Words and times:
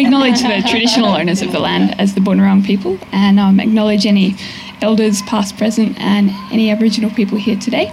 We 0.00 0.06
acknowledge 0.06 0.40
the 0.40 0.66
traditional 0.66 1.10
owners 1.10 1.42
of 1.42 1.52
the 1.52 1.58
land 1.58 2.00
as 2.00 2.14
the 2.14 2.22
Boonwurrung 2.22 2.64
people 2.64 2.96
and 3.12 3.38
um, 3.38 3.60
acknowledge 3.60 4.06
any 4.06 4.34
elders, 4.80 5.20
past, 5.20 5.58
present, 5.58 6.00
and 6.00 6.30
any 6.50 6.70
Aboriginal 6.70 7.10
people 7.10 7.36
here 7.36 7.56
today. 7.56 7.92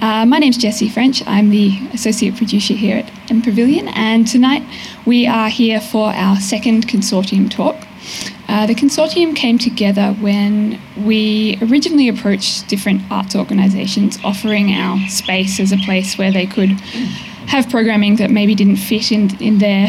Uh, 0.00 0.24
my 0.24 0.38
name's 0.38 0.56
Jessie 0.56 0.88
French. 0.88 1.22
I'm 1.26 1.50
the 1.50 1.78
associate 1.92 2.38
producer 2.38 2.72
here 2.72 2.96
at 2.96 3.30
M 3.30 3.42
Pavilion, 3.42 3.88
and 3.88 4.26
tonight 4.26 4.62
we 5.04 5.26
are 5.26 5.50
here 5.50 5.82
for 5.82 6.14
our 6.14 6.40
second 6.40 6.88
consortium 6.88 7.50
talk. 7.50 7.76
Uh, 8.48 8.66
the 8.66 8.74
consortium 8.74 9.36
came 9.36 9.58
together 9.58 10.14
when 10.22 10.80
we 10.96 11.58
originally 11.60 12.08
approached 12.08 12.68
different 12.68 13.02
arts 13.10 13.36
organisations 13.36 14.16
offering 14.24 14.72
our 14.72 14.98
space 15.10 15.60
as 15.60 15.72
a 15.72 15.76
place 15.84 16.16
where 16.16 16.32
they 16.32 16.46
could 16.46 16.70
have 17.50 17.68
programming 17.68 18.16
that 18.16 18.30
maybe 18.30 18.54
didn't 18.54 18.76
fit 18.76 19.12
in, 19.12 19.36
in 19.42 19.58
their 19.58 19.88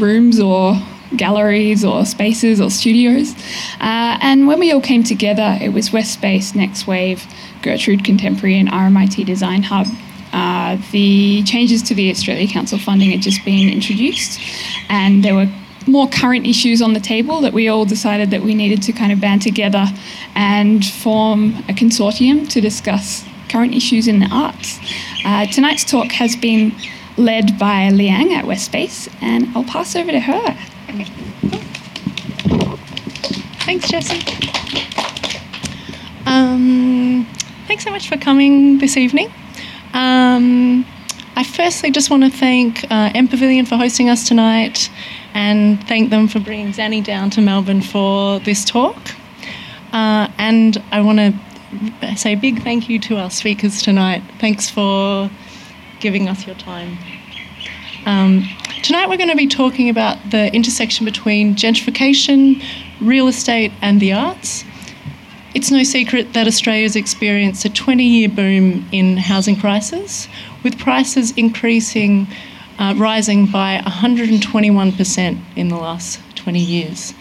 rooms 0.00 0.40
or 0.40 0.74
galleries 1.16 1.84
or 1.84 2.04
spaces 2.04 2.60
or 2.60 2.70
studios. 2.70 3.34
Uh, 3.80 4.18
and 4.20 4.46
when 4.46 4.58
we 4.58 4.72
all 4.72 4.80
came 4.80 5.02
together, 5.02 5.58
it 5.60 5.72
was 5.72 5.92
West 5.92 6.12
Space, 6.12 6.54
Next 6.54 6.86
Wave, 6.86 7.26
Gertrude 7.62 8.04
Contemporary, 8.04 8.58
and 8.58 8.68
RMIT 8.68 9.26
Design 9.26 9.62
Hub. 9.62 9.86
Uh, 10.32 10.78
the 10.92 11.42
changes 11.42 11.82
to 11.82 11.94
the 11.94 12.10
Australia 12.10 12.46
Council 12.46 12.78
funding 12.78 13.10
had 13.10 13.20
just 13.20 13.44
been 13.44 13.68
introduced, 13.68 14.40
and 14.88 15.24
there 15.24 15.34
were 15.34 15.48
more 15.86 16.08
current 16.08 16.46
issues 16.46 16.80
on 16.80 16.92
the 16.92 17.00
table 17.00 17.40
that 17.40 17.52
we 17.52 17.68
all 17.68 17.84
decided 17.84 18.30
that 18.30 18.42
we 18.42 18.54
needed 18.54 18.82
to 18.82 18.92
kind 18.92 19.10
of 19.10 19.20
band 19.20 19.42
together 19.42 19.86
and 20.34 20.84
form 20.84 21.56
a 21.68 21.72
consortium 21.72 22.48
to 22.48 22.60
discuss 22.60 23.24
current 23.48 23.74
issues 23.74 24.06
in 24.06 24.20
the 24.20 24.28
arts. 24.30 24.78
Uh, 25.24 25.46
tonight's 25.46 25.84
talk 25.84 26.12
has 26.12 26.36
been 26.36 26.72
led 27.20 27.58
by 27.58 27.90
Liang 27.90 28.32
at 28.32 28.46
West 28.46 28.64
Space, 28.64 29.08
and 29.20 29.48
I'll 29.54 29.64
pass 29.64 29.94
over 29.94 30.10
to 30.10 30.20
her. 30.20 30.56
Okay. 30.88 31.04
Thanks, 33.64 33.88
Jessie. 33.88 34.24
Um, 36.26 37.26
thanks 37.66 37.84
so 37.84 37.90
much 37.90 38.08
for 38.08 38.16
coming 38.16 38.78
this 38.78 38.96
evening. 38.96 39.32
Um, 39.92 40.84
I 41.36 41.44
firstly 41.44 41.90
just 41.90 42.10
want 42.10 42.24
to 42.24 42.30
thank 42.30 42.84
uh, 42.90 43.12
M 43.14 43.28
Pavilion 43.28 43.66
for 43.66 43.76
hosting 43.76 44.08
us 44.08 44.26
tonight 44.26 44.90
and 45.34 45.86
thank 45.86 46.10
them 46.10 46.26
for 46.26 46.40
bringing 46.40 46.72
Zanny 46.72 47.04
down 47.04 47.30
to 47.30 47.40
Melbourne 47.40 47.82
for 47.82 48.40
this 48.40 48.64
talk. 48.64 48.96
Uh, 49.92 50.28
and 50.38 50.82
I 50.90 51.00
want 51.00 51.18
to 51.18 52.16
say 52.16 52.32
a 52.32 52.36
big 52.36 52.62
thank 52.62 52.88
you 52.88 52.98
to 53.00 53.16
our 53.16 53.30
speakers 53.30 53.82
tonight. 53.82 54.22
Thanks 54.38 54.68
for 54.68 55.30
giving 56.00 56.28
us 56.28 56.46
your 56.46 56.56
time. 56.56 56.98
Um, 58.06 58.48
tonight 58.82 59.08
we're 59.08 59.18
going 59.18 59.30
to 59.30 59.36
be 59.36 59.46
talking 59.46 59.90
about 59.90 60.16
the 60.30 60.52
intersection 60.54 61.04
between 61.04 61.54
gentrification, 61.54 62.62
real 63.00 63.28
estate, 63.28 63.72
and 63.82 64.00
the 64.00 64.12
arts. 64.12 64.64
It's 65.54 65.70
no 65.70 65.82
secret 65.82 66.32
that 66.32 66.46
Australia's 66.46 66.96
experienced 66.96 67.64
a 67.64 67.70
20 67.70 68.04
year 68.04 68.28
boom 68.28 68.88
in 68.92 69.18
housing 69.18 69.56
prices, 69.56 70.28
with 70.62 70.78
prices 70.78 71.32
increasing, 71.32 72.26
uh, 72.78 72.94
rising 72.96 73.46
by 73.46 73.82
121% 73.84 75.40
in 75.56 75.68
the 75.68 75.76
last 75.76 76.20
20 76.36 76.58
years. 76.58 77.14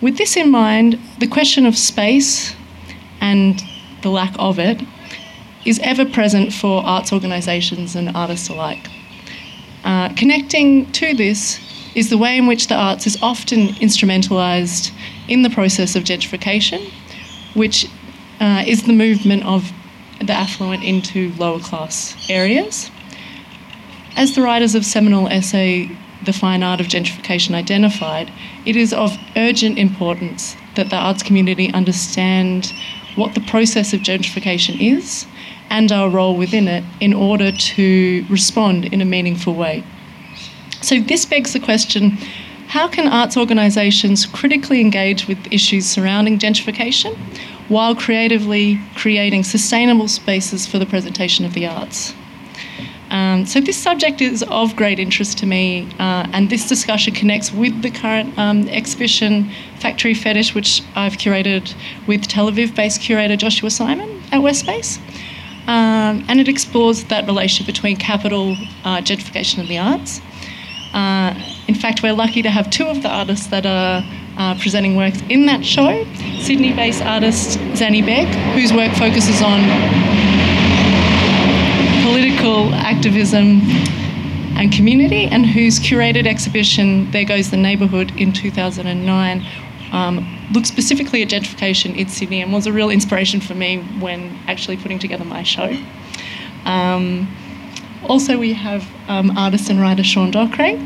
With 0.00 0.16
this 0.16 0.36
in 0.36 0.50
mind, 0.50 0.98
the 1.18 1.26
question 1.26 1.66
of 1.66 1.76
space 1.76 2.56
and 3.20 3.62
the 4.02 4.08
lack 4.08 4.34
of 4.38 4.58
it 4.58 4.80
is 5.64 5.78
ever 5.80 6.04
present 6.04 6.52
for 6.52 6.82
arts 6.84 7.12
organisations 7.12 7.94
and 7.94 8.14
artists 8.16 8.48
alike. 8.48 8.88
Uh, 9.84 10.12
connecting 10.14 10.90
to 10.92 11.14
this 11.14 11.58
is 11.94 12.10
the 12.10 12.18
way 12.18 12.36
in 12.36 12.46
which 12.46 12.68
the 12.68 12.74
arts 12.74 13.06
is 13.06 13.20
often 13.22 13.68
instrumentalised 13.80 14.92
in 15.28 15.42
the 15.42 15.50
process 15.50 15.96
of 15.96 16.04
gentrification, 16.04 16.90
which 17.54 17.86
uh, 18.40 18.64
is 18.66 18.84
the 18.84 18.92
movement 18.92 19.44
of 19.44 19.72
the 20.20 20.32
affluent 20.32 20.84
into 20.84 21.32
lower 21.34 21.58
class 21.58 22.16
areas. 22.28 22.90
As 24.16 24.34
the 24.34 24.42
writers 24.42 24.74
of 24.74 24.84
seminal 24.84 25.28
essay 25.28 25.90
The 26.24 26.32
Fine 26.32 26.62
Art 26.62 26.80
of 26.80 26.86
Gentrification 26.86 27.54
identified, 27.54 28.30
it 28.66 28.76
is 28.76 28.92
of 28.92 29.16
urgent 29.36 29.78
importance 29.78 30.56
that 30.76 30.90
the 30.90 30.96
arts 30.96 31.22
community 31.22 31.72
understand 31.72 32.72
what 33.16 33.34
the 33.34 33.40
process 33.40 33.92
of 33.92 34.00
gentrification 34.00 34.80
is 34.80 35.26
and 35.70 35.90
our 35.92 36.10
role 36.10 36.36
within 36.36 36.68
it 36.68 36.84
in 37.00 37.14
order 37.14 37.52
to 37.52 38.26
respond 38.28 38.84
in 38.86 39.00
a 39.00 39.04
meaningful 39.04 39.54
way. 39.54 39.84
So, 40.82 41.00
this 41.00 41.24
begs 41.24 41.52
the 41.52 41.60
question 41.60 42.18
how 42.68 42.86
can 42.86 43.08
arts 43.08 43.36
organisations 43.36 44.26
critically 44.26 44.80
engage 44.80 45.26
with 45.26 45.38
issues 45.50 45.86
surrounding 45.86 46.38
gentrification 46.38 47.16
while 47.68 47.96
creatively 47.96 48.78
creating 48.94 49.42
sustainable 49.42 50.06
spaces 50.06 50.68
for 50.68 50.78
the 50.78 50.86
presentation 50.86 51.44
of 51.44 51.52
the 51.52 51.66
arts? 51.66 52.14
Um, 53.10 53.44
so, 53.44 53.60
this 53.60 53.76
subject 53.76 54.20
is 54.20 54.44
of 54.44 54.76
great 54.76 55.00
interest 55.00 55.36
to 55.38 55.46
me, 55.46 55.88
uh, 55.98 56.28
and 56.32 56.48
this 56.48 56.68
discussion 56.68 57.12
connects 57.12 57.52
with 57.52 57.82
the 57.82 57.90
current 57.90 58.38
um, 58.38 58.68
exhibition 58.68 59.50
Factory 59.80 60.14
Fetish, 60.14 60.54
which 60.54 60.82
I've 60.94 61.14
curated 61.14 61.74
with 62.06 62.28
Tel 62.28 62.50
Aviv 62.50 62.74
based 62.76 63.00
curator 63.00 63.36
Joshua 63.36 63.70
Simon 63.70 64.22
at 64.30 64.42
West 64.42 64.60
Space. 64.60 65.00
Um, 65.66 66.24
and 66.28 66.40
it 66.40 66.48
explores 66.48 67.04
that 67.04 67.26
relationship 67.26 67.66
between 67.66 67.96
capital, 67.96 68.56
uh, 68.84 68.98
gentrification, 68.98 69.58
and 69.60 69.68
the 69.68 69.78
arts. 69.78 70.20
Uh, 70.92 71.34
in 71.68 71.74
fact, 71.74 72.02
we're 72.02 72.12
lucky 72.12 72.42
to 72.42 72.50
have 72.50 72.68
two 72.70 72.86
of 72.86 73.02
the 73.02 73.08
artists 73.08 73.46
that 73.48 73.64
are 73.64 74.02
uh, 74.36 74.58
presenting 74.58 74.96
works 74.96 75.20
in 75.28 75.46
that 75.46 75.64
show 75.64 76.04
Sydney 76.40 76.72
based 76.72 77.02
artist 77.02 77.58
Zanny 77.78 78.04
Begg, 78.04 78.26
whose 78.54 78.72
work 78.72 78.92
focuses 78.94 79.42
on 79.42 79.60
political 82.02 82.74
activism 82.74 83.60
and 84.56 84.72
community, 84.72 85.26
and 85.26 85.46
whose 85.46 85.78
curated 85.78 86.26
exhibition, 86.26 87.10
There 87.12 87.24
Goes 87.24 87.50
the 87.50 87.56
Neighbourhood, 87.56 88.12
in 88.16 88.32
2009, 88.32 89.46
um, 89.92 90.48
looked 90.52 90.66
specifically 90.66 91.22
at 91.22 91.28
gentrification 91.28 91.96
in 91.96 92.08
Sydney 92.08 92.42
and 92.42 92.52
was 92.52 92.66
a 92.66 92.72
real 92.72 92.90
inspiration 92.90 93.40
for 93.40 93.54
me 93.54 93.78
when 93.98 94.38
actually 94.46 94.76
putting 94.76 94.98
together 94.98 95.24
my 95.24 95.42
show. 95.42 95.76
Um, 96.64 97.28
also, 98.08 98.38
we 98.38 98.52
have 98.52 98.88
um, 99.08 99.36
artist 99.36 99.68
and 99.68 99.80
writer 99.80 100.02
Sean 100.02 100.32
Dockray, 100.32 100.78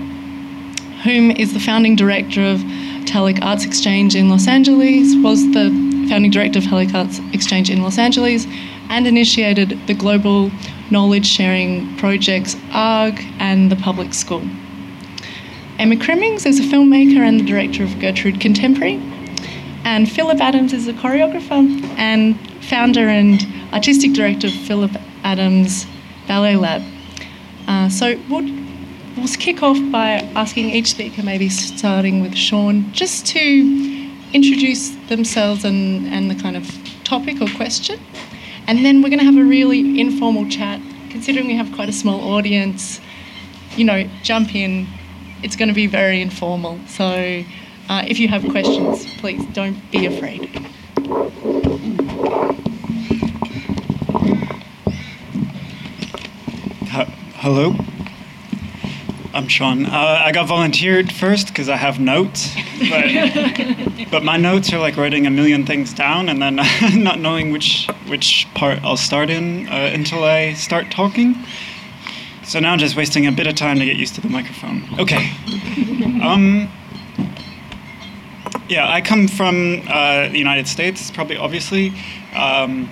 whom 1.02 1.30
is 1.30 1.52
the 1.52 1.60
founding 1.60 1.96
director 1.96 2.42
of 2.42 2.58
Telic 3.06 3.42
Arts 3.42 3.64
Exchange 3.64 4.16
in 4.16 4.28
Los 4.28 4.48
Angeles, 4.48 5.14
was 5.22 5.42
the 5.52 5.70
founding 6.08 6.30
director 6.30 6.58
of 6.58 6.64
Telic 6.64 6.94
Arts 6.94 7.20
Exchange 7.32 7.70
in 7.70 7.82
Los 7.82 7.98
Angeles, 7.98 8.46
and 8.88 9.06
initiated 9.06 9.78
the 9.86 9.94
global 9.94 10.50
knowledge 10.90 11.26
sharing 11.26 11.96
projects 11.96 12.56
ARG 12.72 13.20
and 13.38 13.70
the 13.70 13.76
Public 13.76 14.12
School. 14.12 14.42
Emma 15.76 15.96
Crimmings 15.96 16.46
is 16.46 16.60
a 16.60 16.62
filmmaker 16.62 17.18
and 17.18 17.40
the 17.40 17.44
director 17.44 17.82
of 17.82 17.98
Gertrude 17.98 18.40
Contemporary, 18.40 19.02
and 19.84 20.10
Philip 20.10 20.40
Adams 20.40 20.72
is 20.72 20.86
a 20.86 20.92
choreographer 20.92 21.68
and 21.98 22.38
founder 22.64 23.08
and 23.08 23.44
artistic 23.72 24.12
director 24.12 24.46
of 24.46 24.52
Philip 24.52 24.92
Adams 25.24 25.84
Ballet 26.28 26.54
Lab. 26.54 26.80
Uh, 27.66 27.88
so 27.88 28.16
we'll, 28.30 28.44
we'll 29.16 29.26
kick 29.36 29.64
off 29.64 29.76
by 29.90 30.12
asking 30.36 30.70
each 30.70 30.92
speaker, 30.92 31.24
maybe 31.24 31.48
starting 31.48 32.22
with 32.22 32.36
Sean, 32.36 32.92
just 32.92 33.26
to 33.26 34.10
introduce 34.32 34.90
themselves 35.08 35.64
and, 35.64 36.06
and 36.06 36.30
the 36.30 36.36
kind 36.36 36.56
of 36.56 36.70
topic 37.02 37.40
or 37.40 37.48
question. 37.56 37.98
And 38.68 38.84
then 38.84 39.02
we're 39.02 39.10
going 39.10 39.18
to 39.18 39.24
have 39.24 39.36
a 39.36 39.44
really 39.44 40.00
informal 40.00 40.48
chat. 40.48 40.80
Considering 41.10 41.48
we 41.48 41.56
have 41.56 41.72
quite 41.72 41.88
a 41.88 41.92
small 41.92 42.32
audience, 42.32 43.00
you 43.76 43.84
know, 43.84 44.08
jump 44.22 44.54
in. 44.54 44.86
It's 45.44 45.56
going 45.56 45.68
to 45.68 45.74
be 45.74 45.86
very 45.86 46.22
informal. 46.22 46.80
So 46.88 47.04
uh, 47.90 48.04
if 48.08 48.18
you 48.18 48.28
have 48.28 48.48
questions, 48.48 49.04
please 49.18 49.44
don't 49.52 49.78
be 49.90 50.06
afraid. 50.06 50.48
Hello. 57.44 57.76
I'm 59.34 59.46
Sean. 59.48 59.84
Uh, 59.84 59.90
I 60.24 60.32
got 60.32 60.48
volunteered 60.48 61.12
first 61.12 61.48
because 61.48 61.68
I 61.68 61.76
have 61.76 62.00
notes, 62.00 62.54
but, 62.88 64.08
but 64.10 64.24
my 64.24 64.38
notes 64.38 64.72
are 64.72 64.78
like 64.78 64.96
writing 64.96 65.26
a 65.26 65.30
million 65.30 65.66
things 65.66 65.92
down 65.92 66.30
and 66.30 66.40
then 66.40 66.56
not 67.04 67.18
knowing 67.18 67.50
which 67.50 67.86
which 68.06 68.48
part 68.54 68.82
I'll 68.82 68.96
start 68.96 69.28
in 69.28 69.68
uh, 69.68 69.90
until 69.92 70.24
I 70.24 70.54
start 70.54 70.90
talking. 70.90 71.36
So 72.44 72.60
now 72.60 72.72
I'm 72.72 72.78
just 72.78 72.94
wasting 72.94 73.26
a 73.26 73.32
bit 73.32 73.46
of 73.46 73.54
time 73.54 73.78
to 73.78 73.84
get 73.86 73.96
used 73.96 74.14
to 74.16 74.20
the 74.20 74.28
microphone. 74.28 74.82
Okay. 74.98 75.30
Um, 76.22 76.70
yeah, 78.68 78.90
I 78.90 79.00
come 79.00 79.28
from 79.28 79.82
uh, 79.88 80.28
the 80.28 80.38
United 80.38 80.66
States, 80.68 81.10
probably 81.10 81.36
obviously, 81.36 81.92
um, 82.34 82.88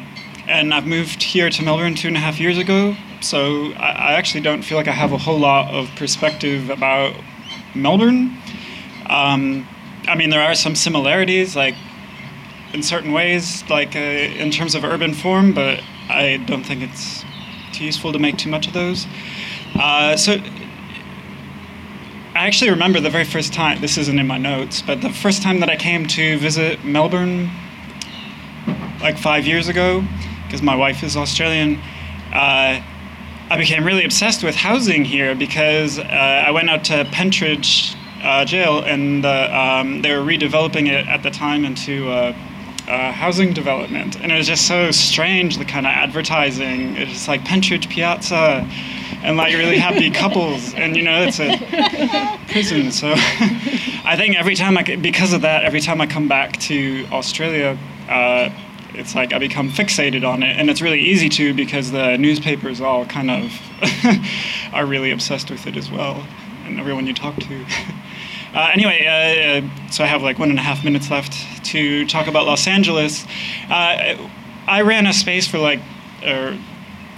and 0.47 0.75
I've 0.75 0.87
moved 0.87 1.23
here 1.23 1.49
to 1.49 1.63
Melbourne 1.63 1.95
two 1.95 2.09
and 2.09 2.17
a 2.17 2.21
half 2.21 2.39
years 2.39 2.59
ago. 2.59 2.95
So 3.21 3.73
I, 3.73 3.93
I, 3.93 4.13
actually 4.15 4.41
don't 4.41 4.63
feel 4.63 4.77
like 4.77 4.89
I 4.89 4.93
have 4.93 5.13
a 5.13 5.19
whole 5.19 5.39
lot 5.39 5.73
of 5.73 5.89
perspective 5.97 6.69
about 6.69 7.15
Melbourne. 7.75 8.37
Um, 9.07 9.67
I 10.09 10.15
mean, 10.15 10.31
there 10.31 10.43
are 10.43 10.55
some 10.55 10.75
similarities, 10.75 11.57
like 11.57 11.77
in 12.73 12.83
certain 12.83 13.13
ways, 13.13 13.65
like 13.71 13.95
uh, 13.97 13.99
in 13.99 14.51
terms 14.51 14.75
of 14.75 14.85
urban 14.85 15.15
form, 15.15 15.53
but 15.53 15.83
I 16.09 16.39
don't 16.47 16.65
think 16.65 16.83
it's 16.83 17.25
useful 17.83 18.13
to 18.13 18.19
make 18.19 18.39
too 18.39 18.49
much 18.49 18.67
of 18.67 18.73
those. 18.73 19.07
Uh, 19.75 20.17
so 20.17 20.35
I 22.35 22.47
actually 22.47 22.71
remember 22.71 23.01
the 23.01 23.11
very 23.11 23.25
first 23.25 23.53
time, 23.53 23.81
this 23.81 23.99
isn't 23.99 24.19
in 24.19 24.27
my 24.27 24.39
notes, 24.39 24.81
but 24.81 25.03
the 25.03 25.11
first 25.11 25.43
time 25.43 25.61
that 25.61 25.69
I 25.69 25.77
came 25.77 26.07
to 26.09 26.39
visit 26.39 26.85
Melbourne, 26.85 27.51
like 29.01 29.19
five 29.19 29.47
years 29.47 29.69
ago, 29.69 30.03
because 30.47 30.63
my 30.63 30.75
wife 30.75 31.03
is 31.03 31.17
Australian, 31.17 31.77
uh, 32.33 32.81
I 33.51 33.57
became 33.59 33.85
really 33.85 34.05
obsessed 34.05 34.43
with 34.43 34.55
housing 34.55 35.05
here 35.05 35.35
because 35.35 35.99
uh, 35.99 36.03
I 36.03 36.51
went 36.53 36.71
out 36.71 36.85
to 36.85 37.05
Pentridge 37.13 37.95
uh, 38.23 38.45
Jail 38.47 38.81
and 38.81 39.27
um, 39.27 40.01
they 40.01 40.17
were 40.17 40.23
redeveloping 40.25 40.89
it 40.89 41.07
at 41.07 41.23
the 41.23 41.31
time 41.31 41.65
into 41.65 42.09
uh, 42.89 43.13
housing 43.13 43.53
development. 43.53 44.21
And 44.21 44.33
it 44.33 44.37
was 44.37 44.47
just 44.47 44.67
so 44.67 44.91
strange, 44.91 45.59
the 45.59 45.65
kind 45.65 45.87
of 45.87 45.91
advertising. 45.93 46.97
It's 46.97 47.13
just 47.13 47.29
like 47.29 47.45
Pentridge 47.45 47.89
Piazza 47.89 48.69
and 49.23 49.37
like 49.37 49.55
really 49.55 49.79
happy 49.79 50.11
couples. 50.23 50.75
And 50.75 50.97
you 50.97 51.03
know, 51.03 51.23
it's 51.23 51.41
a 51.41 51.59
prison. 52.51 52.91
So 52.91 53.13
I 54.05 54.15
think 54.17 54.37
every 54.37 54.55
time 54.55 54.77
I, 54.77 54.83
because 54.97 55.33
of 55.33 55.43
that, 55.43 55.65
every 55.65 55.81
time 55.81 56.01
I 56.01 56.07
come 56.07 56.29
back 56.29 56.59
to 56.61 57.07
Australia, 57.13 57.79
uh, 58.09 58.51
it's 58.95 59.15
like 59.15 59.33
I 59.33 59.39
become 59.39 59.71
fixated 59.71 60.27
on 60.29 60.43
it, 60.43 60.59
and 60.59 60.69
it's 60.69 60.83
really 60.83 61.01
easy 61.01 61.29
to 61.31 61.55
because 61.55 61.93
the 61.93 62.17
newspapers 62.19 62.81
all 62.81 63.07
kind 63.07 63.31
of 63.31 63.61
are 64.75 64.85
really 64.85 65.11
obsessed 65.11 65.51
with 65.51 65.67
it 65.67 65.77
as 65.77 65.91
well, 65.91 66.27
and 66.67 66.79
everyone 66.79 67.07
you 67.07 67.15
talk 67.15 67.37
to. 67.37 67.65
Uh, 68.55 68.69
anyway, 68.73 69.07
uh, 69.07 69.67
uh, 69.67 69.91
so 69.91 70.05
I 70.05 70.07
have 70.07 70.23
like 70.23 70.39
one 70.39 70.51
and 70.51 70.59
a 70.59 70.63
half 70.63 70.85
minutes 70.85 71.11
left 71.11 71.65
to 71.67 72.07
talk 72.07 72.27
about 72.27 72.45
Los 72.45 72.67
Angeles. 72.67 73.25
Uh, 73.71 74.29
I 74.67 74.83
ran 74.83 75.07
a 75.07 75.13
space 75.15 75.49
for 75.49 75.59
like 75.59 75.81
a 76.23 76.59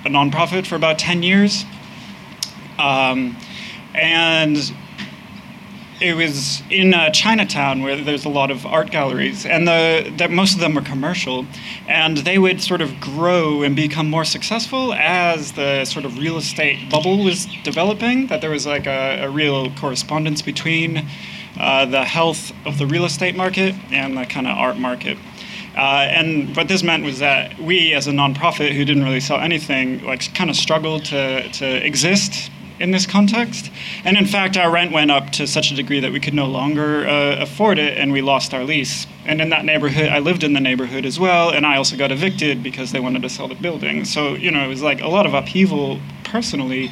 nonprofit 0.04 0.66
for 0.66 0.76
about 0.76 0.98
10 0.98 1.24
years. 1.24 1.64
Um, 2.78 3.36
and 3.94 4.56
it 6.04 6.14
was 6.14 6.62
in 6.70 6.92
uh, 6.92 7.10
Chinatown 7.10 7.82
where 7.82 7.96
there's 7.96 8.26
a 8.26 8.28
lot 8.28 8.50
of 8.50 8.66
art 8.66 8.90
galleries, 8.90 9.46
and 9.46 9.66
the, 9.66 10.28
most 10.30 10.54
of 10.54 10.60
them 10.60 10.74
were 10.74 10.82
commercial, 10.82 11.46
and 11.88 12.18
they 12.18 12.38
would 12.38 12.60
sort 12.60 12.82
of 12.82 13.00
grow 13.00 13.62
and 13.62 13.74
become 13.74 14.10
more 14.10 14.24
successful 14.24 14.92
as 14.92 15.52
the 15.52 15.84
sort 15.86 16.04
of 16.04 16.18
real 16.18 16.36
estate 16.36 16.90
bubble 16.90 17.24
was 17.24 17.46
developing. 17.64 18.26
That 18.26 18.42
there 18.42 18.50
was 18.50 18.66
like 18.66 18.86
a, 18.86 19.24
a 19.24 19.30
real 19.30 19.70
correspondence 19.76 20.42
between 20.42 21.08
uh, 21.58 21.86
the 21.86 22.04
health 22.04 22.52
of 22.66 22.78
the 22.78 22.86
real 22.86 23.06
estate 23.06 23.34
market 23.34 23.74
and 23.90 24.16
the 24.16 24.26
kind 24.26 24.46
of 24.46 24.56
art 24.56 24.76
market. 24.76 25.16
Uh, 25.76 26.06
and 26.08 26.54
what 26.56 26.68
this 26.68 26.82
meant 26.82 27.04
was 27.04 27.18
that 27.18 27.58
we, 27.58 27.94
as 27.94 28.06
a 28.06 28.12
nonprofit 28.12 28.72
who 28.72 28.84
didn't 28.84 29.02
really 29.02 29.20
sell 29.20 29.40
anything, 29.40 30.04
like 30.04 30.32
kind 30.34 30.48
of 30.48 30.54
struggled 30.54 31.04
to, 31.06 31.48
to 31.50 31.66
exist 31.84 32.50
in 32.80 32.90
this 32.90 33.06
context. 33.06 33.70
And 34.04 34.16
in 34.16 34.26
fact, 34.26 34.56
our 34.56 34.70
rent 34.70 34.92
went 34.92 35.10
up 35.10 35.30
to 35.30 35.46
such 35.46 35.70
a 35.70 35.74
degree 35.74 36.00
that 36.00 36.12
we 36.12 36.20
could 36.20 36.34
no 36.34 36.46
longer 36.46 37.06
uh, 37.06 37.36
afford 37.40 37.78
it 37.78 37.96
and 37.96 38.12
we 38.12 38.20
lost 38.20 38.52
our 38.52 38.64
lease. 38.64 39.06
And 39.24 39.40
in 39.40 39.50
that 39.50 39.64
neighborhood, 39.64 40.08
I 40.08 40.18
lived 40.18 40.42
in 40.42 40.52
the 40.52 40.60
neighborhood 40.60 41.06
as 41.06 41.18
well, 41.18 41.50
and 41.50 41.64
I 41.64 41.76
also 41.76 41.96
got 41.96 42.12
evicted 42.12 42.62
because 42.62 42.92
they 42.92 43.00
wanted 43.00 43.22
to 43.22 43.28
sell 43.28 43.48
the 43.48 43.54
building. 43.54 44.04
So, 44.04 44.34
you 44.34 44.50
know, 44.50 44.64
it 44.64 44.68
was 44.68 44.82
like 44.82 45.00
a 45.00 45.08
lot 45.08 45.24
of 45.24 45.34
upheaval 45.34 46.00
personally 46.24 46.90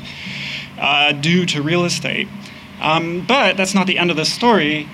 uh, 0.79 1.12
due 1.12 1.44
to 1.46 1.62
real 1.62 1.85
estate. 1.85 2.28
Um, 2.81 3.25
but 3.26 3.56
that's 3.56 3.75
not 3.75 3.87
the 3.87 3.99
end 3.99 4.11
of 4.11 4.17
the 4.17 4.25
story, 4.25 4.88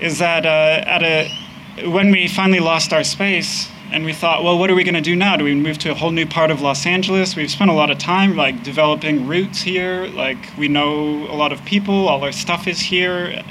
is 0.00 0.18
that 0.18 0.44
uh, 0.44 0.84
at 0.86 1.02
a, 1.02 1.90
when 1.90 2.10
we 2.10 2.28
finally 2.28 2.60
lost 2.60 2.92
our 2.92 3.02
space, 3.02 3.68
and 3.92 4.04
we 4.04 4.12
thought, 4.12 4.42
well, 4.42 4.58
what 4.58 4.70
are 4.70 4.74
we 4.74 4.84
going 4.84 4.94
to 4.94 5.00
do 5.00 5.14
now? 5.14 5.36
Do 5.36 5.44
we 5.44 5.54
move 5.54 5.78
to 5.78 5.90
a 5.90 5.94
whole 5.94 6.10
new 6.10 6.26
part 6.26 6.50
of 6.50 6.60
Los 6.60 6.86
Angeles? 6.86 7.36
We've 7.36 7.50
spent 7.50 7.70
a 7.70 7.74
lot 7.74 7.90
of 7.90 7.98
time 7.98 8.36
like 8.36 8.62
developing 8.62 9.26
roots 9.26 9.62
here. 9.62 10.06
Like 10.06 10.38
we 10.58 10.68
know 10.68 11.26
a 11.30 11.36
lot 11.36 11.52
of 11.52 11.64
people. 11.64 12.08
All 12.08 12.22
our 12.24 12.32
stuff 12.32 12.66
is 12.66 12.80
here. 12.80 13.42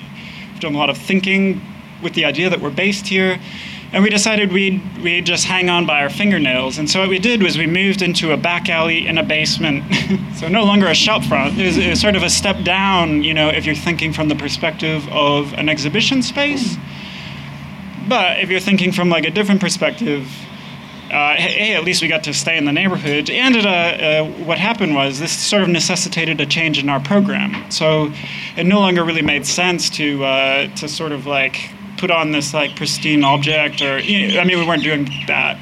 We've 0.52 0.60
done 0.60 0.76
a 0.76 0.78
lot 0.78 0.90
of 0.90 0.98
thinking 0.98 1.62
with 2.02 2.14
the 2.14 2.26
idea 2.26 2.50
that 2.50 2.60
we're 2.60 2.72
based 2.72 3.08
here. 3.08 3.40
And 3.94 4.04
we 4.04 4.10
decided 4.10 4.52
we'd, 4.52 4.82
we'd 5.04 5.26
just 5.26 5.46
hang 5.46 5.70
on 5.70 5.86
by 5.86 6.02
our 6.02 6.10
fingernails. 6.10 6.80
And 6.80 6.90
so 6.90 7.02
what 7.02 7.10
we 7.10 7.20
did 7.20 7.44
was 7.44 7.60
we 7.60 7.68
moved 7.68 8.02
into 8.02 8.32
a 8.32 8.38
back 8.38 8.68
alley 8.68 9.06
in 9.06 9.20
a 9.20 9.24
basement. 9.24 9.84
so 10.36 10.48
no 10.48 10.64
longer 10.64 10.88
a 10.88 10.96
shop 10.96 11.24
front. 11.24 11.60
It 11.60 11.66
was, 11.68 11.78
it 11.78 11.90
was, 11.92 12.02
sort 12.02 12.16
of 12.16 12.24
a 12.24 12.30
step 12.30 12.64
down, 12.64 13.24
you 13.24 13.36
know, 13.36 13.50
if 13.50 13.68
you're 13.68 13.76
thinking 13.76 14.12
from 14.12 14.30
the 14.30 14.36
perspective 14.36 15.08
of 15.10 15.54
an 15.54 15.70
exhibition 15.70 16.24
space. 16.24 16.76
But 18.08 18.40
if 18.40 18.50
you're 18.50 18.60
thinking 18.60 18.92
from 18.92 19.10
like 19.10 19.26
a 19.26 19.32
different 19.32 19.62
perspective, 19.62 20.28
uh, 21.14 21.36
hey, 21.36 21.76
at 21.76 21.84
least 21.84 22.02
we 22.02 22.08
got 22.08 22.24
to 22.24 22.34
stay 22.34 22.58
in 22.58 22.66
the 22.66 22.72
neighborhood. 22.72 23.30
And 23.30 23.56
uh, 23.56 23.70
uh, 23.70 24.26
what 24.46 24.58
happened 24.58 24.96
was 24.96 25.20
this 25.20 25.32
sort 25.32 25.62
of 25.62 25.70
necessitated 25.70 26.42
a 26.42 26.46
change 26.46 26.80
in 26.80 26.90
our 26.90 27.00
program. 27.00 27.70
So 27.72 28.12
it 28.58 28.66
no 28.66 28.80
longer 28.80 29.04
really 29.04 29.22
made 29.22 29.46
sense 29.46 29.90
to 29.92 30.24
uh, 30.26 30.68
to 30.76 30.88
sort 30.88 31.12
of 31.12 31.26
like 31.26 31.70
put 31.98 32.10
on 32.10 32.32
this 32.32 32.54
like 32.54 32.76
pristine 32.76 33.24
object, 33.24 33.82
or 33.82 34.00
you 34.00 34.34
know, 34.34 34.40
I 34.40 34.44
mean, 34.44 34.58
we 34.58 34.66
weren't 34.66 34.84
doing 34.84 35.06
that. 35.28 35.60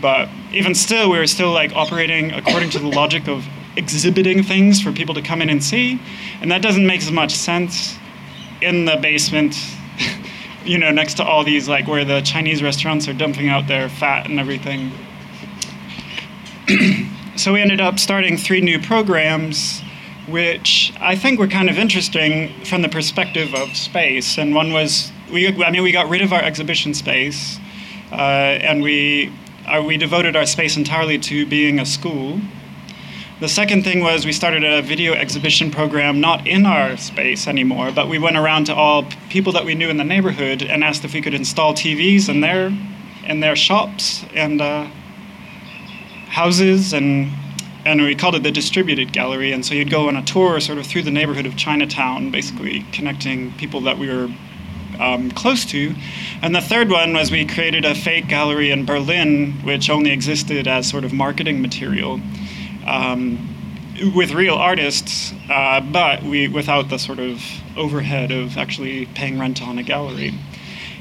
But 0.00 0.28
even 0.52 0.74
still, 0.74 1.10
we 1.10 1.18
were 1.18 1.26
still 1.26 1.52
like 1.52 1.72
operating 1.74 2.32
according 2.32 2.70
to 2.70 2.78
the 2.78 2.88
logic 2.88 3.26
of 3.26 3.46
exhibiting 3.76 4.42
things 4.42 4.80
for 4.80 4.92
people 4.92 5.14
to 5.14 5.22
come 5.22 5.40
in 5.40 5.48
and 5.48 5.64
see, 5.64 5.98
and 6.42 6.50
that 6.52 6.62
doesn't 6.62 6.86
make 6.86 7.00
as 7.00 7.10
much 7.10 7.32
sense 7.32 7.96
in 8.60 8.84
the 8.84 8.96
basement 8.96 9.56
you 10.64 10.78
know, 10.78 10.90
next 10.90 11.14
to 11.14 11.24
all 11.24 11.44
these, 11.44 11.68
like 11.68 11.86
where 11.86 12.04
the 12.04 12.20
Chinese 12.22 12.62
restaurants 12.62 13.06
are 13.08 13.12
dumping 13.12 13.48
out 13.48 13.68
their 13.68 13.88
fat 13.88 14.28
and 14.28 14.40
everything. 14.40 14.92
so 17.36 17.52
we 17.52 17.60
ended 17.60 17.80
up 17.80 17.98
starting 17.98 18.36
three 18.36 18.60
new 18.60 18.80
programs, 18.80 19.82
which 20.26 20.92
I 21.00 21.16
think 21.16 21.38
were 21.38 21.48
kind 21.48 21.68
of 21.68 21.78
interesting 21.78 22.64
from 22.64 22.82
the 22.82 22.88
perspective 22.88 23.54
of 23.54 23.76
space. 23.76 24.38
And 24.38 24.54
one 24.54 24.72
was, 24.72 25.12
we, 25.30 25.48
I 25.62 25.70
mean, 25.70 25.82
we 25.82 25.92
got 25.92 26.08
rid 26.08 26.22
of 26.22 26.32
our 26.32 26.42
exhibition 26.42 26.94
space, 26.94 27.58
uh, 28.10 28.14
and 28.14 28.82
we, 28.82 29.32
uh, 29.66 29.82
we 29.86 29.96
devoted 29.96 30.36
our 30.36 30.46
space 30.46 30.76
entirely 30.76 31.18
to 31.18 31.46
being 31.46 31.78
a 31.78 31.86
school. 31.86 32.40
The 33.40 33.48
second 33.48 33.82
thing 33.82 34.00
was 34.00 34.24
we 34.24 34.32
started 34.32 34.62
a 34.62 34.80
video 34.80 35.12
exhibition 35.12 35.72
program, 35.72 36.20
not 36.20 36.46
in 36.46 36.64
our 36.64 36.96
space 36.96 37.48
anymore, 37.48 37.90
but 37.90 38.08
we 38.08 38.16
went 38.16 38.36
around 38.36 38.66
to 38.66 38.74
all 38.74 39.08
people 39.28 39.52
that 39.54 39.64
we 39.64 39.74
knew 39.74 39.88
in 39.88 39.96
the 39.96 40.04
neighborhood 40.04 40.62
and 40.62 40.84
asked 40.84 41.04
if 41.04 41.14
we 41.14 41.20
could 41.20 41.34
install 41.34 41.74
TVs 41.74 42.28
in 42.28 42.42
their 42.42 42.72
in 43.24 43.40
their 43.40 43.56
shops 43.56 44.24
and 44.34 44.60
uh, 44.60 44.84
houses 46.28 46.92
and 46.92 47.32
and 47.84 48.00
we 48.00 48.14
called 48.14 48.36
it 48.36 48.44
the 48.44 48.52
distributed 48.52 49.12
gallery. 49.12 49.50
And 49.50 49.66
so 49.66 49.74
you'd 49.74 49.90
go 49.90 50.06
on 50.06 50.14
a 50.16 50.22
tour 50.22 50.60
sort 50.60 50.78
of 50.78 50.86
through 50.86 51.02
the 51.02 51.10
neighborhood 51.10 51.44
of 51.44 51.56
chinatown 51.56 52.30
basically 52.30 52.86
connecting 52.92 53.52
people 53.54 53.80
that 53.80 53.98
we 53.98 54.14
were 54.14 54.32
um, 55.00 55.32
close 55.32 55.64
to. 55.66 55.92
And 56.40 56.54
the 56.54 56.60
third 56.60 56.88
one 56.88 57.12
was 57.12 57.32
we 57.32 57.44
created 57.44 57.84
a 57.84 57.96
fake 57.96 58.28
gallery 58.28 58.70
in 58.70 58.86
berlin 58.86 59.54
which 59.64 59.90
only 59.90 60.12
existed 60.12 60.68
as 60.68 60.88
sort 60.88 61.02
of 61.02 61.12
marketing 61.12 61.60
material 61.60 62.20
um, 62.86 63.38
with 64.14 64.32
real 64.32 64.54
artists, 64.54 65.32
uh, 65.50 65.80
but 65.80 66.22
we 66.22 66.48
without 66.48 66.88
the 66.88 66.98
sort 66.98 67.18
of 67.18 67.42
overhead 67.76 68.30
of 68.30 68.56
actually 68.56 69.06
paying 69.14 69.38
rent 69.38 69.62
on 69.62 69.78
a 69.78 69.82
gallery. 69.82 70.34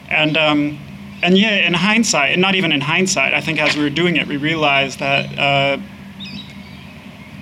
And 0.10 0.38
um, 0.38 0.80
and 1.22 1.38
yeah, 1.38 1.66
in 1.66 1.74
hindsight, 1.74 2.34
and 2.34 2.42
not 2.42 2.56
even 2.56 2.72
in 2.72 2.82
hindsight, 2.82 3.34
I 3.34 3.42
think 3.42 3.60
as 3.60 3.76
we 3.76 3.84
were 3.84 3.90
doing 3.90 4.18
it, 4.18 4.28
we 4.28 4.38
realized 4.38 5.00
that 5.00 5.40
uh, 5.40 5.78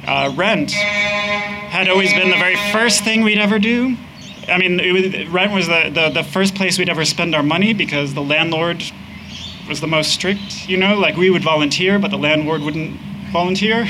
uh, 0.07 0.33
rent 0.35 0.71
had 0.71 1.89
always 1.89 2.13
been 2.13 2.29
the 2.29 2.37
very 2.37 2.57
first 2.71 3.03
thing 3.03 3.23
we'd 3.23 3.39
ever 3.39 3.59
do. 3.59 3.97
I 4.47 4.57
mean, 4.57 4.77
was, 4.93 5.27
rent 5.29 5.51
was 5.51 5.67
the, 5.67 5.89
the, 5.93 6.09
the 6.09 6.23
first 6.23 6.55
place 6.55 6.77
we'd 6.77 6.89
ever 6.89 7.05
spend 7.05 7.33
our 7.33 7.43
money 7.43 7.73
because 7.73 8.13
the 8.13 8.21
landlord 8.21 8.83
was 9.67 9.79
the 9.79 9.87
most 9.87 10.11
strict, 10.11 10.67
you 10.67 10.77
know, 10.77 10.97
like 10.99 11.15
we 11.15 11.29
would 11.29 11.43
volunteer, 11.43 11.97
but 11.97 12.11
the 12.11 12.17
landlord 12.17 12.61
wouldn't 12.61 12.99
volunteer. 13.31 13.81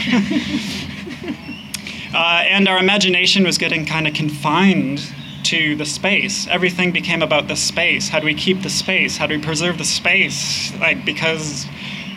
uh, 2.14 2.44
and 2.48 2.68
our 2.68 2.78
imagination 2.78 3.44
was 3.44 3.58
getting 3.58 3.86
kind 3.86 4.08
of 4.08 4.14
confined 4.14 5.02
to 5.44 5.76
the 5.76 5.86
space. 5.86 6.48
Everything 6.48 6.92
became 6.92 7.22
about 7.22 7.48
the 7.48 7.56
space. 7.56 8.10
How 8.10 8.20
do 8.20 8.26
we 8.26 8.36
keep 8.36 8.62
the 8.62 8.70
space? 8.70 9.18
How 9.18 9.28
do 9.28 9.38
we 9.38 9.44
preserve 9.44 9.78
the 9.78 9.86
space? 9.86 10.74
Like, 10.80 11.04
because, 11.06 11.66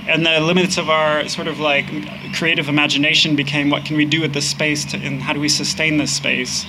and 0.06 0.24
the 0.24 0.40
limits 0.40 0.78
of 0.78 0.88
our 0.90 1.28
sort 1.28 1.48
of 1.48 1.58
like 1.58 1.86
creative 2.34 2.68
imagination 2.68 3.36
became 3.36 3.70
what 3.70 3.84
can 3.84 3.96
we 3.96 4.04
do 4.04 4.20
with 4.20 4.34
this 4.34 4.48
space 4.48 4.84
to, 4.86 4.98
and 4.98 5.22
how 5.22 5.32
do 5.32 5.40
we 5.40 5.48
sustain 5.48 5.96
this 5.96 6.12
space? 6.12 6.66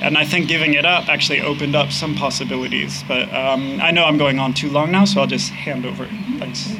And 0.00 0.16
I 0.16 0.24
think 0.24 0.46
giving 0.46 0.74
it 0.74 0.84
up 0.84 1.08
actually 1.08 1.40
opened 1.40 1.74
up 1.74 1.90
some 1.90 2.14
possibilities. 2.14 3.02
But 3.08 3.32
um, 3.34 3.80
I 3.80 3.90
know 3.90 4.04
I'm 4.04 4.18
going 4.18 4.38
on 4.38 4.54
too 4.54 4.70
long 4.70 4.92
now, 4.92 5.04
so 5.04 5.20
I'll 5.20 5.26
just 5.26 5.50
hand 5.50 5.84
over. 5.84 6.06
Thanks. 6.38 6.72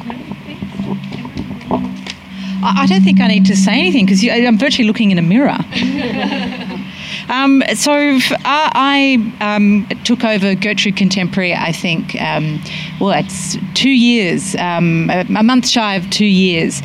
I 2.63 2.87
don't 2.87 3.03
think 3.03 3.21
I 3.21 3.29
need 3.29 3.47
to 3.47 3.57
say 3.57 3.73
anything 3.73 4.07
because 4.07 4.25
I'm 4.25 4.59
virtually 4.59 4.87
looking 4.87 5.11
in 5.11 5.19
a 5.19 5.23
mirror. 5.23 5.59
Um, 7.29 7.63
so 7.75 7.93
f- 7.93 8.33
I, 8.45 9.31
I 9.41 9.57
um, 9.57 9.87
took 10.05 10.25
over 10.25 10.55
Gertrude 10.55 10.97
Contemporary, 10.97 11.55
I 11.55 11.73
think, 11.73 12.21
um, 12.21 12.61
well, 13.01 13.11
it's 13.11 13.57
two 13.75 13.91
years, 13.91 14.55
um, 14.57 15.11
a, 15.11 15.21
a 15.21 15.43
month 15.43 15.69
shy 15.69 15.95
of 15.95 16.09
two 16.11 16.27
years. 16.27 16.81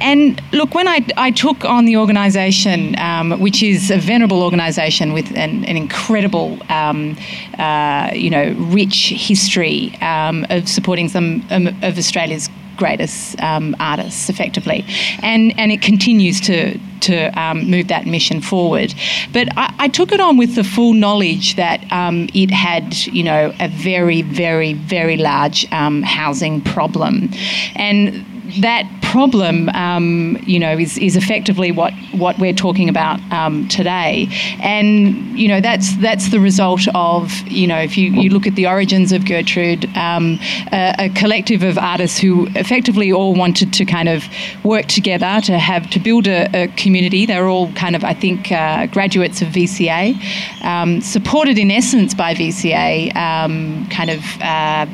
And 0.00 0.40
look, 0.52 0.74
when 0.74 0.86
I, 0.86 1.06
I 1.16 1.30
took 1.30 1.64
on 1.64 1.86
the 1.86 1.96
organisation, 1.96 2.98
um, 2.98 3.40
which 3.40 3.62
is 3.62 3.90
a 3.90 3.96
venerable 3.96 4.42
organisation 4.42 5.14
with 5.14 5.30
an, 5.34 5.64
an 5.64 5.76
incredible, 5.76 6.58
um, 6.70 7.16
uh, 7.58 8.10
you 8.12 8.28
know, 8.28 8.54
rich 8.58 9.08
history 9.08 9.96
um, 10.02 10.46
of 10.50 10.68
supporting 10.68 11.08
some 11.08 11.42
um, 11.50 11.68
of 11.82 11.96
Australia's 11.96 12.50
greatest 12.76 13.40
um, 13.42 13.74
artists 13.80 14.28
effectively. 14.28 14.84
And 15.22 15.58
and 15.58 15.72
it 15.72 15.82
continues 15.82 16.40
to 16.42 16.78
to 17.00 17.28
um, 17.40 17.70
move 17.70 17.88
that 17.88 18.06
mission 18.06 18.40
forward. 18.40 18.94
But 19.32 19.48
I, 19.56 19.74
I, 19.78 19.88
took 19.88 20.12
it 20.12 20.20
on 20.20 20.38
with 20.38 20.54
the 20.54 20.64
full 20.64 20.94
knowledge 20.94 21.56
that 21.56 21.80
um, 21.92 22.28
it 22.34 22.50
had 22.50 22.96
you 23.06 23.22
know 23.22 23.52
a 23.60 23.68
very 23.68 24.22
very 24.22 24.72
very 24.72 25.16
large 25.16 25.70
um, 25.72 26.02
housing 26.02 26.60
problem. 26.60 27.30
And 27.74 28.24
that 28.60 28.90
problem, 29.02 29.68
um, 29.70 30.36
you 30.42 30.58
know, 30.58 30.76
is, 30.76 30.98
is 30.98 31.16
effectively 31.16 31.72
what, 31.72 31.92
what 32.12 32.38
we're 32.38 32.52
talking 32.52 32.88
about 32.88 33.20
um, 33.32 33.66
today. 33.68 34.28
And, 34.60 35.38
you 35.38 35.48
know, 35.48 35.60
that's 35.60 35.96
that's 35.96 36.30
the 36.30 36.40
result 36.40 36.86
of, 36.94 37.32
you 37.46 37.66
know, 37.66 37.78
if 37.78 37.96
you, 37.96 38.10
you 38.10 38.30
look 38.30 38.46
at 38.46 38.54
the 38.56 38.66
origins 38.66 39.12
of 39.12 39.24
Gertrude, 39.24 39.86
um, 39.96 40.38
a, 40.72 40.94
a, 40.98 41.08
collective 41.10 41.62
of 41.62 41.78
artists 41.78 42.18
who 42.18 42.46
effectively 42.48 43.12
all 43.12 43.34
wanted 43.34 43.72
to 43.74 43.84
kind 43.84 44.08
of 44.08 44.24
work 44.64 44.86
together 44.86 45.40
to 45.44 45.58
have, 45.58 45.88
to 45.90 46.00
build 46.00 46.26
a, 46.26 46.64
a 46.64 46.68
community. 46.76 47.26
They're 47.26 47.48
all 47.48 47.72
kind 47.72 47.96
of, 47.96 48.04
I 48.04 48.12
think, 48.12 48.52
uh, 48.52 48.86
graduates 48.86 49.40
of 49.40 49.48
VCA, 49.48 50.14
um, 50.62 51.00
supported 51.00 51.58
in 51.58 51.70
essence 51.70 52.12
by 52.12 52.34
VCA, 52.34 53.14
um, 53.16 53.86
kind 53.88 54.10
of. 54.10 54.20
Uh, 54.42 54.86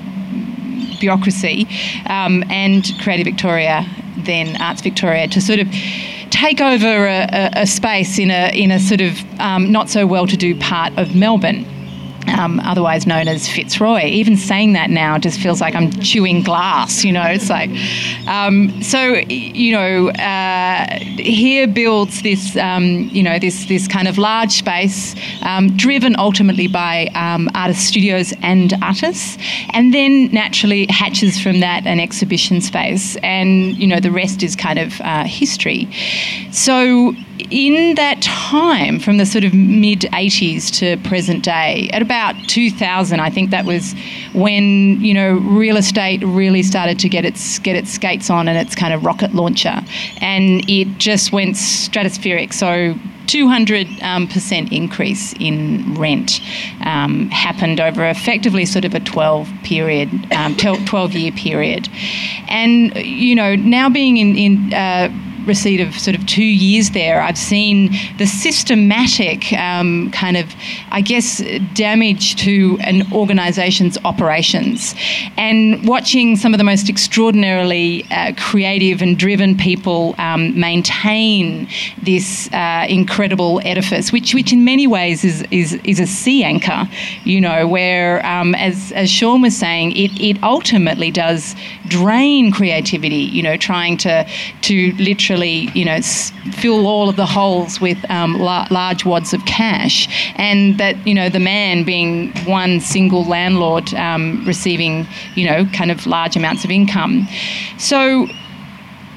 bureaucracy, 1.02 1.66
um, 2.06 2.42
and 2.49 2.90
Creative 3.02 3.26
Victoria, 3.26 3.85
then 4.18 4.56
Arts 4.62 4.80
Victoria, 4.80 5.28
to 5.28 5.40
sort 5.40 5.59
of 5.59 5.68
take 6.30 6.61
over 6.61 7.06
a, 7.06 7.28
a, 7.30 7.62
a 7.62 7.66
space 7.66 8.18
in 8.18 8.30
a 8.30 8.50
in 8.54 8.71
a 8.71 8.78
sort 8.78 9.02
of 9.02 9.12
um, 9.38 9.71
not 9.71 9.90
so 9.90 10.06
well-to-do 10.06 10.59
part 10.59 10.97
of 10.97 11.14
Melbourne 11.14 11.66
um, 12.32 12.60
otherwise 12.60 13.06
known 13.06 13.28
as 13.28 13.48
Fitzroy. 13.48 14.04
Even 14.06 14.36
saying 14.36 14.72
that 14.74 14.90
now 14.90 15.18
just 15.18 15.40
feels 15.40 15.60
like 15.60 15.74
I'm 15.74 15.90
chewing 16.00 16.42
glass, 16.42 17.04
you 17.04 17.12
know. 17.12 17.24
It's 17.24 17.50
like, 17.50 17.70
um, 18.26 18.82
so, 18.82 19.14
you 19.28 19.72
know, 19.72 20.08
uh, 20.10 20.98
here 21.18 21.66
builds 21.66 22.22
this, 22.22 22.56
um, 22.56 23.08
you 23.12 23.22
know, 23.22 23.38
this, 23.38 23.66
this 23.66 23.86
kind 23.88 24.08
of 24.08 24.18
large 24.18 24.52
space 24.52 25.14
um, 25.42 25.76
driven 25.76 26.16
ultimately 26.18 26.68
by 26.68 27.06
um, 27.14 27.48
artist 27.54 27.86
studios 27.86 28.32
and 28.42 28.74
artists. 28.82 29.38
And 29.70 29.92
then 29.92 30.32
naturally 30.32 30.86
hatches 30.88 31.40
from 31.40 31.60
that 31.60 31.86
an 31.86 32.00
exhibition 32.00 32.60
space. 32.60 33.16
And, 33.22 33.76
you 33.76 33.86
know, 33.86 34.00
the 34.00 34.10
rest 34.10 34.42
is 34.42 34.56
kind 34.56 34.78
of 34.78 35.00
uh, 35.00 35.24
history. 35.24 35.88
So, 36.50 37.14
in 37.52 37.97
that 37.97 38.23
time, 38.23 38.99
from 38.99 39.18
the 39.18 39.26
sort 39.26 39.44
of 39.44 39.52
mid 39.52 40.00
80s 40.00 40.71
to 40.78 40.97
present 41.09 41.44
day, 41.44 41.90
at 41.92 42.00
about 42.00 42.35
2000, 42.49 43.21
I 43.21 43.28
think 43.28 43.50
that 43.50 43.66
was 43.66 43.94
when 44.32 45.00
you 45.00 45.12
know 45.12 45.35
real 45.35 45.76
estate 45.76 46.23
really 46.25 46.62
started 46.62 46.99
to 47.00 47.09
get 47.09 47.25
its 47.25 47.59
get 47.59 47.76
its 47.76 47.90
skates 47.90 48.30
on 48.30 48.49
and 48.49 48.56
its 48.56 48.75
kind 48.75 48.94
of 48.94 49.04
rocket 49.04 49.35
launcher, 49.35 49.82
and 50.21 50.68
it 50.68 50.99
just 50.99 51.32
went 51.32 51.56
stratospheric. 51.56 52.54
So 52.54 52.94
200 53.26 53.87
um, 54.02 54.26
percent 54.26 54.73
increase 54.73 55.35
in 55.35 55.94
rent 55.94 56.40
um, 56.85 57.28
happened 57.30 57.80
over 57.80 58.06
effectively 58.06 58.64
sort 58.64 58.85
of 58.85 58.94
a 58.94 59.00
12 59.00 59.50
period, 59.62 60.11
um, 60.32 60.56
12 60.56 61.12
year 61.12 61.32
period. 61.32 61.88
And, 62.49 62.94
you 62.97 63.35
know, 63.35 63.54
now 63.54 63.88
being 63.88 64.16
in, 64.16 64.37
in 64.37 64.75
uh, 64.75 65.09
receipt 65.46 65.80
of 65.80 65.99
sort 65.99 66.16
of 66.16 66.26
two 66.26 66.44
years 66.44 66.90
there, 66.90 67.20
I've 67.20 67.38
seen 67.38 67.92
the 68.18 68.26
systematic 68.26 69.52
um, 69.52 70.11
kind 70.11 70.37
of, 70.37 70.54
I 70.90 71.00
guess, 71.00 71.42
damage 71.75 72.37
to 72.37 72.78
an 72.80 73.12
organisation's 73.12 73.99
operations. 74.04 74.94
And 75.37 75.87
watching 75.87 76.37
some 76.37 76.54
of 76.54 76.58
the 76.58 76.64
most 76.64 76.88
extraordinarily 76.88 78.04
uh, 78.11 78.32
creative 78.37 79.02
and 79.02 79.18
driven 79.18 79.56
people 79.56 80.14
um, 80.18 80.58
maintain 80.58 81.68
this 82.02 82.52
uh, 82.52 82.87
incredible 82.88 83.61
edifice, 83.64 84.12
which, 84.12 84.34
which 84.34 84.52
in 84.52 84.64
many 84.64 84.87
ways 84.87 85.25
is, 85.25 85.42
is, 85.50 85.75
is 85.84 86.00
a 86.00 86.06
sea 86.06 86.44
anchor, 86.44 86.88
you 87.25 87.40
know, 87.40 87.66
where, 87.66 88.25
um, 88.26 88.54
as, 88.54 88.92
as 88.92 89.11
Sean 89.11 89.42
was 89.42 89.56
saying, 89.56 89.92
it, 89.92 90.11
it 90.20 90.42
ultimately 90.42 91.11
does 91.11 91.54
drain 91.92 92.50
creativity, 92.52 93.25
you 93.37 93.42
know, 93.42 93.56
trying 93.56 93.96
to, 93.99 94.26
to 94.62 94.92
literally 94.99 95.70
you 95.75 95.84
know, 95.84 96.00
fill 96.62 96.87
all 96.87 97.08
of 97.08 97.16
the 97.16 97.26
holes 97.26 97.80
with 97.80 97.99
um, 98.11 98.38
la- 98.38 98.66
large 98.70 99.04
wads 99.04 99.32
of 99.32 99.44
cash, 99.44 100.08
and 100.37 100.78
that 100.78 100.94
you 101.06 101.14
know 101.14 101.28
the 101.28 101.40
man 101.40 101.84
being 101.84 102.32
one 102.46 102.80
single 102.80 103.25
landlord 103.25 103.92
um, 103.94 104.44
receiving, 104.46 105.06
you 105.34 105.46
know, 105.49 105.66
kind 105.72 105.90
of 105.90 106.06
large 106.06 106.37
amounts 106.37 106.64
of 106.64 106.70
income. 106.70 107.26
So 107.78 108.26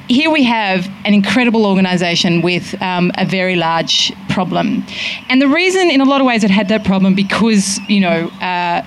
here 0.07 0.29
we 0.29 0.43
have 0.43 0.87
an 1.03 1.13
incredible 1.13 1.65
organisation 1.65 2.41
with 2.41 2.79
um, 2.81 3.11
a 3.17 3.25
very 3.25 3.55
large 3.55 4.13
problem. 4.37 4.67
And 5.29 5.41
the 5.41 5.47
reason, 5.61 5.89
in 5.89 6.01
a 6.01 6.09
lot 6.13 6.19
of 6.21 6.27
ways, 6.27 6.43
it 6.43 6.51
had 6.51 6.67
that 6.73 6.83
problem 6.91 7.15
because, 7.15 7.79
you 7.93 8.01
know, 8.05 8.19
uh, 8.51 8.79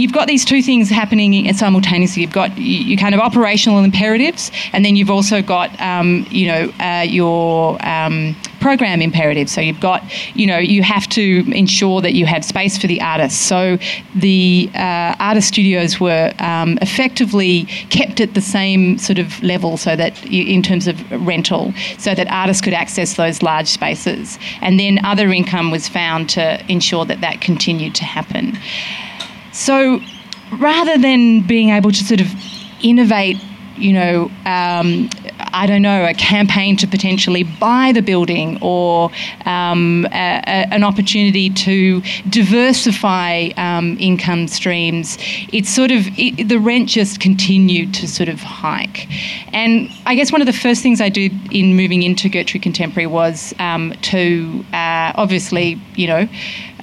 you've 0.00 0.14
got 0.18 0.26
these 0.32 0.44
two 0.44 0.62
things 0.62 0.88
happening 0.88 1.52
simultaneously. 1.52 2.22
You've 2.22 2.38
got 2.42 2.50
your 2.56 2.98
kind 3.04 3.14
of 3.16 3.20
operational 3.20 3.78
imperatives, 3.84 4.50
and 4.72 4.84
then 4.84 4.94
you've 4.96 5.14
also 5.18 5.42
got, 5.42 5.68
um, 5.80 6.26
you 6.30 6.46
know, 6.50 6.62
uh, 6.88 7.04
your 7.18 7.84
um, 7.94 8.36
program 8.60 9.02
imperative. 9.02 9.48
So 9.48 9.60
you've 9.60 9.84
got, 9.90 10.00
you 10.34 10.46
know, 10.50 10.58
you 10.58 10.82
have 10.82 11.06
to 11.10 11.24
ensure 11.52 12.00
that 12.00 12.14
you 12.14 12.26
have 12.26 12.44
space 12.44 12.78
for 12.78 12.86
the 12.86 13.00
artists. 13.00 13.40
So 13.40 13.78
the 14.14 14.70
uh, 14.74 15.14
artist 15.30 15.48
studios 15.48 16.00
were 16.00 16.32
um, 16.38 16.78
effectively 16.80 17.64
kept 17.90 18.20
at 18.20 18.34
the 18.34 18.40
same 18.40 18.98
sort 18.98 19.18
of 19.18 19.42
level, 19.42 19.76
so 19.76 19.96
that 19.96 20.12
in 20.26 20.62
terms 20.62 20.86
of 20.86 20.96
rental, 21.26 21.72
so 21.98 22.14
that 22.14 22.26
artists 22.42 22.62
could 22.64 22.74
access 22.74 23.14
those 23.14 23.42
large 23.42 23.68
spaces. 23.68 24.38
And 24.60 24.75
then 24.78 25.04
other 25.04 25.32
income 25.32 25.70
was 25.70 25.88
found 25.88 26.30
to 26.30 26.64
ensure 26.70 27.04
that 27.04 27.20
that 27.20 27.40
continued 27.40 27.94
to 27.96 28.04
happen. 28.04 28.58
So 29.52 30.00
rather 30.58 30.98
than 30.98 31.46
being 31.46 31.70
able 31.70 31.90
to 31.90 32.04
sort 32.04 32.20
of 32.20 32.28
innovate 32.82 33.36
you 33.78 33.92
know, 33.92 34.30
um, 34.44 35.10
I 35.52 35.66
don't 35.66 35.82
know, 35.82 36.04
a 36.04 36.14
campaign 36.14 36.76
to 36.78 36.86
potentially 36.86 37.44
buy 37.44 37.92
the 37.92 38.02
building 38.02 38.58
or 38.60 39.10
um, 39.44 40.06
a, 40.12 40.42
a, 40.46 40.74
an 40.74 40.84
opportunity 40.84 41.50
to 41.50 42.02
diversify 42.28 43.50
um, 43.56 43.96
income 43.98 44.48
streams. 44.48 45.18
It's 45.52 45.70
sort 45.70 45.90
of, 45.90 46.06
it, 46.18 46.48
the 46.48 46.58
rent 46.58 46.88
just 46.88 47.20
continued 47.20 47.94
to 47.94 48.08
sort 48.08 48.28
of 48.28 48.40
hike. 48.40 49.08
And 49.52 49.90
I 50.04 50.14
guess 50.14 50.32
one 50.32 50.40
of 50.40 50.46
the 50.46 50.52
first 50.52 50.82
things 50.82 51.00
I 51.00 51.08
did 51.08 51.32
in 51.52 51.76
moving 51.76 52.02
into 52.02 52.28
Gertrude 52.28 52.62
Contemporary 52.62 53.06
was 53.06 53.54
um, 53.58 53.92
to 54.02 54.64
uh, 54.72 55.12
obviously, 55.14 55.80
you 55.94 56.06
know, 56.06 56.28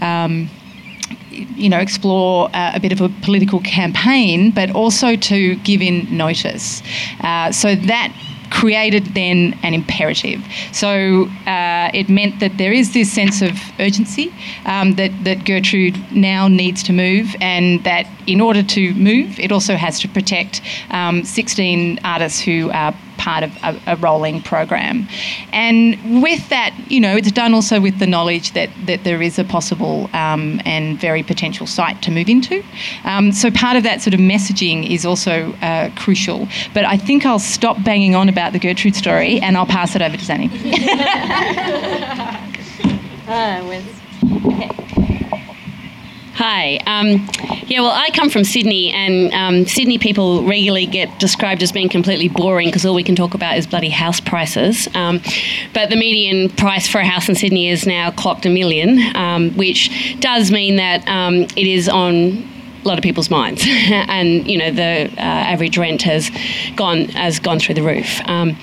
um, 0.01 0.49
you 1.31 1.69
know, 1.69 1.79
explore 1.79 2.49
uh, 2.53 2.71
a 2.75 2.79
bit 2.79 2.91
of 2.91 3.01
a 3.01 3.09
political 3.23 3.59
campaign, 3.61 4.51
but 4.51 4.69
also 4.71 5.15
to 5.15 5.55
give 5.57 5.81
in 5.81 6.07
notice. 6.15 6.83
Uh, 7.21 7.51
so 7.51 7.75
that 7.75 8.13
created 8.53 9.03
then 9.15 9.57
an 9.63 9.73
imperative. 9.73 10.39
So 10.71 11.25
uh, 11.47 11.89
it 11.93 12.07
meant 12.07 12.39
that 12.39 12.57
there 12.57 12.71
is 12.71 12.93
this 12.93 13.11
sense 13.11 13.41
of 13.41 13.57
urgency 13.79 14.33
um, 14.65 14.93
that, 14.93 15.11
that 15.23 15.43
Gertrude 15.43 15.97
now 16.11 16.47
needs 16.47 16.83
to 16.83 16.93
move, 16.93 17.35
and 17.41 17.83
that 17.83 18.05
in 18.27 18.39
order 18.39 18.61
to 18.61 18.93
move, 18.93 19.39
it 19.39 19.51
also 19.51 19.75
has 19.75 19.99
to 20.01 20.07
protect 20.07 20.61
um, 20.91 21.23
16 21.23 21.99
artists 22.03 22.39
who 22.39 22.69
are 22.71 22.93
part 23.23 23.43
of 23.43 23.51
a, 23.63 23.79
a, 23.87 23.95
rolling 23.95 24.41
program. 24.41 25.07
And 25.53 26.21
with 26.21 26.49
that, 26.49 26.75
you 26.89 26.99
know, 26.99 27.15
it's 27.15 27.31
done 27.31 27.53
also 27.53 27.79
with 27.79 27.99
the 27.99 28.05
knowledge 28.05 28.51
that, 28.51 28.69
that 28.85 29.05
there 29.05 29.21
is 29.21 29.39
a 29.39 29.45
possible 29.45 30.09
um, 30.13 30.59
and 30.65 30.99
very 30.99 31.23
potential 31.23 31.65
site 31.65 32.01
to 32.01 32.11
move 32.11 32.27
into. 32.27 32.61
Um, 33.05 33.31
so 33.31 33.49
part 33.49 33.77
of 33.77 33.83
that 33.83 34.01
sort 34.01 34.13
of 34.13 34.19
messaging 34.19 34.89
is 34.89 35.05
also 35.05 35.53
uh, 35.61 35.89
crucial. 35.95 36.49
But 36.73 36.83
I 36.83 36.97
think 36.97 37.25
I'll 37.25 37.39
stop 37.39 37.81
banging 37.85 38.13
on 38.13 38.27
about 38.27 38.51
the 38.51 38.59
Gertrude 38.59 38.95
story 38.95 39.39
and 39.39 39.55
I'll 39.55 39.65
pass 39.65 39.95
it 39.95 40.01
over 40.01 40.17
to 40.17 40.25
Zanny. 40.25 40.51
uh, 43.29 43.81
okay. 44.51 44.82
Hi. 46.35 46.77
Um, 46.87 47.29
yeah, 47.67 47.81
well, 47.81 47.91
I 47.91 48.09
come 48.09 48.29
from 48.29 48.43
Sydney, 48.43 48.91
and 48.91 49.31
um, 49.33 49.67
Sydney 49.67 49.99
people 49.99 50.43
regularly 50.43 50.87
get 50.87 51.19
described 51.19 51.61
as 51.61 51.71
being 51.71 51.89
completely 51.89 52.27
boring 52.27 52.69
because 52.69 52.85
all 52.85 52.95
we 52.95 53.03
can 53.03 53.15
talk 53.15 53.35
about 53.35 53.55
is 53.55 53.67
bloody 53.67 53.89
house 53.89 54.19
prices. 54.19 54.87
Um, 54.95 55.21
but 55.73 55.91
the 55.91 55.95
median 55.95 56.49
price 56.49 56.87
for 56.87 56.99
a 56.99 57.05
house 57.05 57.29
in 57.29 57.35
Sydney 57.35 57.69
is 57.69 57.85
now 57.85 58.09
clocked 58.09 58.47
a 58.47 58.49
million, 58.49 59.15
um, 59.15 59.51
which 59.51 60.17
does 60.19 60.51
mean 60.51 60.77
that 60.77 61.07
um, 61.07 61.43
it 61.55 61.67
is 61.67 61.87
on 61.87 62.43
a 62.83 62.87
lot 62.87 62.97
of 62.97 63.03
people's 63.03 63.29
minds, 63.29 63.63
and 63.67 64.47
you 64.47 64.57
know 64.57 64.71
the 64.71 65.09
uh, 65.17 65.21
average 65.21 65.77
rent 65.77 66.01
has 66.03 66.31
gone 66.75 67.05
has 67.09 67.39
gone 67.39 67.59
through 67.59 67.75
the 67.75 67.83
roof. 67.83 68.21
Um, 68.25 68.57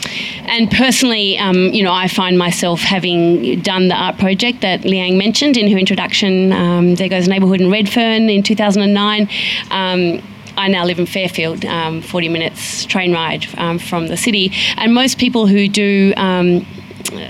and 0.46 0.70
personally, 0.70 1.38
um, 1.38 1.56
you 1.56 1.82
know, 1.82 1.92
I 1.92 2.08
find 2.08 2.38
myself 2.38 2.80
having 2.80 3.60
done 3.60 3.88
the 3.88 3.94
art 3.94 4.18
project 4.18 4.60
that 4.60 4.84
Liang 4.84 5.16
mentioned 5.18 5.56
in 5.56 5.70
her 5.70 5.78
introduction. 5.78 6.52
Um, 6.52 6.94
there 6.96 7.08
goes 7.08 7.28
neighbourhood 7.28 7.60
in 7.60 7.70
Redfern 7.70 8.28
in 8.28 8.42
2009. 8.42 9.28
Um, 9.70 10.22
I 10.56 10.68
now 10.68 10.84
live 10.84 10.98
in 10.98 11.06
Fairfield, 11.06 11.64
um, 11.64 12.02
40 12.02 12.28
minutes 12.28 12.84
train 12.84 13.12
ride 13.12 13.46
um, 13.56 13.78
from 13.78 14.08
the 14.08 14.16
city, 14.16 14.52
and 14.76 14.92
most 14.92 15.18
people 15.18 15.46
who 15.46 15.68
do 15.68 16.12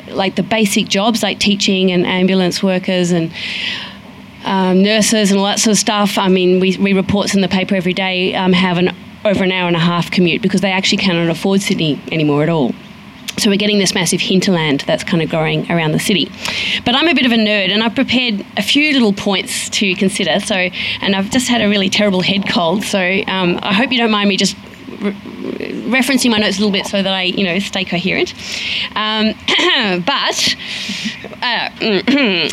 like 0.08 0.34
the 0.36 0.42
basic 0.42 0.88
jobs 0.88 1.22
like 1.22 1.38
teaching 1.38 1.92
and 1.92 2.06
ambulance 2.06 2.62
workers 2.62 3.12
and 3.12 3.32
um, 4.44 4.82
nurses 4.82 5.30
and 5.30 5.38
all 5.38 5.46
that 5.46 5.58
sort 5.58 5.72
of 5.72 5.78
stuff. 5.78 6.18
I 6.18 6.28
mean, 6.28 6.60
we 6.60 6.76
read 6.78 6.96
reports 6.96 7.34
in 7.34 7.40
the 7.40 7.48
paper 7.48 7.74
every 7.74 7.94
day 7.94 8.34
um, 8.34 8.52
have 8.52 8.78
an 8.78 8.94
over 9.24 9.44
an 9.44 9.52
hour 9.52 9.66
and 9.66 9.76
a 9.76 9.80
half 9.80 10.10
commute 10.10 10.40
because 10.40 10.60
they 10.62 10.72
actually 10.72 10.98
cannot 10.98 11.28
afford 11.28 11.60
Sydney 11.60 12.00
anymore 12.10 12.42
at 12.42 12.48
all. 12.48 12.72
So 13.38 13.48
we're 13.48 13.56
getting 13.56 13.78
this 13.78 13.94
massive 13.94 14.20
hinterland 14.20 14.80
that's 14.86 15.04
kind 15.04 15.22
of 15.22 15.30
growing 15.30 15.70
around 15.70 15.92
the 15.92 15.98
city. 15.98 16.30
But 16.84 16.94
I'm 16.94 17.08
a 17.08 17.14
bit 17.14 17.24
of 17.24 17.32
a 17.32 17.36
nerd 17.36 17.70
and 17.70 17.82
I've 17.82 17.94
prepared 17.94 18.44
a 18.56 18.62
few 18.62 18.92
little 18.92 19.12
points 19.12 19.70
to 19.70 19.94
consider. 19.94 20.40
So, 20.40 20.54
and 20.54 21.14
I've 21.14 21.30
just 21.30 21.48
had 21.48 21.62
a 21.62 21.68
really 21.68 21.88
terrible 21.88 22.20
head 22.20 22.48
cold. 22.48 22.84
So 22.84 22.98
um, 22.98 23.58
I 23.62 23.72
hope 23.72 23.92
you 23.92 23.98
don't 23.98 24.10
mind 24.10 24.28
me 24.28 24.36
just 24.36 24.56
re- 25.00 25.12
referencing 25.90 26.30
my 26.30 26.38
notes 26.38 26.58
a 26.58 26.60
little 26.60 26.72
bit 26.72 26.86
so 26.86 27.02
that 27.02 27.12
I, 27.12 27.22
you 27.22 27.44
know, 27.44 27.58
stay 27.58 27.84
coherent. 27.84 28.34
Um, 28.94 29.34
but 30.04 30.56
uh, 31.42 31.70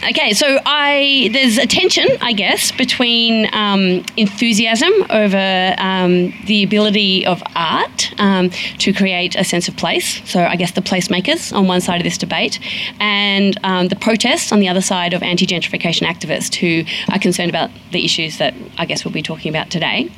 okay, 0.10 0.34
so 0.34 0.60
I 0.66 1.30
there's 1.34 1.58
a 1.58 1.66
tension, 1.66 2.08
I 2.22 2.34
guess, 2.34 2.72
between 2.72 3.54
um, 3.54 4.04
enthusiasm 4.16 4.92
over 5.10 5.76
um, 5.78 6.34
the 6.46 6.64
ability 6.64 7.26
of 7.26 7.42
art 7.56 8.14
um, 8.20 8.50
to 8.80 8.94
create 8.94 9.36
a 9.36 9.44
sense 9.44 9.68
of 9.68 9.76
place. 9.76 10.22
So 10.30 10.44
I 10.44 10.56
guess 10.56 10.72
the 10.72 10.82
placemakers 10.82 11.56
on 11.56 11.68
one 11.68 11.82
side 11.82 12.00
of 12.00 12.04
this 12.04 12.18
debate, 12.18 12.60
and 13.00 13.58
um, 13.64 13.88
the 13.88 13.96
protests 13.96 14.52
on 14.52 14.60
the 14.60 14.70
other 14.70 14.82
side 14.82 15.14
of 15.14 15.24
anti-gentrification 15.24 16.08
activists 16.08 16.56
who 16.56 16.90
are 17.12 17.20
concerned 17.20 17.50
about 17.50 17.70
the 17.92 18.04
issues 18.06 18.38
that 18.38 18.54
I 18.78 18.86
guess 18.86 19.04
we'll 19.04 19.14
be 19.14 19.22
talking 19.22 19.50
about 19.50 19.70
today. 19.70 20.10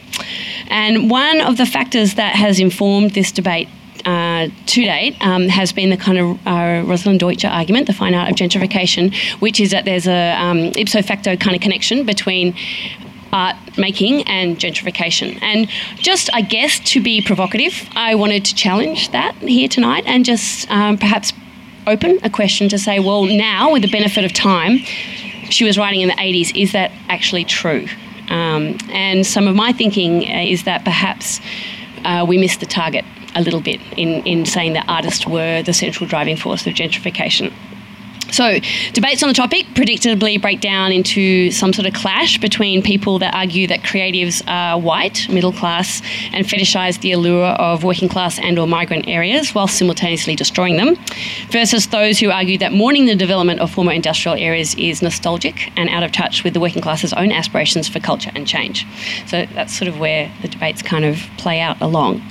And 0.67 1.09
one 1.09 1.41
of 1.41 1.57
the 1.57 1.65
factors 1.65 2.08
that 2.15 2.35
has 2.35 2.59
informed 2.59 3.11
this 3.11 3.31
debate 3.31 3.67
uh, 4.05 4.47
to 4.65 4.83
date 4.83 5.15
um, 5.21 5.47
has 5.49 5.73
been 5.73 5.89
the 5.89 5.97
kind 5.97 6.17
of 6.17 6.47
uh, 6.47 6.83
Rosalind 6.85 7.19
Deutscher 7.19 7.47
argument, 7.47 7.87
the 7.87 7.93
fine 7.93 8.15
art 8.15 8.29
of 8.29 8.35
gentrification, 8.37 9.13
which 9.41 9.59
is 9.59 9.71
that 9.71 9.85
there's 9.85 10.07
a 10.07 10.31
um, 10.41 10.71
ipso 10.77 11.01
facto 11.01 11.35
kind 11.35 11.55
of 11.55 11.61
connection 11.61 12.05
between 12.05 12.55
art 13.31 13.55
making 13.77 14.23
and 14.23 14.57
gentrification. 14.57 15.37
And 15.41 15.69
just, 15.97 16.29
I 16.33 16.41
guess, 16.41 16.79
to 16.91 17.01
be 17.01 17.21
provocative, 17.21 17.89
I 17.95 18.15
wanted 18.15 18.45
to 18.45 18.55
challenge 18.55 19.11
that 19.11 19.35
here 19.35 19.67
tonight 19.67 20.03
and 20.07 20.25
just 20.25 20.69
um, 20.71 20.97
perhaps 20.97 21.33
open 21.85 22.19
a 22.23 22.29
question 22.29 22.69
to 22.69 22.77
say, 22.77 22.99
well, 22.99 23.25
now 23.25 23.71
with 23.71 23.81
the 23.81 23.91
benefit 23.91 24.23
of 24.23 24.33
time, 24.33 24.79
she 25.49 25.65
was 25.65 25.77
writing 25.77 26.01
in 26.01 26.07
the 26.07 26.15
80s, 26.15 26.55
is 26.55 26.71
that 26.73 26.91
actually 27.07 27.43
true? 27.43 27.87
Um, 28.29 28.77
and 28.89 29.25
some 29.25 29.47
of 29.47 29.55
my 29.55 29.73
thinking 29.73 30.23
is 30.23 30.63
that 30.65 30.83
perhaps 30.83 31.39
uh, 32.05 32.25
we 32.27 32.37
missed 32.37 32.59
the 32.59 32.65
target 32.65 33.05
a 33.35 33.41
little 33.41 33.61
bit 33.61 33.79
in, 33.97 34.25
in 34.25 34.45
saying 34.45 34.73
that 34.73 34.85
artists 34.87 35.27
were 35.27 35.61
the 35.63 35.73
central 35.73 36.07
driving 36.07 36.35
force 36.35 36.65
of 36.65 36.73
gentrification. 36.73 37.53
So, 38.31 38.59
debates 38.93 39.23
on 39.23 39.29
the 39.29 39.35
topic 39.35 39.65
predictably 39.73 40.41
break 40.41 40.61
down 40.61 40.91
into 40.91 41.51
some 41.51 41.73
sort 41.73 41.87
of 41.87 41.93
clash 41.93 42.37
between 42.37 42.81
people 42.81 43.19
that 43.19 43.33
argue 43.33 43.67
that 43.67 43.81
creatives 43.81 44.43
are 44.47 44.79
white, 44.79 45.27
middle 45.29 45.51
class, 45.51 46.01
and 46.31 46.45
fetishize 46.45 46.99
the 47.01 47.11
allure 47.11 47.47
of 47.47 47.83
working 47.83 48.09
class 48.09 48.39
and 48.39 48.59
or 48.59 48.67
migrant 48.67 49.07
areas 49.07 49.55
while 49.55 49.67
simultaneously 49.67 50.35
destroying 50.35 50.77
them, 50.77 50.95
versus 51.49 51.87
those 51.87 52.19
who 52.19 52.29
argue 52.29 52.57
that 52.57 52.71
mourning 52.71 53.05
the 53.05 53.15
development 53.15 53.59
of 53.59 53.71
former 53.71 53.91
industrial 53.91 54.37
areas 54.37 54.75
is 54.75 55.01
nostalgic 55.01 55.71
and 55.77 55.89
out 55.89 56.03
of 56.03 56.11
touch 56.11 56.43
with 56.43 56.53
the 56.53 56.59
working 56.59 56.81
class's 56.81 57.13
own 57.13 57.31
aspirations 57.31 57.87
for 57.87 57.99
culture 57.99 58.31
and 58.35 58.47
change. 58.47 58.85
So, 59.27 59.45
that's 59.53 59.73
sort 59.73 59.87
of 59.87 59.99
where 59.99 60.31
the 60.41 60.47
debates 60.47 60.81
kind 60.81 61.05
of 61.05 61.19
play 61.37 61.59
out 61.59 61.81
along. 61.81 62.21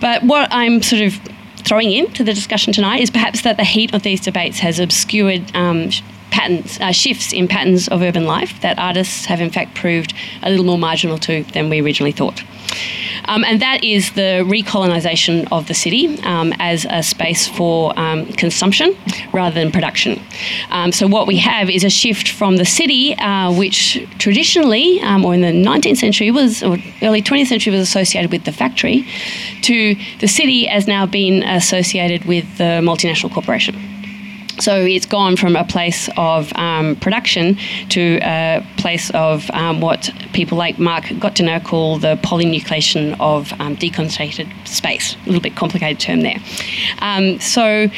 But 0.00 0.22
what 0.24 0.48
I'm 0.50 0.82
sort 0.82 1.02
of 1.02 1.20
throwing 1.60 1.92
into 1.92 2.24
the 2.24 2.34
discussion 2.34 2.72
tonight 2.72 3.00
is 3.00 3.10
perhaps 3.10 3.42
that 3.42 3.56
the 3.56 3.64
heat 3.64 3.94
of 3.94 4.02
these 4.02 4.20
debates 4.20 4.58
has 4.60 4.78
obscured 4.78 5.54
um, 5.54 5.90
patterns, 6.30 6.78
uh, 6.80 6.92
shifts 6.92 7.32
in 7.32 7.48
patterns 7.48 7.88
of 7.88 8.02
urban 8.02 8.24
life 8.24 8.60
that 8.60 8.78
artists 8.78 9.24
have 9.26 9.40
in 9.40 9.50
fact 9.50 9.74
proved 9.74 10.14
a 10.42 10.50
little 10.50 10.64
more 10.64 10.78
marginal 10.78 11.18
to 11.18 11.44
than 11.52 11.68
we 11.68 11.80
originally 11.80 12.12
thought. 12.12 12.42
Um, 13.26 13.44
and 13.44 13.60
that 13.60 13.84
is 13.84 14.12
the 14.12 14.44
recolonisation 14.48 15.46
of 15.52 15.68
the 15.68 15.74
city 15.74 16.20
um, 16.22 16.52
as 16.58 16.86
a 16.88 17.02
space 17.02 17.46
for 17.46 17.98
um, 17.98 18.26
consumption 18.32 18.96
rather 19.32 19.54
than 19.54 19.70
production. 19.70 20.20
Um, 20.70 20.92
so, 20.92 21.06
what 21.06 21.26
we 21.26 21.36
have 21.38 21.70
is 21.70 21.84
a 21.84 21.90
shift 21.90 22.28
from 22.28 22.56
the 22.56 22.64
city, 22.64 23.16
uh, 23.18 23.52
which 23.52 24.04
traditionally, 24.18 25.00
um, 25.02 25.24
or 25.24 25.34
in 25.34 25.42
the 25.42 25.52
19th 25.52 25.98
century, 25.98 26.30
was 26.30 26.62
or 26.62 26.78
early 27.02 27.22
20th 27.22 27.46
century, 27.46 27.72
was 27.72 27.82
associated 27.82 28.32
with 28.32 28.44
the 28.44 28.52
factory, 28.52 29.06
to 29.62 29.94
the 30.20 30.28
city 30.28 30.68
as 30.68 30.86
now 30.86 31.06
being 31.06 31.42
associated 31.42 32.24
with 32.24 32.58
the 32.58 32.80
multinational 32.82 33.32
corporation. 33.32 33.99
So 34.60 34.76
it's 34.76 35.06
gone 35.06 35.36
from 35.36 35.56
a 35.56 35.64
place 35.64 36.08
of 36.16 36.52
um, 36.54 36.96
production 36.96 37.56
to 37.90 38.18
a 38.22 38.66
place 38.76 39.10
of 39.10 39.50
um, 39.52 39.80
what 39.80 40.10
people 40.32 40.58
like 40.58 40.78
Mark 40.78 41.04
Gottdiener 41.04 41.64
call 41.64 41.98
the 41.98 42.16
polynucleation 42.22 43.16
of 43.20 43.52
um, 43.60 43.76
deconcentrated 43.76 44.68
space. 44.68 45.14
A 45.14 45.26
little 45.26 45.40
bit 45.40 45.56
complicated 45.56 45.98
term 45.98 46.20
there. 46.20 46.38
Um, 46.98 47.40
so 47.40 47.88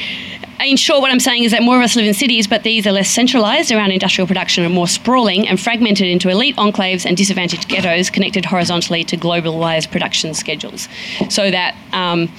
in 0.65 0.77
short, 0.77 1.01
what 1.01 1.11
I'm 1.11 1.21
saying 1.21 1.45
is 1.45 1.51
that 1.51 1.63
more 1.63 1.77
of 1.77 1.83
us 1.83 1.97
live 1.97 2.07
in 2.07 2.15
cities, 2.15 2.47
but 2.47 2.63
these 2.63 2.87
are 2.87 2.93
less 2.93 3.11
centralised 3.11 3.73
around 3.73 3.91
industrial 3.91 4.29
production 4.29 4.65
and 4.65 4.73
more 4.73 4.87
sprawling 4.87 5.49
and 5.49 5.61
fragmented 5.61 6.07
into 6.07 6.29
elite 6.29 6.57
enclaves 6.57 7.05
and 7.05 7.17
disadvantaged 7.17 7.69
ghettos 7.69 8.11
connected 8.11 8.45
horizontally 8.45 9.03
to 9.05 9.17
globalised 9.17 9.91
production 9.91 10.35
schedules. 10.35 10.89
So 11.29 11.51
that 11.51 11.77
um, 11.93 12.31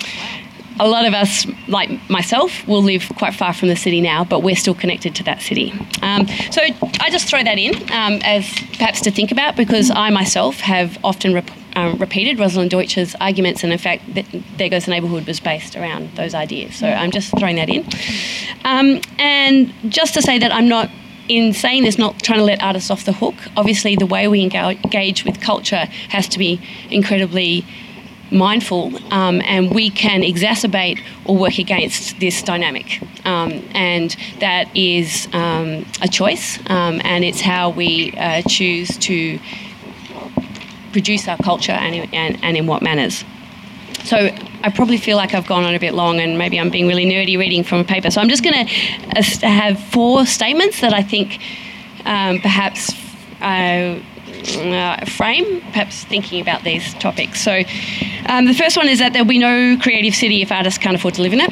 a 0.79 0.87
lot 0.87 1.05
of 1.05 1.13
us, 1.13 1.45
like 1.67 1.89
myself, 2.09 2.67
will 2.67 2.81
live 2.81 3.07
quite 3.17 3.33
far 3.33 3.53
from 3.53 3.67
the 3.67 3.75
city 3.75 4.01
now, 4.01 4.23
but 4.23 4.41
we're 4.41 4.55
still 4.55 4.73
connected 4.73 5.15
to 5.15 5.23
that 5.23 5.41
city. 5.41 5.73
Um, 6.01 6.27
so 6.51 6.61
I 6.99 7.09
just 7.09 7.27
throw 7.27 7.43
that 7.43 7.57
in 7.57 7.75
um, 7.91 8.19
as 8.23 8.49
perhaps 8.77 9.01
to 9.01 9.11
think 9.11 9.31
about 9.31 9.55
because 9.55 9.91
I 9.91 10.09
myself 10.09 10.59
have 10.61 10.97
often 11.03 11.33
rep- 11.33 11.51
um, 11.75 11.97
repeated 11.97 12.39
Rosalind 12.39 12.71
Deutscher's 12.71 13.15
arguments, 13.15 13.63
and 13.63 13.71
in 13.71 13.79
fact, 13.79 14.13
th- 14.13 14.25
There 14.57 14.69
Goes 14.69 14.85
the 14.85 14.91
Neighbourhood 14.91 15.25
was 15.27 15.39
based 15.39 15.75
around 15.75 16.15
those 16.15 16.33
ideas. 16.33 16.75
So 16.75 16.87
I'm 16.87 17.11
just 17.11 17.37
throwing 17.37 17.55
that 17.57 17.69
in. 17.69 17.85
Um, 18.65 19.01
and 19.19 19.73
just 19.89 20.13
to 20.15 20.21
say 20.21 20.39
that 20.39 20.53
I'm 20.53 20.67
not 20.67 20.89
in 21.29 21.53
saying 21.53 21.83
this, 21.83 21.97
not 21.97 22.21
trying 22.21 22.39
to 22.39 22.45
let 22.45 22.61
artists 22.61 22.91
off 22.91 23.05
the 23.05 23.13
hook. 23.13 23.35
Obviously, 23.55 23.95
the 23.95 24.05
way 24.05 24.27
we 24.27 24.41
engage 24.41 25.23
with 25.23 25.39
culture 25.39 25.85
has 26.09 26.27
to 26.29 26.39
be 26.39 26.59
incredibly 26.89 27.65
mindful 28.33 28.91
um, 29.13 29.41
and 29.45 29.73
we 29.73 29.89
can 29.89 30.21
exacerbate 30.21 31.01
or 31.25 31.37
work 31.37 31.59
against 31.59 32.19
this 32.19 32.41
dynamic. 32.41 33.01
Um, 33.25 33.63
and 33.73 34.15
that 34.39 34.75
is 34.75 35.27
um, 35.33 35.85
a 36.01 36.07
choice, 36.07 36.59
um, 36.69 36.99
and 37.03 37.23
it's 37.23 37.41
how 37.41 37.69
we 37.69 38.11
uh, 38.17 38.41
choose 38.47 38.97
to 38.97 39.39
produce 40.91 41.27
our 41.27 41.37
culture 41.37 41.71
and, 41.71 42.13
and, 42.13 42.43
and 42.43 42.57
in 42.57 42.67
what 42.67 42.81
manners. 42.81 43.23
So 44.03 44.17
I 44.17 44.69
probably 44.69 44.97
feel 44.97 45.17
like 45.17 45.33
I've 45.33 45.47
gone 45.47 45.63
on 45.63 45.75
a 45.75 45.79
bit 45.79 45.93
long 45.93 46.19
and 46.19 46.37
maybe 46.37 46.59
I'm 46.59 46.69
being 46.69 46.87
really 46.87 47.05
nerdy 47.05 47.37
reading 47.37 47.63
from 47.63 47.79
a 47.79 47.83
paper. 47.83 48.11
So 48.11 48.21
I'm 48.21 48.29
just 48.29 48.43
going 48.43 48.67
to 48.67 48.73
uh, 49.17 49.49
have 49.49 49.79
four 49.79 50.25
statements 50.25 50.81
that 50.81 50.93
I 50.93 51.01
think 51.01 51.41
um, 52.05 52.39
perhaps 52.39 52.93
uh, 53.41 53.99
uh, 54.57 55.05
frame, 55.05 55.61
perhaps 55.71 56.03
thinking 56.05 56.41
about 56.41 56.63
these 56.63 56.93
topics. 56.95 57.41
So, 57.41 57.63
um, 58.27 58.45
the 58.45 58.53
first 58.53 58.77
one 58.77 58.87
is 58.87 58.99
that 58.99 59.13
there'll 59.13 59.27
be 59.27 59.39
no 59.39 59.77
creative 59.81 60.15
city 60.15 60.41
if 60.41 60.51
artists 60.51 60.77
can't 60.77 60.95
afford 60.95 61.15
to 61.15 61.21
live 61.21 61.33
in 61.33 61.41
it. 61.41 61.51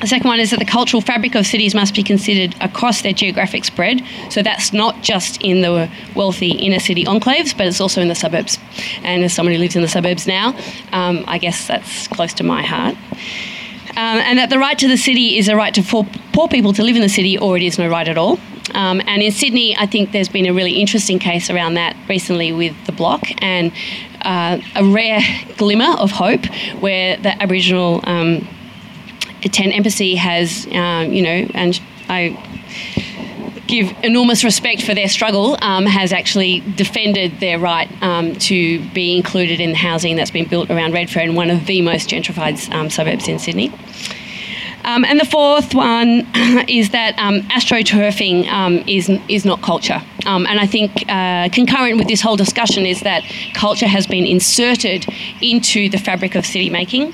The 0.00 0.06
second 0.08 0.28
one 0.28 0.40
is 0.40 0.50
that 0.50 0.58
the 0.58 0.66
cultural 0.66 1.00
fabric 1.00 1.34
of 1.34 1.46
cities 1.46 1.74
must 1.74 1.94
be 1.94 2.02
considered 2.02 2.54
across 2.60 3.00
their 3.00 3.14
geographic 3.14 3.64
spread. 3.64 4.02
So 4.28 4.42
that's 4.42 4.72
not 4.72 5.02
just 5.02 5.40
in 5.40 5.62
the 5.62 5.90
wealthy 6.14 6.50
inner 6.50 6.80
city 6.80 7.04
enclaves, 7.04 7.56
but 7.56 7.66
it's 7.66 7.80
also 7.80 8.02
in 8.02 8.08
the 8.08 8.14
suburbs. 8.14 8.58
And 9.02 9.24
as 9.24 9.32
someone 9.32 9.54
who 9.54 9.58
lives 9.58 9.74
in 9.74 9.82
the 9.82 9.88
suburbs 9.88 10.26
now, 10.26 10.54
um, 10.92 11.24
I 11.26 11.38
guess 11.38 11.66
that's 11.66 12.08
close 12.08 12.34
to 12.34 12.44
my 12.44 12.62
heart. 12.62 12.94
Um, 13.96 14.18
and 14.18 14.38
that 14.38 14.50
the 14.50 14.58
right 14.58 14.78
to 14.78 14.88
the 14.88 14.96
city 14.96 15.38
is 15.38 15.48
a 15.48 15.56
right 15.56 15.74
to 15.74 15.82
for 15.82 16.06
poor 16.32 16.48
people 16.48 16.72
to 16.74 16.82
live 16.82 16.96
in 16.96 17.02
the 17.02 17.08
city, 17.08 17.38
or 17.38 17.56
it 17.56 17.62
is 17.62 17.78
no 17.78 17.88
right 17.88 18.08
at 18.08 18.18
all. 18.18 18.38
Um, 18.74 19.00
and 19.06 19.22
in 19.22 19.32
Sydney, 19.32 19.76
I 19.76 19.86
think 19.86 20.12
there's 20.12 20.28
been 20.28 20.46
a 20.46 20.52
really 20.52 20.80
interesting 20.80 21.18
case 21.18 21.50
around 21.50 21.74
that 21.74 21.96
recently 22.08 22.52
with 22.52 22.74
the 22.86 22.92
block 22.92 23.22
and 23.42 23.72
uh, 24.22 24.58
a 24.74 24.84
rare 24.84 25.20
glimmer 25.56 25.96
of 25.98 26.10
hope 26.10 26.44
where 26.80 27.16
the 27.16 27.40
Aboriginal 27.42 28.00
um, 28.04 28.46
Tent 29.40 29.72
Embassy 29.72 30.16
has, 30.16 30.66
um, 30.72 31.12
you 31.12 31.22
know, 31.22 31.48
and 31.54 31.80
I 32.08 32.36
give 33.66 33.92
enormous 34.02 34.44
respect 34.44 34.82
for 34.82 34.94
their 34.94 35.08
struggle, 35.08 35.56
um, 35.62 35.86
has 35.86 36.12
actually 36.12 36.60
defended 36.76 37.40
their 37.40 37.58
right 37.58 37.90
um, 38.02 38.34
to 38.36 38.86
be 38.90 39.16
included 39.16 39.60
in 39.60 39.70
the 39.70 39.76
housing 39.76 40.16
that's 40.16 40.30
been 40.30 40.48
built 40.48 40.70
around 40.70 40.92
Redfern, 40.92 41.34
one 41.34 41.50
of 41.50 41.66
the 41.66 41.82
most 41.82 42.08
gentrified 42.08 42.72
um, 42.72 42.90
suburbs 42.90 43.28
in 43.28 43.38
Sydney. 43.38 43.72
Um, 44.84 45.04
and 45.04 45.18
the 45.18 45.24
fourth 45.24 45.74
one 45.74 46.26
is 46.68 46.90
that 46.90 47.18
um, 47.18 47.40
astroturfing 47.42 48.86
is, 48.86 49.10
is 49.28 49.44
not 49.44 49.60
culture. 49.62 50.00
And 50.24 50.60
I 50.60 50.66
think 50.66 51.04
uh, 51.08 51.48
concurrent 51.50 51.98
with 51.98 52.08
this 52.08 52.20
whole 52.20 52.36
discussion 52.36 52.84
is 52.86 53.00
that 53.00 53.22
culture 53.54 53.86
has 53.86 54.06
been 54.06 54.26
inserted 54.26 55.06
into 55.40 55.88
the 55.88 55.98
fabric 55.98 56.34
of 56.34 56.44
city 56.44 56.70
making. 56.70 57.12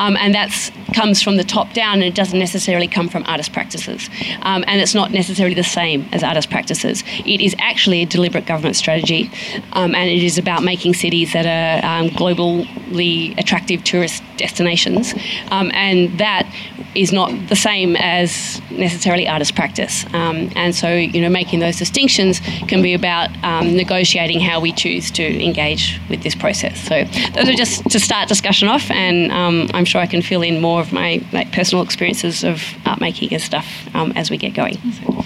Um, 0.00 0.16
and 0.16 0.34
that 0.34 0.50
comes 0.94 1.22
from 1.22 1.36
the 1.36 1.44
top 1.44 1.74
down 1.74 1.94
and 1.94 2.04
it 2.04 2.14
doesn't 2.14 2.38
necessarily 2.38 2.88
come 2.88 3.08
from 3.08 3.22
artist 3.26 3.52
practices. 3.52 4.08
Um, 4.42 4.64
and 4.66 4.80
it's 4.80 4.94
not 4.94 5.10
necessarily 5.10 5.54
the 5.54 5.62
same 5.62 6.08
as 6.12 6.22
artist 6.22 6.48
practices. 6.48 7.04
It 7.26 7.42
is 7.42 7.54
actually 7.58 8.00
a 8.00 8.06
deliberate 8.06 8.46
government 8.46 8.76
strategy 8.76 9.30
um, 9.72 9.94
and 9.94 10.08
it 10.08 10.22
is 10.22 10.38
about 10.38 10.62
making 10.62 10.94
cities 10.94 11.34
that 11.34 11.44
are 11.44 11.84
um, 11.86 12.08
globally 12.10 13.38
attractive 13.38 13.84
tourist 13.84 14.22
destinations. 14.38 15.14
Um, 15.50 15.70
and 15.74 16.18
that 16.18 16.50
is 16.94 17.12
not 17.12 17.30
the 17.48 17.54
same 17.54 17.94
as 17.96 18.60
necessarily 18.70 19.28
artist 19.28 19.54
practice. 19.54 20.04
Um, 20.14 20.50
and 20.56 20.74
so, 20.74 20.92
you 20.92 21.20
know, 21.20 21.28
making 21.28 21.60
those 21.60 21.76
distinctions 21.76 22.40
can 22.66 22.82
be 22.82 22.94
about 22.94 23.30
negotiating 23.62 24.40
how 24.40 24.60
we 24.60 24.72
choose 24.72 25.10
to 25.12 25.44
engage 25.44 26.00
with 26.08 26.22
this 26.22 26.34
process. 26.34 26.80
So 26.80 27.04
those 27.34 27.48
are 27.48 27.54
just 27.54 27.88
to 27.90 28.00
start 28.00 28.28
discussion 28.28 28.66
off 28.66 28.90
and 28.90 29.30
I'm 29.32 29.84
sure 29.90 30.00
I 30.00 30.06
can 30.06 30.22
fill 30.22 30.42
in 30.42 30.60
more 30.60 30.80
of 30.80 30.92
my 30.92 31.22
like, 31.32 31.52
personal 31.52 31.84
experiences 31.84 32.44
of 32.44 32.62
art 32.86 33.00
making 33.00 33.32
and 33.32 33.42
stuff 33.42 33.66
um, 33.94 34.12
as 34.16 34.30
we 34.30 34.36
get 34.36 34.54
going. 34.54 34.76
So. 34.92 35.24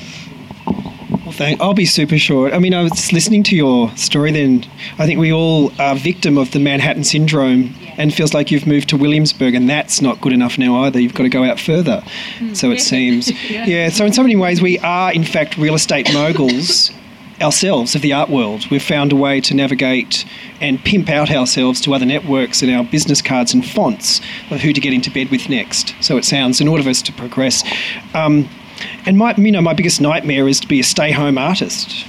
Well, 1.25 1.33
thank. 1.33 1.61
I'll 1.61 1.75
be 1.75 1.87
super 1.87 2.19
short. 2.19 2.53
I 2.53 2.59
mean, 2.59 2.75
I 2.75 2.83
was 2.83 3.13
listening 3.13 3.43
to 3.45 3.57
your 3.57 3.95
story. 3.97 4.31
Then 4.33 4.67
I 4.99 5.07
think 5.07 5.19
we 5.19 5.33
all 5.33 5.73
are 5.81 5.95
victim 5.95 6.37
of 6.37 6.51
the 6.51 6.59
Manhattan 6.59 7.05
syndrome, 7.05 7.75
and 7.97 8.13
feels 8.13 8.35
like 8.35 8.51
you've 8.51 8.67
moved 8.67 8.89
to 8.91 8.97
Williamsburg, 8.97 9.55
and 9.55 9.69
that's 9.69 10.03
not 10.03 10.21
good 10.21 10.33
enough 10.33 10.59
now 10.59 10.85
either. 10.85 11.01
You've 11.01 11.15
got 11.15 11.23
to 11.23 11.29
go 11.29 11.45
out 11.45 11.59
further. 11.59 12.03
Mm. 12.39 12.57
So 12.57 12.71
it 12.71 12.81
seems. 12.93 13.31
yeah. 13.51 13.65
yeah. 13.67 13.89
So 13.89 14.05
in 14.05 14.13
so 14.13 14.23
many 14.23 14.37
ways, 14.37 14.61
we 14.61 14.79
are 14.81 15.13
in 15.13 15.25
fact 15.25 15.57
real 15.57 15.75
estate 15.75 16.13
moguls 16.13 16.91
ourselves 17.41 17.95
of 17.95 18.03
the 18.03 18.13
art 18.13 18.29
world. 18.29 18.71
We've 18.71 18.83
found 18.83 19.13
a 19.13 19.17
way 19.17 19.41
to 19.43 19.55
navigate 19.55 20.25
and 20.61 20.83
pimp 20.85 21.09
out 21.09 21.31
ourselves 21.31 21.81
to 21.83 21.95
other 21.95 22.07
networks 22.07 22.63
and 22.63 22.71
our 22.71 22.85
business 22.85 23.21
cards 23.21 23.55
and 23.55 23.67
fonts 23.67 24.21
of 24.51 24.61
who 24.61 24.73
to 24.73 24.81
get 24.81 24.93
into 24.93 25.11
bed 25.11 25.31
with 25.31 25.49
next. 25.49 25.95
So 26.01 26.17
it 26.17 26.25
sounds 26.25 26.61
in 26.61 26.69
order 26.69 26.83
for 26.83 26.91
us 26.91 27.03
to 27.03 27.13
progress. 27.13 27.65
Um, 28.15 28.49
and 29.07 29.17
my, 29.19 29.35
you 29.37 29.53
know, 29.53 29.61
my 29.61 29.75
biggest 29.75 30.01
nightmare 30.01 30.49
is 30.49 30.61
to 30.61 30.69
be 30.69 30.81
a 30.81 30.85
stay-home 30.85 31.39
artist. 31.39 32.07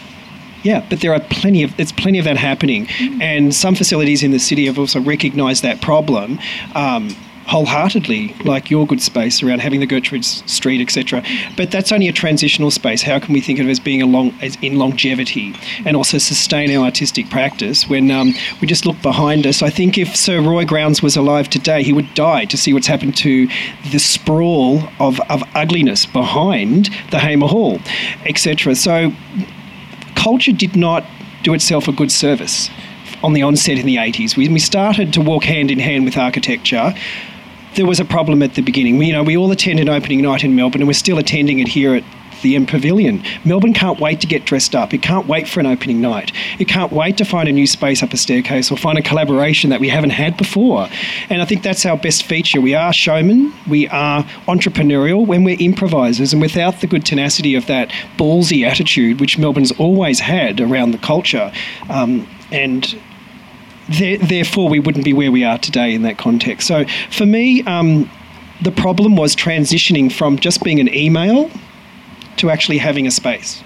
Yeah, 0.63 0.83
but 0.89 1.01
there 1.01 1.13
are 1.13 1.19
plenty 1.19 1.61
of 1.61 1.77
there's 1.77 1.91
plenty 1.91 2.17
of 2.17 2.25
that 2.25 2.37
happening, 2.37 2.87
mm-hmm. 2.87 3.21
and 3.21 3.53
some 3.53 3.75
facilities 3.75 4.23
in 4.23 4.31
the 4.31 4.39
city 4.39 4.65
have 4.65 4.79
also 4.79 4.99
recognised 4.99 5.61
that 5.61 5.79
problem. 5.79 6.39
Um, 6.73 7.15
wholeheartedly, 7.47 8.35
like 8.43 8.71
your 8.71 8.87
good 8.87 9.01
space 9.01 9.43
around 9.43 9.59
having 9.59 9.79
the 9.79 9.85
Gertrude 9.85 10.25
Street, 10.25 10.81
etc. 10.81 11.23
But 11.55 11.71
that's 11.71 11.91
only 11.91 12.07
a 12.07 12.11
transitional 12.11 12.71
space. 12.71 13.03
How 13.03 13.19
can 13.19 13.33
we 13.33 13.41
think 13.41 13.59
of 13.59 13.67
it 13.67 13.69
as 13.69 13.79
being 13.79 14.01
as 14.41 14.57
in 14.61 14.77
longevity, 14.77 15.53
and 15.85 15.95
also 15.95 16.17
sustain 16.17 16.75
our 16.75 16.85
artistic 16.85 17.29
practice 17.29 17.87
when 17.87 18.09
um, 18.11 18.33
we 18.61 18.67
just 18.67 18.85
look 18.85 18.99
behind 19.01 19.45
us? 19.45 19.61
I 19.61 19.69
think 19.69 19.97
if 19.97 20.15
Sir 20.15 20.41
Roy 20.41 20.65
Grounds 20.65 21.01
was 21.01 21.15
alive 21.15 21.49
today, 21.49 21.83
he 21.83 21.93
would 21.93 22.11
die 22.15 22.45
to 22.45 22.57
see 22.57 22.73
what's 22.73 22.87
happened 22.87 23.15
to 23.17 23.47
the 23.91 23.99
sprawl 23.99 24.83
of, 24.99 25.19
of 25.29 25.43
ugliness 25.53 26.05
behind 26.05 26.89
the 27.11 27.19
Hamer 27.19 27.47
Hall, 27.47 27.79
etc. 28.25 28.75
So 28.75 29.11
culture 30.15 30.51
did 30.51 30.75
not 30.75 31.05
do 31.43 31.53
itself 31.53 31.87
a 31.87 31.91
good 31.91 32.11
service 32.11 32.71
on 33.23 33.33
the 33.33 33.43
onset 33.43 33.77
in 33.77 33.85
the 33.85 33.97
80s. 33.97 34.35
We, 34.35 34.49
we 34.49 34.59
started 34.59 35.13
to 35.13 35.21
walk 35.21 35.43
hand 35.43 35.69
in 35.69 35.79
hand 35.79 36.05
with 36.05 36.17
architecture 36.17 36.93
there 37.75 37.85
was 37.85 37.99
a 37.99 38.05
problem 38.05 38.41
at 38.41 38.55
the 38.55 38.61
beginning. 38.61 38.97
We, 38.97 39.07
you 39.07 39.13
know, 39.13 39.23
we 39.23 39.37
all 39.37 39.51
attended 39.51 39.89
opening 39.89 40.21
night 40.21 40.43
in 40.43 40.55
Melbourne, 40.55 40.81
and 40.81 40.87
we're 40.87 40.93
still 40.93 41.17
attending 41.17 41.59
it 41.59 41.67
here 41.67 41.95
at 41.95 42.03
the 42.41 42.55
M 42.55 42.65
Pavilion. 42.65 43.23
Melbourne 43.43 43.73
can't 43.73 43.99
wait 43.99 44.21
to 44.21 44.27
get 44.27 44.45
dressed 44.45 44.75
up. 44.75 44.93
It 44.93 45.01
can't 45.01 45.27
wait 45.27 45.47
for 45.47 45.59
an 45.59 45.65
opening 45.65 45.99
night. 46.01 46.31
It 46.59 46.67
can't 46.67 46.91
wait 46.91 47.17
to 47.17 47.25
find 47.25 47.49
a 47.49 47.51
new 47.51 47.65
space 47.65 48.03
up 48.03 48.13
a 48.13 48.17
staircase 48.17 48.71
or 48.71 48.77
find 48.77 48.97
a 48.97 49.01
collaboration 49.01 49.69
that 49.71 49.79
we 49.79 49.89
haven't 49.89 50.11
had 50.11 50.37
before. 50.37 50.87
And 51.29 51.41
I 51.41 51.45
think 51.45 51.63
that's 51.63 51.85
our 51.85 51.97
best 51.97 52.23
feature. 52.23 52.61
We 52.61 52.75
are 52.75 52.93
showmen, 52.93 53.53
we 53.67 53.87
are 53.87 54.23
entrepreneurial 54.47 55.25
when 55.25 55.43
we're 55.43 55.57
improvisers, 55.59 56.33
and 56.33 56.41
without 56.41 56.81
the 56.81 56.87
good 56.87 57.05
tenacity 57.05 57.55
of 57.55 57.65
that 57.65 57.89
ballsy 58.17 58.65
attitude, 58.65 59.19
which 59.19 59.37
Melbourne's 59.37 59.71
always 59.79 60.19
had 60.19 60.61
around 60.61 60.91
the 60.91 60.99
culture, 60.99 61.51
um, 61.89 62.27
and 62.51 62.95
therefore, 63.89 64.69
we 64.69 64.79
wouldn't 64.79 65.05
be 65.05 65.13
where 65.13 65.31
we 65.31 65.43
are 65.43 65.57
today 65.57 65.93
in 65.93 66.01
that 66.03 66.17
context. 66.17 66.67
So, 66.67 66.85
for 67.11 67.25
me, 67.25 67.63
um, 67.63 68.09
the 68.61 68.71
problem 68.71 69.15
was 69.15 69.35
transitioning 69.35 70.11
from 70.11 70.39
just 70.39 70.63
being 70.63 70.79
an 70.79 70.93
email 70.93 71.51
to 72.37 72.49
actually 72.49 72.77
having 72.77 73.07
a 73.07 73.11
space. 73.11 73.63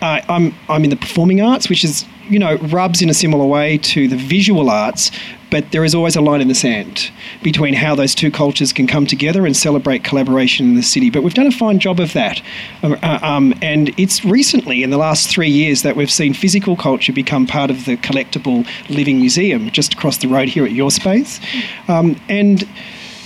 Uh, 0.00 0.20
I'm, 0.28 0.54
I'm 0.68 0.84
in 0.84 0.90
the 0.90 0.96
performing 0.96 1.40
arts, 1.40 1.68
which 1.68 1.84
is, 1.84 2.06
you 2.28 2.38
know, 2.38 2.56
rubs 2.56 3.02
in 3.02 3.08
a 3.08 3.14
similar 3.14 3.44
way 3.44 3.78
to 3.78 4.06
the 4.06 4.16
visual 4.16 4.70
arts, 4.70 5.10
but 5.50 5.70
there 5.72 5.84
is 5.84 5.94
always 5.94 6.16
a 6.16 6.20
line 6.20 6.40
in 6.40 6.48
the 6.48 6.54
sand 6.54 7.10
between 7.42 7.74
how 7.74 7.94
those 7.94 8.14
two 8.14 8.30
cultures 8.30 8.72
can 8.72 8.86
come 8.86 9.06
together 9.06 9.46
and 9.46 9.56
celebrate 9.56 10.04
collaboration 10.04 10.66
in 10.66 10.74
the 10.74 10.82
city. 10.82 11.10
But 11.10 11.22
we've 11.22 11.34
done 11.34 11.46
a 11.46 11.52
fine 11.52 11.78
job 11.78 12.00
of 12.00 12.12
that. 12.12 12.42
Uh, 12.82 13.18
um, 13.22 13.54
and 13.62 13.88
it's 13.98 14.24
recently, 14.24 14.82
in 14.82 14.90
the 14.90 14.98
last 14.98 15.30
three 15.30 15.48
years, 15.48 15.82
that 15.82 15.96
we've 15.96 16.10
seen 16.10 16.34
physical 16.34 16.76
culture 16.76 17.12
become 17.12 17.46
part 17.46 17.70
of 17.70 17.84
the 17.84 17.96
collectible 17.96 18.66
living 18.88 19.18
museum 19.20 19.70
just 19.70 19.94
across 19.94 20.18
the 20.18 20.28
road 20.28 20.48
here 20.48 20.64
at 20.64 20.72
your 20.72 20.90
space. 20.90 21.40
Um, 21.88 22.16
and 22.28 22.68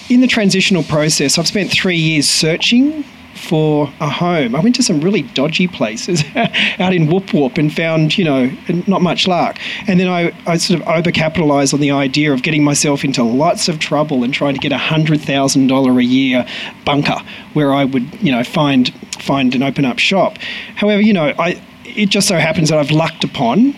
in 0.09 0.21
the 0.21 0.27
transitional 0.27 0.83
process, 0.83 1.39
I've 1.39 1.49
spent 1.49 1.71
three 1.71 1.97
years 1.97 2.29
searching 2.29 3.05
for 3.43 3.93
a 4.01 4.09
home. 4.09 4.55
I 4.55 4.61
went 4.61 4.77
to 4.77 4.83
some 4.83 5.01
really 5.01 5.23
dodgy 5.23 5.67
places 5.67 6.23
out 6.35 6.95
in 6.95 7.09
Whoop 7.09 7.35
Whoop 7.35 7.59
and 7.59 7.73
found, 7.73 8.17
you 8.17 8.25
know, 8.25 8.51
not 8.87 9.03
much 9.03 9.27
luck. 9.27 9.59
And 9.87 9.99
then 9.99 10.09
I, 10.09 10.33
I 10.47 10.57
sort 10.57 10.81
of 10.81 10.87
overcapitalized 10.87 11.75
on 11.75 11.81
the 11.81 11.91
idea 11.91 12.33
of 12.33 12.43
getting 12.43 12.63
myself 12.63 13.05
into 13.05 13.23
lots 13.23 13.69
of 13.69 13.79
trouble 13.79 14.23
and 14.23 14.33
trying 14.33 14.55
to 14.55 14.61
get 14.61 14.73
a 14.73 14.77
$100,000 14.77 15.99
a 15.99 16.05
year 16.05 16.47
bunker 16.85 17.19
where 17.53 17.75
I 17.75 17.85
would, 17.85 18.23
you 18.23 18.33
know, 18.33 18.45
find 18.45 18.93
find 19.21 19.55
an 19.55 19.63
open 19.63 19.85
up 19.85 19.99
shop. 19.99 20.39
However, 20.75 21.01
you 21.01 21.13
know, 21.13 21.33
I 21.39 21.63
it 21.85 22.09
just 22.09 22.29
so 22.29 22.39
happens 22.39 22.71
that 22.71 22.79
I've 22.79 22.91
lucked 22.91 23.25
upon 23.25 23.75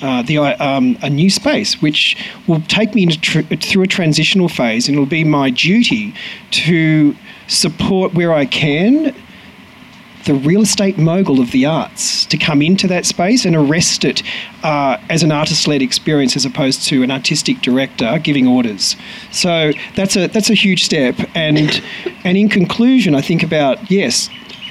uh, 0.00 0.22
the 0.22 0.38
um, 0.38 0.96
a 1.02 1.10
new 1.10 1.30
space, 1.30 1.82
which 1.82 2.16
will 2.46 2.60
take 2.62 2.94
me 2.94 3.06
tr- 3.06 3.42
through 3.42 3.82
a 3.82 3.86
transitional 3.86 4.48
phase, 4.48 4.88
and 4.88 4.96
it'll 4.96 5.06
be 5.06 5.24
my 5.24 5.50
duty 5.50 6.14
to 6.52 7.16
support 7.48 8.14
where 8.14 8.32
I 8.32 8.46
can 8.46 9.14
the 10.28 10.34
real 10.34 10.60
estate 10.60 10.98
mogul 10.98 11.40
of 11.40 11.50
the 11.52 11.64
arts 11.64 12.26
to 12.26 12.36
come 12.36 12.60
into 12.60 12.86
that 12.86 13.06
space 13.06 13.46
and 13.46 13.56
arrest 13.56 14.04
it 14.04 14.22
uh, 14.62 14.98
as 15.08 15.22
an 15.22 15.32
artist-led 15.32 15.80
experience 15.80 16.36
as 16.36 16.44
opposed 16.44 16.86
to 16.86 17.02
an 17.02 17.10
artistic 17.10 17.62
director 17.62 18.18
giving 18.18 18.46
orders. 18.46 18.94
So 19.32 19.72
that's 19.96 20.16
a 20.16 20.26
that's 20.28 20.50
a 20.50 20.54
huge 20.54 20.84
step. 20.84 21.16
And 21.34 21.82
and 22.24 22.36
in 22.36 22.50
conclusion, 22.50 23.14
I 23.14 23.22
think 23.22 23.42
about 23.42 23.90
yes, 23.90 24.28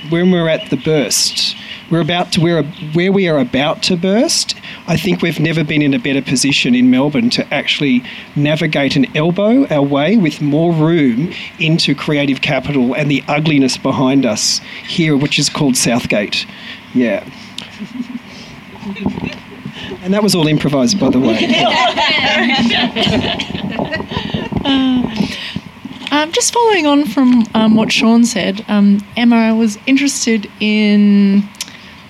when 0.10 0.30
we're 0.30 0.48
at 0.48 0.70
the 0.70 0.78
burst, 0.78 1.56
we're 1.90 2.02
about 2.02 2.32
to 2.34 2.42
we're 2.42 2.64
where 2.94 3.12
we 3.12 3.28
are 3.28 3.40
about 3.40 3.82
to 3.84 3.98
burst. 3.98 4.56
I 4.90 4.96
think 4.96 5.22
we've 5.22 5.40
never 5.40 5.66
been 5.66 5.82
in 5.82 5.94
a 5.94 6.00
better 6.00 6.22
position 6.22 6.74
in 6.74 6.90
Melbourne 6.90 7.30
to 7.32 7.54
actually 7.54 8.04
navigate 8.38 8.96
and 8.96 9.06
elbow 9.18 9.68
our 9.68 9.82
way 9.82 10.16
with 10.16 10.42
more 10.42 10.72
room 10.72 11.34
into 11.60 11.94
creative 11.94 12.40
capital 12.40 12.96
and 12.96 13.12
the 13.12 13.22
ugliness 13.28 13.78
behind 13.78 14.26
us 14.26 14.60
here, 14.88 15.18
which 15.18 15.38
is 15.38 15.50
called 15.50 15.76
Southgate. 15.76 16.46
Yeah. 16.94 17.30
and 20.04 20.14
that 20.14 20.24
was 20.24 20.34
all 20.34 20.48
improvised, 20.48 20.98
by 21.00 21.10
the 21.10 21.20
way. 21.20 21.36
um, 26.12 26.32
just 26.32 26.54
following 26.54 26.88
on 26.88 27.06
from 27.06 27.44
um, 27.54 27.76
what 27.76 27.92
Sean 27.92 28.24
said, 28.24 28.64
um, 28.70 29.06
Emma, 29.18 29.36
I 29.36 29.52
was 29.52 29.78
interested 29.86 30.50
in 30.62 31.44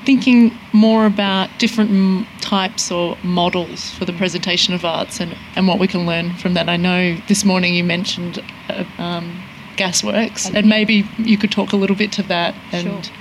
thinking 0.07 0.57
more 0.71 1.05
about 1.05 1.49
different 1.59 2.25
types 2.39 2.89
or 2.89 3.17
models 3.23 3.89
for 3.91 4.05
the 4.05 4.13
presentation 4.13 4.73
of 4.73 4.85
arts 4.85 5.19
and, 5.19 5.35
and 5.57 5.67
what 5.67 5.79
we 5.79 5.85
can 5.85 6.05
learn 6.05 6.33
from 6.35 6.53
that. 6.53 6.69
I 6.69 6.77
know 6.77 7.17
this 7.27 7.43
morning 7.43 7.75
you 7.75 7.83
mentioned 7.83 8.41
uh, 8.69 8.85
um, 8.97 9.43
Gasworks, 9.75 10.49
and 10.55 10.69
maybe 10.69 11.03
you 11.17 11.37
could 11.37 11.51
talk 11.51 11.73
a 11.73 11.75
little 11.75 11.97
bit 11.97 12.13
to 12.13 12.23
that. 12.23 12.55
And 12.71 13.03
Sure. 13.03 13.15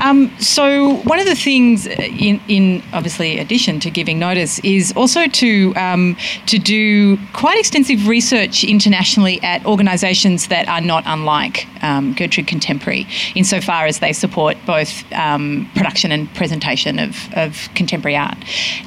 Um, 0.00 0.30
so 0.38 0.94
one 1.04 1.18
of 1.18 1.26
the 1.26 1.34
things, 1.34 1.86
in, 1.86 2.40
in 2.48 2.82
obviously 2.92 3.38
addition 3.38 3.80
to 3.80 3.90
giving 3.90 4.18
notice, 4.18 4.58
is 4.60 4.92
also 4.96 5.26
to 5.26 5.74
um, 5.76 6.16
to 6.46 6.58
do 6.58 7.18
quite 7.32 7.58
extensive 7.58 8.08
research 8.08 8.64
internationally 8.64 9.40
at 9.42 9.64
organisations 9.66 10.48
that 10.48 10.68
are 10.68 10.80
not 10.80 11.04
unlike 11.06 11.66
um, 11.82 12.14
Gertrude 12.14 12.46
Contemporary, 12.46 13.06
insofar 13.34 13.86
as 13.86 13.98
they 14.00 14.12
support 14.12 14.56
both 14.66 15.10
um, 15.12 15.70
production 15.74 16.12
and 16.12 16.32
presentation 16.34 16.98
of, 16.98 17.16
of 17.34 17.68
contemporary 17.74 18.16
art. 18.16 18.38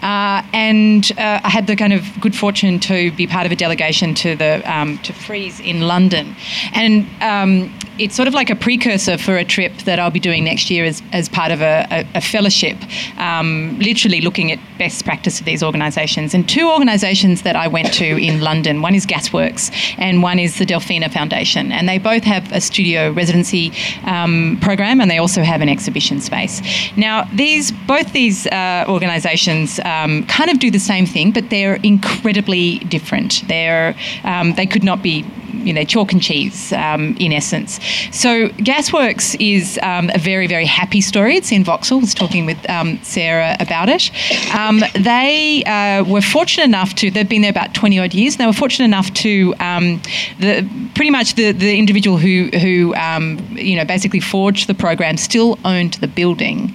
Uh, 0.01 0.43
and 0.53 1.11
uh, 1.17 1.41
I 1.43 1.49
had 1.49 1.67
the 1.67 1.75
kind 1.75 1.93
of 1.93 2.05
good 2.19 2.35
fortune 2.35 2.79
to 2.81 3.11
be 3.11 3.27
part 3.27 3.45
of 3.45 3.51
a 3.51 3.55
delegation 3.55 4.13
to 4.15 4.35
the 4.35 4.61
um, 4.65 4.97
to 4.99 5.13
Frieze 5.13 5.59
in 5.59 5.81
London, 5.81 6.35
and 6.73 7.07
um, 7.21 7.73
it's 7.99 8.15
sort 8.15 8.27
of 8.27 8.33
like 8.33 8.49
a 8.49 8.55
precursor 8.55 9.17
for 9.17 9.37
a 9.37 9.45
trip 9.45 9.73
that 9.85 9.99
I'll 9.99 10.11
be 10.11 10.19
doing 10.19 10.43
next 10.43 10.69
year 10.69 10.83
as, 10.85 11.01
as 11.11 11.29
part 11.29 11.51
of 11.51 11.61
a, 11.61 11.85
a, 11.91 12.07
a 12.15 12.21
fellowship, 12.21 12.77
um, 13.17 13.77
literally 13.79 14.21
looking 14.21 14.51
at 14.51 14.59
best 14.77 15.05
practice 15.05 15.39
of 15.39 15.45
these 15.45 15.61
organisations. 15.61 16.33
And 16.33 16.47
two 16.47 16.69
organisations 16.69 17.43
that 17.43 17.55
I 17.55 17.67
went 17.67 17.93
to 17.93 18.05
in 18.05 18.41
London 18.41 18.81
one 18.81 18.95
is 18.95 19.05
Gasworks 19.05 19.71
and 19.97 20.23
one 20.23 20.39
is 20.39 20.57
the 20.57 20.65
Delfina 20.65 21.11
Foundation. 21.11 21.71
And 21.71 21.87
they 21.87 21.97
both 21.97 22.23
have 22.23 22.51
a 22.51 22.61
studio 22.61 23.11
residency 23.11 23.71
um, 24.05 24.57
program 24.61 24.99
and 24.99 25.09
they 25.09 25.17
also 25.17 25.43
have 25.43 25.61
an 25.61 25.69
exhibition 25.69 26.19
space. 26.19 26.61
Now, 26.97 27.25
these 27.33 27.71
both 27.71 28.11
these 28.13 28.47
uh, 28.47 28.85
organisations 28.87 29.79
um, 29.85 30.25
kind 30.27 30.49
of 30.49 30.59
do 30.59 30.71
the 30.71 30.79
same 30.79 31.05
thing, 31.05 31.31
but 31.31 31.49
they're 31.49 31.75
incredibly 31.83 32.79
different. 32.79 33.43
They're, 33.47 33.95
um, 34.23 34.53
they 34.53 34.65
could 34.65 34.83
not 34.83 35.01
be 35.03 35.25
you 35.53 35.73
know, 35.73 35.83
chalk 35.83 36.11
and 36.11 36.21
cheese 36.21 36.73
um, 36.73 37.15
in 37.19 37.31
essence. 37.31 37.79
So 38.11 38.49
Gasworks 38.49 39.35
is 39.39 39.79
um, 39.81 40.09
a 40.13 40.17
very, 40.17 40.47
very 40.47 40.65
happy 40.65 41.01
story. 41.01 41.35
It's 41.37 41.51
in 41.51 41.63
Vauxhall. 41.63 41.99
I 41.99 42.01
was 42.01 42.13
talking 42.13 42.45
with 42.45 42.69
um, 42.69 42.99
Sarah 43.03 43.55
about 43.59 43.89
it. 43.89 44.11
Um, 44.55 44.81
they 44.99 45.63
uh, 45.65 46.03
were 46.03 46.21
fortunate 46.21 46.65
enough 46.65 46.95
to, 46.95 47.11
they've 47.11 47.27
been 47.27 47.41
there 47.41 47.51
about 47.51 47.73
20 47.73 47.99
odd 47.99 48.13
years, 48.13 48.35
and 48.35 48.41
they 48.41 48.45
were 48.47 48.53
fortunate 48.53 48.85
enough 48.85 49.13
to, 49.15 49.53
um, 49.59 50.01
the 50.39 50.67
pretty 50.95 51.11
much 51.11 51.35
the, 51.35 51.51
the 51.51 51.77
individual 51.77 52.17
who, 52.17 52.49
who 52.57 52.93
um, 52.95 53.39
you 53.51 53.75
know, 53.75 53.85
basically 53.85 54.19
forged 54.19 54.67
the 54.67 54.73
program 54.73 55.17
still 55.17 55.57
owned 55.65 55.93
the 55.95 56.07
building. 56.07 56.73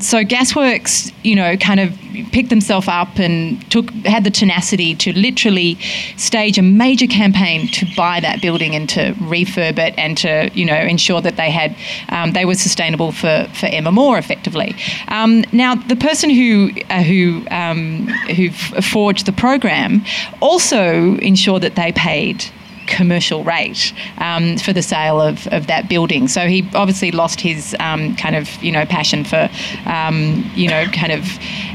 so 0.00 0.24
Gasworks, 0.24 1.12
you 1.22 1.34
know, 1.34 1.56
kind 1.56 1.80
of 1.80 1.96
picked 2.32 2.50
themselves 2.50 2.88
up 2.88 3.18
and 3.18 3.68
took 3.70 3.90
had 4.04 4.24
the 4.24 4.30
tenacity 4.30 4.94
to 4.94 5.12
literally 5.12 5.78
stage 6.16 6.58
a 6.58 6.62
major 6.62 7.06
campaign 7.06 7.68
to 7.68 7.86
buy 7.96 8.20
that 8.20 8.40
building 8.40 8.74
and 8.74 8.88
to 8.90 9.12
refurb 9.14 9.78
it 9.78 9.94
and 9.96 10.16
to 10.18 10.50
you 10.54 10.64
know 10.64 10.76
ensure 10.76 11.20
that 11.20 11.36
they 11.36 11.50
had 11.50 11.76
um, 12.08 12.32
they 12.32 12.44
were 12.44 12.54
sustainable 12.54 13.12
for 13.12 13.48
for 13.54 13.66
Emma 13.66 13.92
Moore 13.92 14.18
effectively. 14.18 14.74
Um, 15.08 15.44
now 15.52 15.74
the 15.74 15.96
person 15.96 16.30
who 16.30 16.70
uh, 16.90 17.02
who 17.02 17.46
um, 17.50 18.06
who 18.36 18.50
forged 18.50 19.26
the 19.26 19.32
program 19.32 20.04
also 20.40 21.16
ensured 21.16 21.62
that 21.62 21.76
they 21.76 21.92
paid 21.92 22.44
commercial 22.90 23.44
rate 23.44 23.94
um, 24.18 24.58
for 24.58 24.72
the 24.72 24.82
sale 24.82 25.20
of, 25.20 25.46
of 25.48 25.68
that 25.68 25.88
building. 25.88 26.28
So 26.28 26.48
he 26.48 26.68
obviously 26.74 27.12
lost 27.12 27.40
his 27.40 27.74
um, 27.78 28.16
kind 28.16 28.36
of 28.36 28.62
you 28.62 28.72
know 28.72 28.84
passion 28.84 29.24
for 29.24 29.48
um, 29.86 30.44
you 30.54 30.68
know 30.68 30.84
kind 30.86 31.12
of 31.12 31.24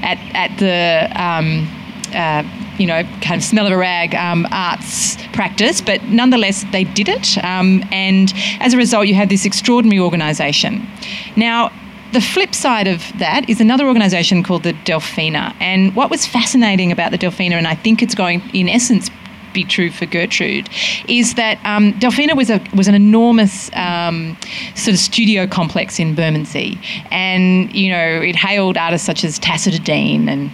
at 0.04 0.20
at 0.36 0.58
the 0.60 1.10
um, 1.22 1.68
uh, 2.16 2.44
you 2.78 2.88
know, 2.88 3.04
kind 3.22 3.36
of 3.36 3.44
smell 3.44 3.66
of 3.66 3.72
a 3.72 3.78
rag 3.78 4.16
um, 4.16 4.48
arts 4.52 5.18
practice, 5.34 5.82
but 5.82 6.04
nonetheless 6.04 6.66
they 6.72 6.84
did 6.84 7.10
it. 7.10 7.38
Um, 7.44 7.84
and 7.92 8.34
as 8.60 8.74
a 8.74 8.78
result, 8.78 9.08
you 9.08 9.16
have 9.16 9.30
this 9.30 9.46
extraordinary 9.46 10.00
organisation. 10.00 10.88
Now, 11.36 11.72
the 12.14 12.22
flip 12.22 12.56
side 12.56 12.88
of 12.88 13.02
that 13.20 13.50
is 13.50 13.60
another 13.60 13.88
organisation 13.88 14.42
called 14.42 14.64
the 14.64 14.74
Delfina. 14.74 15.54
And 15.60 15.96
what 15.96 16.10
was 16.10 16.26
fascinating 16.26 16.92
about 16.92 17.12
the 17.12 17.18
Delfina, 17.18 17.54
and 17.54 17.68
I 17.68 17.76
think 17.76 18.02
it's 18.02 18.16
going, 18.16 18.42
in 18.54 18.70
essence, 18.70 19.10
be 19.54 19.64
true 19.64 19.90
for 19.90 20.06
Gertrude, 20.06 20.70
is 21.08 21.34
that 21.36 21.60
um, 21.66 21.94
Delfina 21.94 22.36
was 22.36 22.50
a 22.50 22.62
was 22.76 22.88
an 22.88 22.94
enormous 22.94 23.72
um, 23.74 24.38
sort 24.76 24.94
of 24.94 25.00
studio 25.00 25.48
complex 25.48 26.00
in 26.00 26.14
Bermondsey, 26.14 26.78
and 27.10 27.74
you 27.74 27.90
know 27.90 28.22
it 28.22 28.36
hailed 28.36 28.78
artists 28.78 29.06
such 29.06 29.24
as 29.24 29.40
Tacita 29.40 29.80
Dean 29.80 30.30
and 30.30 30.52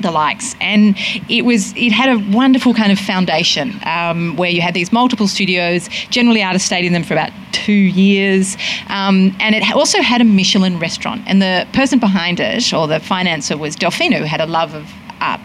the 0.00 0.10
likes. 0.10 0.54
And 0.60 0.96
it 1.28 1.44
was 1.44 1.72
it 1.76 1.92
had 1.92 2.08
a 2.08 2.18
wonderful 2.36 2.74
kind 2.74 2.92
of 2.92 2.98
foundation 2.98 3.80
um, 3.84 4.36
where 4.36 4.50
you 4.50 4.60
had 4.60 4.74
these 4.74 4.92
multiple 4.92 5.28
studios 5.28 5.88
generally 6.10 6.42
artists 6.42 6.66
stayed 6.66 6.84
in 6.84 6.92
them 6.92 7.02
for 7.02 7.14
about 7.14 7.32
two 7.52 7.72
years. 7.72 8.56
Um, 8.88 9.36
and 9.40 9.54
it 9.54 9.70
also 9.72 10.00
had 10.00 10.20
a 10.20 10.24
michelin 10.24 10.78
restaurant. 10.78 11.22
And 11.26 11.42
the 11.42 11.66
person 11.72 11.98
behind 11.98 12.40
it 12.40 12.72
or 12.72 12.86
the 12.86 12.98
financer 12.98 13.58
was 13.58 13.76
delfina 13.76 14.18
who 14.18 14.24
had 14.24 14.40
a 14.40 14.46
love 14.46 14.74
of 14.74 14.90
art. 15.20 15.40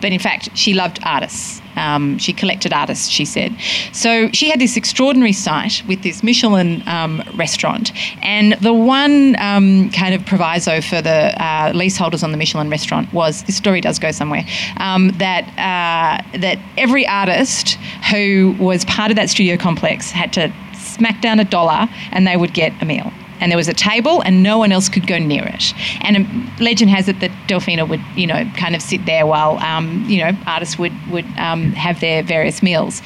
But 0.00 0.12
in 0.12 0.18
fact 0.18 0.50
she 0.54 0.74
loved 0.74 0.98
artists 1.04 1.60
um, 1.80 2.18
she 2.18 2.32
collected 2.32 2.72
artists, 2.72 3.08
she 3.08 3.24
said. 3.24 3.56
So 3.92 4.30
she 4.32 4.50
had 4.50 4.60
this 4.60 4.76
extraordinary 4.76 5.32
site 5.32 5.82
with 5.88 6.02
this 6.02 6.22
Michelin 6.22 6.86
um, 6.86 7.22
restaurant. 7.34 7.92
And 8.22 8.52
the 8.54 8.72
one 8.72 9.36
um, 9.40 9.90
kind 9.90 10.14
of 10.14 10.24
proviso 10.26 10.80
for 10.80 11.00
the 11.02 11.34
uh, 11.42 11.72
leaseholders 11.74 12.22
on 12.22 12.32
the 12.32 12.38
Michelin 12.38 12.70
restaurant 12.70 13.12
was 13.12 13.42
this 13.44 13.56
story 13.56 13.80
does 13.80 13.98
go 13.98 14.10
somewhere 14.10 14.44
um, 14.76 15.08
that, 15.18 15.44
uh, 15.58 16.38
that 16.38 16.58
every 16.76 17.06
artist 17.06 17.74
who 18.10 18.54
was 18.58 18.84
part 18.84 19.10
of 19.10 19.16
that 19.16 19.30
studio 19.30 19.56
complex 19.56 20.10
had 20.10 20.32
to 20.34 20.52
smack 20.74 21.20
down 21.22 21.40
a 21.40 21.44
dollar 21.44 21.88
and 22.12 22.26
they 22.26 22.36
would 22.36 22.52
get 22.52 22.72
a 22.82 22.84
meal 22.84 23.12
and 23.40 23.50
there 23.50 23.56
was 23.56 23.68
a 23.68 23.74
table 23.74 24.22
and 24.22 24.42
no 24.42 24.58
one 24.58 24.72
else 24.72 24.88
could 24.88 25.06
go 25.06 25.18
near 25.18 25.44
it. 25.44 25.74
And 26.02 26.48
legend 26.60 26.90
has 26.90 27.08
it 27.08 27.20
that 27.20 27.30
Delfina 27.48 27.88
would, 27.88 28.02
you 28.14 28.26
know, 28.26 28.44
kind 28.56 28.74
of 28.74 28.82
sit 28.82 29.06
there 29.06 29.26
while, 29.26 29.58
um, 29.58 30.04
you 30.08 30.18
know, 30.22 30.32
artists 30.46 30.78
would, 30.78 30.92
would 31.10 31.26
um, 31.38 31.72
have 31.72 32.00
their 32.00 32.22
various 32.22 32.62
meals. 32.62 33.02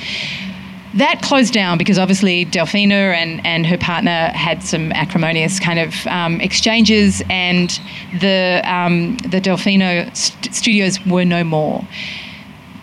That 0.94 1.22
closed 1.22 1.52
down 1.52 1.76
because 1.76 1.98
obviously 1.98 2.46
Delfina 2.46 3.14
and, 3.14 3.44
and 3.44 3.66
her 3.66 3.76
partner 3.76 4.30
had 4.32 4.62
some 4.62 4.92
acrimonious 4.92 5.58
kind 5.58 5.80
of 5.80 6.06
um, 6.06 6.40
exchanges, 6.40 7.20
and 7.28 7.80
the 8.20 8.62
um, 8.64 9.16
the 9.16 9.40
Delfina 9.40 10.16
st- 10.16 10.54
studios 10.54 11.04
were 11.04 11.24
no 11.24 11.42
more. 11.42 11.84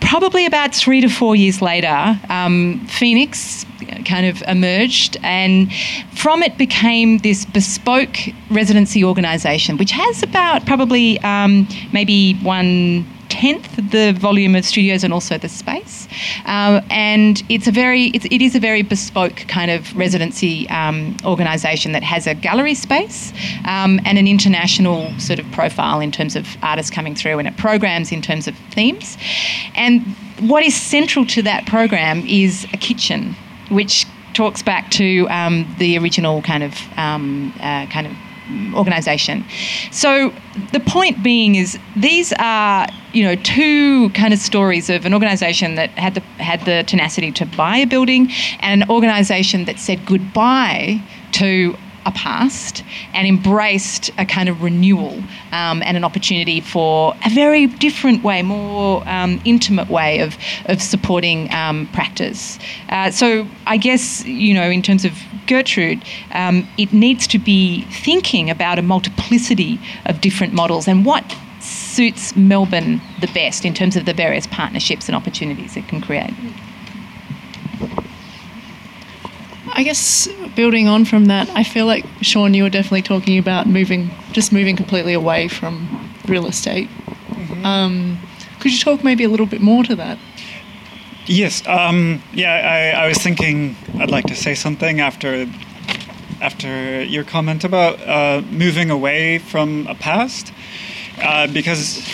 Probably 0.02 0.44
about 0.44 0.74
three 0.74 1.00
to 1.00 1.08
four 1.08 1.34
years 1.34 1.62
later, 1.62 2.20
um, 2.28 2.84
Phoenix 2.86 3.64
kind 4.04 4.26
of 4.26 4.42
emerged, 4.48 5.16
and 5.22 5.72
from 6.14 6.42
it 6.42 6.56
became 6.58 7.18
this 7.18 7.44
bespoke 7.44 8.16
residency 8.50 9.04
organisation, 9.04 9.76
which 9.76 9.90
has 9.90 10.22
about 10.22 10.66
probably 10.66 11.18
um, 11.20 11.66
maybe 11.92 12.34
one 12.42 13.04
tenth 13.32 13.76
the 13.90 14.12
volume 14.12 14.54
of 14.54 14.64
studios 14.64 15.02
and 15.02 15.12
also 15.12 15.38
the 15.38 15.48
space. 15.48 16.06
Uh, 16.44 16.82
and 16.90 17.42
it's 17.48 17.66
a 17.66 17.70
very, 17.72 18.08
it's, 18.08 18.26
it 18.26 18.42
is 18.42 18.54
a 18.54 18.60
very 18.60 18.82
bespoke 18.82 19.36
kind 19.48 19.70
of 19.70 19.96
residency 19.96 20.68
um, 20.68 21.16
organisation 21.24 21.92
that 21.92 22.02
has 22.02 22.26
a 22.26 22.34
gallery 22.34 22.74
space 22.74 23.32
um, 23.64 23.98
and 24.04 24.18
an 24.18 24.28
international 24.28 25.10
sort 25.18 25.38
of 25.38 25.50
profile 25.52 25.98
in 26.00 26.12
terms 26.12 26.36
of 26.36 26.46
artists 26.62 26.90
coming 26.90 27.14
through, 27.14 27.38
and 27.38 27.48
it 27.48 27.56
programs 27.56 28.12
in 28.12 28.20
terms 28.20 28.46
of 28.46 28.54
themes. 28.70 29.16
And 29.74 30.02
what 30.40 30.62
is 30.62 30.74
central 30.74 31.24
to 31.26 31.42
that 31.42 31.66
program 31.66 32.26
is 32.26 32.66
a 32.72 32.76
kitchen, 32.76 33.34
which 33.70 34.06
talks 34.34 34.62
back 34.62 34.90
to 34.90 35.26
um, 35.28 35.66
the 35.78 35.98
original 35.98 36.42
kind 36.42 36.62
of 36.62 36.74
um, 36.96 37.52
uh, 37.60 37.86
kind 37.86 38.06
of 38.06 38.12
organisation. 38.74 39.44
So 39.90 40.32
the 40.72 40.80
point 40.80 41.22
being 41.22 41.54
is 41.54 41.78
these 41.96 42.32
are 42.38 42.88
you 43.12 43.22
know 43.24 43.36
two 43.36 44.10
kind 44.10 44.32
of 44.34 44.40
stories 44.40 44.90
of 44.90 45.06
an 45.06 45.14
organisation 45.14 45.74
that 45.76 45.90
had 45.90 46.14
the 46.14 46.20
had 46.42 46.64
the 46.64 46.84
tenacity 46.84 47.30
to 47.32 47.46
buy 47.46 47.78
a 47.78 47.86
building 47.86 48.30
and 48.60 48.82
an 48.82 48.90
organisation 48.90 49.64
that 49.66 49.78
said 49.78 50.04
goodbye 50.06 51.02
to 51.32 51.76
a 52.04 52.12
past 52.12 52.82
and 53.14 53.26
embraced 53.26 54.10
a 54.18 54.24
kind 54.24 54.48
of 54.48 54.62
renewal 54.62 55.22
um, 55.52 55.82
and 55.82 55.96
an 55.96 56.04
opportunity 56.04 56.60
for 56.60 57.14
a 57.24 57.30
very 57.30 57.66
different 57.66 58.22
way, 58.22 58.42
more 58.42 59.06
um, 59.08 59.40
intimate 59.44 59.88
way 59.88 60.20
of, 60.20 60.36
of 60.66 60.82
supporting 60.82 61.52
um, 61.52 61.86
practice. 61.88 62.58
Uh, 62.88 63.10
so 63.10 63.46
I 63.66 63.76
guess, 63.76 64.24
you 64.24 64.54
know, 64.54 64.68
in 64.70 64.82
terms 64.82 65.04
of 65.04 65.12
Gertrude, 65.46 66.02
um, 66.32 66.68
it 66.78 66.92
needs 66.92 67.26
to 67.28 67.38
be 67.38 67.82
thinking 68.04 68.50
about 68.50 68.78
a 68.78 68.82
multiplicity 68.82 69.80
of 70.06 70.20
different 70.20 70.52
models 70.52 70.88
and 70.88 71.04
what 71.04 71.36
suits 71.60 72.34
Melbourne 72.36 73.00
the 73.20 73.28
best 73.28 73.64
in 73.64 73.74
terms 73.74 73.96
of 73.96 74.04
the 74.06 74.14
various 74.14 74.46
partnerships 74.46 75.08
and 75.08 75.16
opportunities 75.16 75.76
it 75.76 75.86
can 75.88 76.00
create. 76.00 76.32
I 79.82 79.84
guess 79.84 80.28
building 80.54 80.86
on 80.86 81.04
from 81.04 81.24
that, 81.24 81.50
I 81.56 81.64
feel 81.64 81.86
like 81.86 82.06
Sean, 82.20 82.54
you 82.54 82.62
were 82.62 82.70
definitely 82.70 83.02
talking 83.02 83.36
about 83.36 83.66
moving, 83.66 84.12
just 84.30 84.52
moving 84.52 84.76
completely 84.76 85.12
away 85.12 85.48
from 85.48 86.08
real 86.28 86.46
estate. 86.46 86.88
Mm-hmm. 86.88 87.66
Um, 87.66 88.18
could 88.60 88.70
you 88.70 88.78
talk 88.78 89.02
maybe 89.02 89.24
a 89.24 89.28
little 89.28 89.44
bit 89.44 89.60
more 89.60 89.82
to 89.82 89.96
that? 89.96 90.20
Yes. 91.26 91.66
Um, 91.66 92.22
yeah, 92.32 92.94
I, 92.94 93.06
I 93.06 93.08
was 93.08 93.18
thinking 93.18 93.74
I'd 93.98 94.12
like 94.12 94.26
to 94.26 94.36
say 94.36 94.54
something 94.54 95.00
after 95.00 95.48
after 96.40 97.02
your 97.02 97.24
comment 97.24 97.64
about 97.64 98.00
uh, 98.02 98.42
moving 98.52 98.88
away 98.88 99.38
from 99.38 99.88
a 99.88 99.96
past, 99.96 100.52
uh, 101.20 101.48
because 101.48 102.08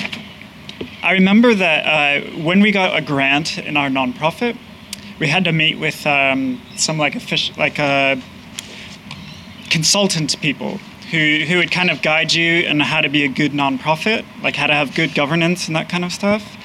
I 1.02 1.12
remember 1.12 1.54
that 1.54 1.84
uh, 1.84 2.30
when 2.42 2.62
we 2.62 2.72
got 2.72 2.96
a 2.96 3.02
grant 3.02 3.58
in 3.58 3.76
our 3.76 3.90
nonprofit, 3.90 4.56
we 5.18 5.26
had 5.26 5.44
to 5.44 5.52
meet 5.52 5.78
with 5.78 6.06
um, 6.06 6.60
some 6.76 6.98
like 6.98 7.14
official, 7.14 7.54
like 7.58 7.78
uh, 7.78 8.16
consultant 9.70 10.40
people 10.40 10.78
who 11.10 11.44
who 11.46 11.56
would 11.56 11.70
kind 11.70 11.90
of 11.90 12.02
guide 12.02 12.32
you 12.32 12.66
and 12.66 12.82
how 12.82 13.00
to 13.00 13.08
be 13.08 13.24
a 13.24 13.28
good 13.28 13.52
nonprofit, 13.52 14.24
like 14.42 14.56
how 14.56 14.66
to 14.66 14.74
have 14.74 14.94
good 14.94 15.14
governance 15.14 15.66
and 15.66 15.76
that 15.76 15.88
kind 15.88 16.04
of 16.04 16.12
stuff. 16.12 16.56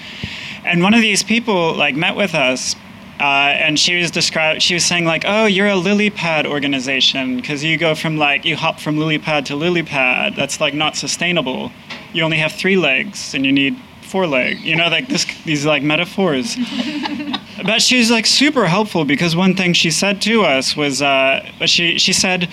And 0.66 0.82
one 0.82 0.94
of 0.94 1.02
these 1.02 1.24
people 1.24 1.74
like 1.76 1.96
met 1.96 2.16
with 2.16 2.36
us 2.36 2.76
uh, 3.20 3.24
and 3.24 3.80
she 3.80 3.98
was 3.98 4.12
described. 4.12 4.62
She 4.62 4.74
was 4.74 4.86
saying 4.86 5.06
like, 5.06 5.24
"Oh, 5.26 5.46
you're 5.46 5.68
a 5.68 5.76
lily 5.76 6.10
pad 6.10 6.46
organization 6.46 7.38
because 7.38 7.64
you 7.64 7.78
go 7.78 7.96
from 7.96 8.18
like 8.18 8.44
you 8.44 8.56
hop 8.56 8.80
from 8.80 8.98
lily 8.98 9.20
pad 9.20 9.46
to 9.48 9.56
lily 9.56 9.84
pad. 9.84 10.36
That's 10.36 10.60
like 10.60 10.74
not 10.74 10.96
sustainable. 10.96 11.72
You 12.12 12.24
only 12.24 12.38
have 12.38 12.52
three 12.52 12.78
legs 12.78 13.34
and 13.34 13.46
you 13.46 13.52
need 13.52 13.76
four 14.14 14.28
leg. 14.28 14.60
You 14.62 14.76
know, 14.76 14.90
like 14.90 15.08
this 15.08 15.26
these 15.44 15.66
like 15.66 15.82
metaphors." 15.82 16.56
but 17.66 17.82
she's 17.82 18.12
like 18.12 18.28
super 18.28 18.68
helpful 18.68 19.06
because 19.06 19.36
one 19.36 19.56
thing 19.56 19.74
she 19.74 19.90
said 19.90 20.22
to 20.22 20.44
us 20.44 20.78
was 20.78 21.02
uh, 21.02 21.44
she 21.66 21.98
she 21.98 22.14
said, 22.14 22.48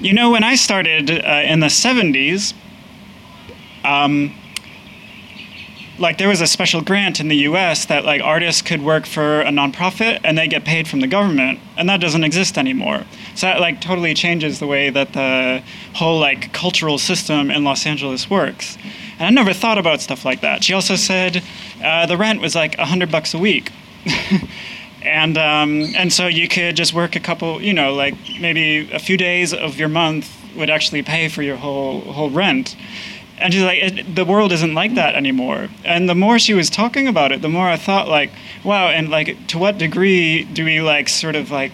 "You 0.00 0.14
know, 0.14 0.30
when 0.30 0.42
I 0.42 0.54
started 0.54 1.10
uh, 1.10 1.42
in 1.52 1.60
the 1.60 1.66
'70s." 1.66 2.54
Um, 3.84 4.34
like 5.98 6.16
there 6.18 6.28
was 6.28 6.40
a 6.40 6.46
special 6.46 6.80
grant 6.80 7.20
in 7.20 7.28
the 7.28 7.36
US 7.48 7.84
that 7.86 8.04
like 8.04 8.22
artists 8.22 8.62
could 8.62 8.82
work 8.82 9.04
for 9.06 9.42
a 9.42 9.50
nonprofit 9.50 10.20
and 10.24 10.38
they 10.38 10.48
get 10.48 10.64
paid 10.64 10.88
from 10.88 11.00
the 11.00 11.06
government 11.06 11.60
and 11.76 11.88
that 11.88 12.00
doesn't 12.00 12.24
exist 12.24 12.56
anymore. 12.56 13.04
So 13.34 13.46
that 13.46 13.60
like 13.60 13.80
totally 13.80 14.14
changes 14.14 14.58
the 14.58 14.66
way 14.66 14.88
that 14.90 15.12
the 15.12 15.62
whole 15.94 16.18
like 16.18 16.52
cultural 16.52 16.98
system 16.98 17.50
in 17.50 17.64
Los 17.64 17.86
Angeles 17.86 18.30
works. 18.30 18.78
And 19.18 19.26
I 19.26 19.30
never 19.30 19.52
thought 19.52 19.78
about 19.78 20.00
stuff 20.00 20.24
like 20.24 20.40
that. 20.40 20.64
She 20.64 20.72
also 20.72 20.96
said 20.96 21.42
uh, 21.82 22.06
the 22.06 22.16
rent 22.16 22.40
was 22.40 22.54
like 22.54 22.78
a 22.78 22.86
hundred 22.86 23.10
bucks 23.10 23.34
a 23.34 23.38
week. 23.38 23.70
and 25.02 25.36
um, 25.38 25.92
and 25.96 26.12
so 26.12 26.26
you 26.26 26.48
could 26.48 26.76
just 26.76 26.92
work 26.92 27.16
a 27.16 27.20
couple, 27.20 27.60
you 27.60 27.72
know, 27.72 27.94
like 27.94 28.14
maybe 28.40 28.90
a 28.92 28.98
few 28.98 29.16
days 29.16 29.52
of 29.54 29.78
your 29.78 29.88
month 29.88 30.30
would 30.56 30.70
actually 30.70 31.02
pay 31.02 31.28
for 31.28 31.42
your 31.42 31.56
whole 31.56 32.00
whole 32.00 32.30
rent 32.30 32.76
and 33.42 33.52
she's 33.52 33.62
like 33.62 34.14
the 34.14 34.24
world 34.24 34.52
isn't 34.52 34.74
like 34.74 34.94
that 34.94 35.14
anymore 35.14 35.68
and 35.84 36.08
the 36.08 36.14
more 36.14 36.38
she 36.38 36.54
was 36.54 36.70
talking 36.70 37.08
about 37.08 37.32
it 37.32 37.42
the 37.42 37.48
more 37.48 37.68
i 37.68 37.76
thought 37.76 38.08
like 38.08 38.30
wow 38.64 38.88
and 38.88 39.10
like 39.10 39.46
to 39.48 39.58
what 39.58 39.78
degree 39.78 40.44
do 40.44 40.64
we 40.64 40.80
like 40.80 41.08
sort 41.08 41.34
of 41.34 41.50
like 41.50 41.72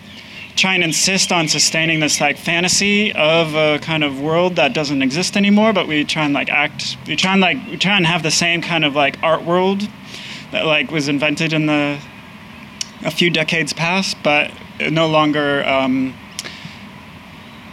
try 0.58 0.74
and 0.74 0.82
insist 0.82 1.30
on 1.30 1.46
sustaining 1.48 2.00
this 2.00 2.20
like 2.20 2.36
fantasy 2.36 3.12
of 3.12 3.54
a 3.54 3.78
kind 3.78 4.02
of 4.02 4.20
world 4.20 4.56
that 4.56 4.74
doesn't 4.74 5.02
exist 5.02 5.36
anymore 5.36 5.72
but 5.72 5.86
we 5.86 6.04
try 6.04 6.24
and 6.24 6.34
like 6.34 6.50
act 6.50 6.96
we 7.06 7.14
try 7.14 7.32
and 7.32 7.40
like 7.40 7.56
we 7.68 7.76
try 7.76 7.96
and 7.96 8.06
have 8.06 8.22
the 8.22 8.30
same 8.30 8.60
kind 8.60 8.84
of 8.84 8.94
like 8.96 9.16
art 9.22 9.44
world 9.44 9.88
that 10.50 10.66
like 10.66 10.90
was 10.90 11.08
invented 11.08 11.52
in 11.52 11.66
the 11.66 11.98
a 13.04 13.10
few 13.10 13.30
decades 13.30 13.72
past 13.72 14.16
but 14.22 14.50
no 14.90 15.06
longer 15.06 15.64
um, 15.64 16.14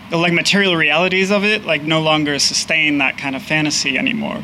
the 0.09 0.17
like 0.17 0.33
material 0.33 0.75
realities 0.75 1.31
of 1.31 1.43
it 1.43 1.65
like 1.65 1.81
no 1.81 2.01
longer 2.01 2.37
sustain 2.37 2.99
that 2.99 3.17
kind 3.17 3.35
of 3.35 3.41
fantasy 3.41 3.97
anymore. 3.97 4.43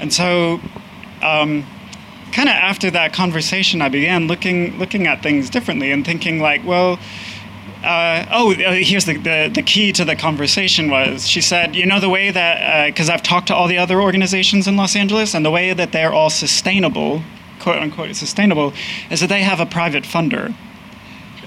And 0.00 0.12
so 0.12 0.60
um, 1.22 1.66
kind 2.32 2.48
of 2.48 2.54
after 2.54 2.90
that 2.90 3.12
conversation 3.12 3.82
i 3.82 3.90
began 3.90 4.26
looking 4.26 4.78
looking 4.78 5.06
at 5.06 5.22
things 5.22 5.50
differently 5.50 5.92
and 5.92 6.04
thinking 6.04 6.40
like 6.40 6.64
well 6.64 6.98
uh, 7.82 8.26
oh, 8.30 8.52
uh, 8.52 8.72
here's 8.74 9.04
the, 9.04 9.16
the, 9.16 9.50
the, 9.52 9.62
key 9.62 9.92
to 9.92 10.04
the 10.04 10.16
conversation 10.16 10.90
was 10.90 11.28
she 11.28 11.40
said, 11.40 11.74
you 11.74 11.86
know, 11.86 12.00
the 12.00 12.08
way 12.08 12.30
that, 12.30 12.86
because 12.86 13.10
uh, 13.10 13.14
I've 13.14 13.22
talked 13.22 13.48
to 13.48 13.54
all 13.54 13.68
the 13.68 13.78
other 13.78 14.00
organizations 14.00 14.68
in 14.68 14.76
Los 14.76 14.94
Angeles, 14.94 15.34
and 15.34 15.44
the 15.44 15.50
way 15.50 15.72
that 15.72 15.92
they're 15.92 16.12
all 16.12 16.30
sustainable, 16.30 17.22
quote 17.58 17.78
unquote, 17.78 18.14
sustainable, 18.14 18.72
is 19.10 19.20
that 19.20 19.28
they 19.28 19.42
have 19.42 19.60
a 19.60 19.66
private 19.66 20.04
funder 20.04 20.54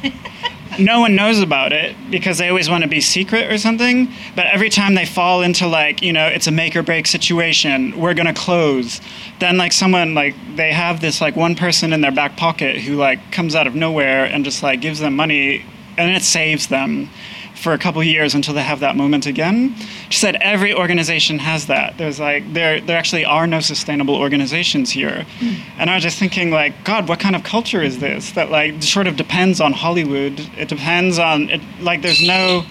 no 0.79 0.99
one 0.99 1.15
knows 1.15 1.39
about 1.39 1.73
it 1.73 1.95
because 2.09 2.37
they 2.37 2.49
always 2.49 2.69
want 2.69 2.83
to 2.83 2.89
be 2.89 3.01
secret 3.01 3.51
or 3.51 3.57
something. 3.57 4.11
But 4.35 4.47
every 4.47 4.69
time 4.69 4.95
they 4.95 5.05
fall 5.05 5.41
into 5.41 5.67
like, 5.67 6.01
you 6.01 6.13
know, 6.13 6.27
it's 6.27 6.47
a 6.47 6.51
make 6.51 6.75
or 6.75 6.83
break 6.83 7.07
situation, 7.07 7.97
we're 7.99 8.13
gonna 8.13 8.33
close. 8.33 9.01
Then 9.39 9.57
like 9.57 9.71
someone 9.71 10.13
like 10.13 10.35
they 10.55 10.71
have 10.73 11.01
this 11.01 11.21
like 11.21 11.35
one 11.35 11.55
person 11.55 11.93
in 11.93 12.01
their 12.01 12.11
back 12.11 12.37
pocket 12.37 12.77
who 12.77 12.95
like 12.95 13.31
comes 13.31 13.55
out 13.55 13.67
of 13.67 13.75
nowhere 13.75 14.25
and 14.25 14.43
just 14.43 14.63
like 14.63 14.81
gives 14.81 14.99
them 14.99 15.15
money 15.15 15.65
and 15.97 16.15
it 16.15 16.23
saves 16.23 16.67
them 16.67 17.09
for 17.55 17.73
a 17.73 17.77
couple 17.77 18.03
years 18.03 18.35
until 18.35 18.53
they 18.53 18.61
have 18.61 18.81
that 18.81 18.95
moment 18.95 19.25
again. 19.25 19.75
She 20.09 20.19
said 20.19 20.35
every 20.35 20.73
organization 20.73 21.39
has 21.39 21.65
that. 21.67 21.97
There's 21.97 22.19
like 22.19 22.53
there 22.53 22.79
there 22.81 22.97
actually 22.97 23.25
are 23.25 23.47
no 23.47 23.59
sustainable 23.59 24.15
organizations 24.15 24.91
here. 24.91 25.25
Mm. 25.39 25.61
And 25.79 25.89
I 25.89 25.95
was 25.95 26.03
just 26.03 26.19
thinking 26.19 26.51
like 26.51 26.83
god, 26.83 27.07
what 27.07 27.19
kind 27.19 27.35
of 27.35 27.43
culture 27.43 27.81
is 27.81 27.99
this 27.99 28.31
that 28.33 28.51
like 28.51 28.83
sort 28.83 29.07
of 29.07 29.15
depends 29.15 29.59
on 29.61 29.73
Hollywood. 29.73 30.39
It 30.57 30.69
depends 30.69 31.17
on 31.17 31.49
it 31.49 31.61
like 31.79 32.01
there's 32.01 32.25
no 32.25 32.65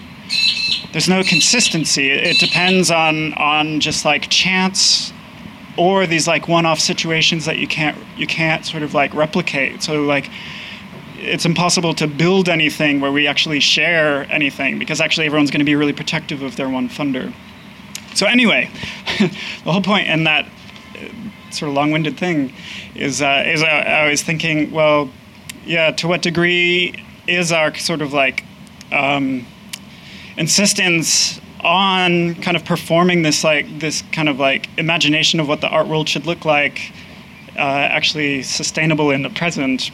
there's 0.93 1.09
no 1.09 1.23
consistency. 1.23 2.11
It 2.11 2.39
depends 2.39 2.89
on 2.89 3.33
on 3.33 3.79
just 3.81 4.05
like 4.05 4.29
chance 4.29 5.11
or 5.77 6.07
these 6.07 6.25
like 6.25 6.47
one-off 6.47 6.79
situations 6.79 7.43
that 7.45 7.57
you 7.57 7.67
can't 7.67 7.97
you 8.15 8.27
can't 8.27 8.65
sort 8.65 8.83
of 8.83 8.93
like 8.93 9.13
replicate. 9.13 9.83
So 9.83 10.03
like 10.03 10.29
it's 11.17 11.45
impossible 11.45 11.93
to 11.95 12.07
build 12.07 12.49
anything 12.49 13.01
where 13.01 13.11
we 13.11 13.27
actually 13.27 13.59
share 13.59 14.23
anything 14.31 14.79
because 14.79 15.01
actually 15.01 15.25
everyone's 15.25 15.51
going 15.51 15.59
to 15.59 15.65
be 15.65 15.75
really 15.75 15.93
protective 15.93 16.41
of 16.41 16.55
their 16.55 16.69
one 16.69 16.89
funder. 16.89 17.33
So 18.13 18.25
anyway, 18.25 18.69
the 19.19 19.71
whole 19.71 19.81
point 19.81 20.07
in 20.07 20.23
that 20.23 20.45
uh, 20.45 21.51
sort 21.51 21.69
of 21.69 21.75
long-winded 21.75 22.17
thing 22.17 22.53
is 22.95 23.21
uh, 23.21 23.43
is 23.45 23.61
uh, 23.61 23.65
I 23.65 24.09
was 24.09 24.21
thinking, 24.21 24.71
well, 24.71 25.09
yeah, 25.65 25.91
to 25.91 26.07
what 26.07 26.21
degree 26.21 27.03
is 27.27 27.51
our 27.51 27.75
sort 27.75 28.01
of 28.01 28.13
like 28.13 28.43
um, 28.91 29.45
insistence 30.37 31.41
on 31.61 32.35
kind 32.35 32.55
of 32.55 32.63
performing 32.63 33.23
this 33.23 33.43
like 33.43 33.79
this 33.79 34.03
kind 34.11 34.29
of 34.29 34.39
like 34.39 34.69
imagination 34.77 35.39
of 35.39 35.47
what 35.47 35.61
the 35.61 35.67
art 35.67 35.87
world 35.87 36.07
should 36.07 36.25
look 36.25 36.45
like 36.45 36.93
uh, 37.57 37.59
actually 37.59 38.43
sustainable 38.43 39.11
in 39.11 39.23
the 39.23 39.29
present 39.29 39.91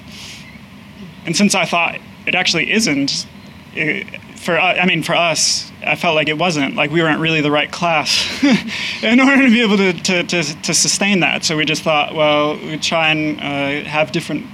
and 1.25 1.35
since 1.35 1.55
I 1.55 1.65
thought 1.65 1.99
it 2.25 2.35
actually 2.35 2.71
isn't, 2.71 3.25
it, 3.73 4.19
for 4.37 4.57
I 4.57 4.85
mean 4.85 5.03
for 5.03 5.15
us, 5.15 5.71
I 5.85 5.95
felt 5.95 6.15
like 6.15 6.27
it 6.27 6.37
wasn't 6.37 6.75
like 6.75 6.91
we 6.91 7.01
weren't 7.01 7.19
really 7.19 7.41
the 7.41 7.51
right 7.51 7.71
class 7.71 8.43
in 9.03 9.19
order 9.19 9.43
to 9.43 9.49
be 9.49 9.61
able 9.61 9.77
to, 9.77 9.93
to, 9.93 10.23
to, 10.23 10.61
to, 10.61 10.73
sustain 10.73 11.21
that. 11.21 11.43
So 11.43 11.57
we 11.57 11.65
just 11.65 11.83
thought, 11.83 12.13
well, 12.13 12.55
we 12.57 12.77
try 12.77 13.09
and 13.09 13.39
uh, 13.39 13.87
have 13.89 14.11
different, 14.11 14.45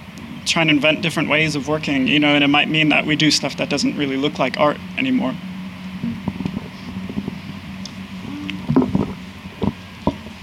try 0.46 0.62
and 0.62 0.72
invent 0.72 1.02
different 1.02 1.30
ways 1.30 1.56
of 1.56 1.68
working, 1.68 2.08
you 2.08 2.20
know, 2.20 2.30
and 2.30 2.44
it 2.44 2.48
might 2.48 2.70
mean 2.70 2.90
that 2.90 3.06
we 3.06 3.16
do 3.16 3.32
stuff 3.32 3.58
that 3.58 3.70
doesn't 3.70 3.98
really 3.98 4.18
look 4.18 4.40
like 4.40 4.58
art 4.58 4.78
anymore. 4.98 5.34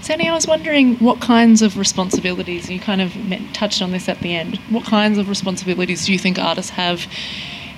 Zanny, 0.05 0.29
I 0.29 0.35
was 0.35 0.45
wondering 0.45 0.97
what 0.97 1.19
kinds 1.19 1.63
of 1.63 1.79
responsibilities, 1.79 2.69
you 2.69 2.79
kind 2.79 3.01
of 3.01 3.17
touched 3.53 3.81
on 3.81 3.89
this 3.89 4.07
at 4.07 4.19
the 4.19 4.35
end, 4.35 4.57
what 4.69 4.85
kinds 4.85 5.17
of 5.17 5.27
responsibilities 5.27 6.05
do 6.05 6.13
you 6.13 6.19
think 6.19 6.37
artists 6.37 6.69
have 6.69 7.07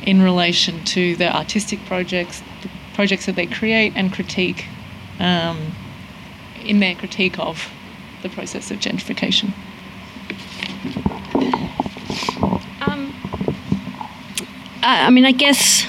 in 0.06 0.22
relation 0.22 0.84
to 0.84 1.16
their 1.16 1.32
artistic 1.32 1.80
projects, 1.86 2.44
the 2.64 2.70
projects 2.96 3.28
that 3.28 3.38
they 3.38 3.46
create 3.46 3.94
and 3.96 4.12
critique, 4.12 4.66
um, 5.20 5.72
in 6.66 6.82
their 6.82 6.96
critique 6.96 7.40
of 7.40 7.72
the 8.24 8.30
process 8.30 8.72
of 8.72 8.80
gentrification? 8.80 9.54
Um, 12.82 13.16
I 14.84 15.10
mean, 15.12 15.24
I 15.24 15.32
guess 15.32 15.86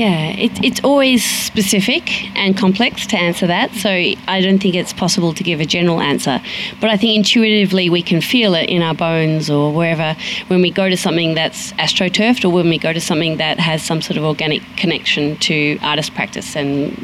yeah, 0.00 0.28
it, 0.30 0.64
it's 0.64 0.80
always 0.82 1.22
specific 1.22 2.24
and 2.34 2.56
complex 2.56 3.06
to 3.08 3.18
answer 3.18 3.46
that. 3.46 3.70
So 3.72 3.90
I 3.90 4.40
don't 4.40 4.58
think 4.58 4.74
it's 4.74 4.94
possible 4.94 5.34
to 5.34 5.44
give 5.44 5.60
a 5.60 5.66
general 5.66 6.00
answer. 6.00 6.40
But 6.80 6.88
I 6.88 6.96
think 6.96 7.18
intuitively 7.18 7.90
we 7.90 8.00
can 8.00 8.22
feel 8.22 8.54
it 8.54 8.70
in 8.70 8.80
our 8.80 8.94
bones 8.94 9.50
or 9.50 9.70
wherever 9.74 10.16
when 10.48 10.62
we 10.62 10.70
go 10.70 10.88
to 10.88 10.96
something 10.96 11.34
that's 11.34 11.72
astroturfed 11.74 12.46
or 12.46 12.48
when 12.48 12.70
we 12.70 12.78
go 12.78 12.94
to 12.94 13.00
something 13.00 13.36
that 13.36 13.60
has 13.60 13.82
some 13.82 14.00
sort 14.00 14.16
of 14.16 14.24
organic 14.24 14.62
connection 14.78 15.36
to 15.48 15.78
artist 15.82 16.14
practice 16.14 16.56
and 16.56 16.96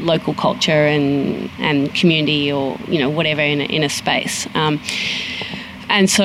local 0.00 0.32
culture 0.32 0.86
and, 0.86 1.50
and 1.58 1.94
community 1.94 2.50
or 2.50 2.78
you 2.88 2.98
know 2.98 3.10
whatever 3.10 3.42
in 3.42 3.60
a, 3.60 3.64
in 3.64 3.82
a 3.82 3.90
space. 3.90 4.48
Um, 4.54 4.80
and 5.90 6.08
so 6.08 6.24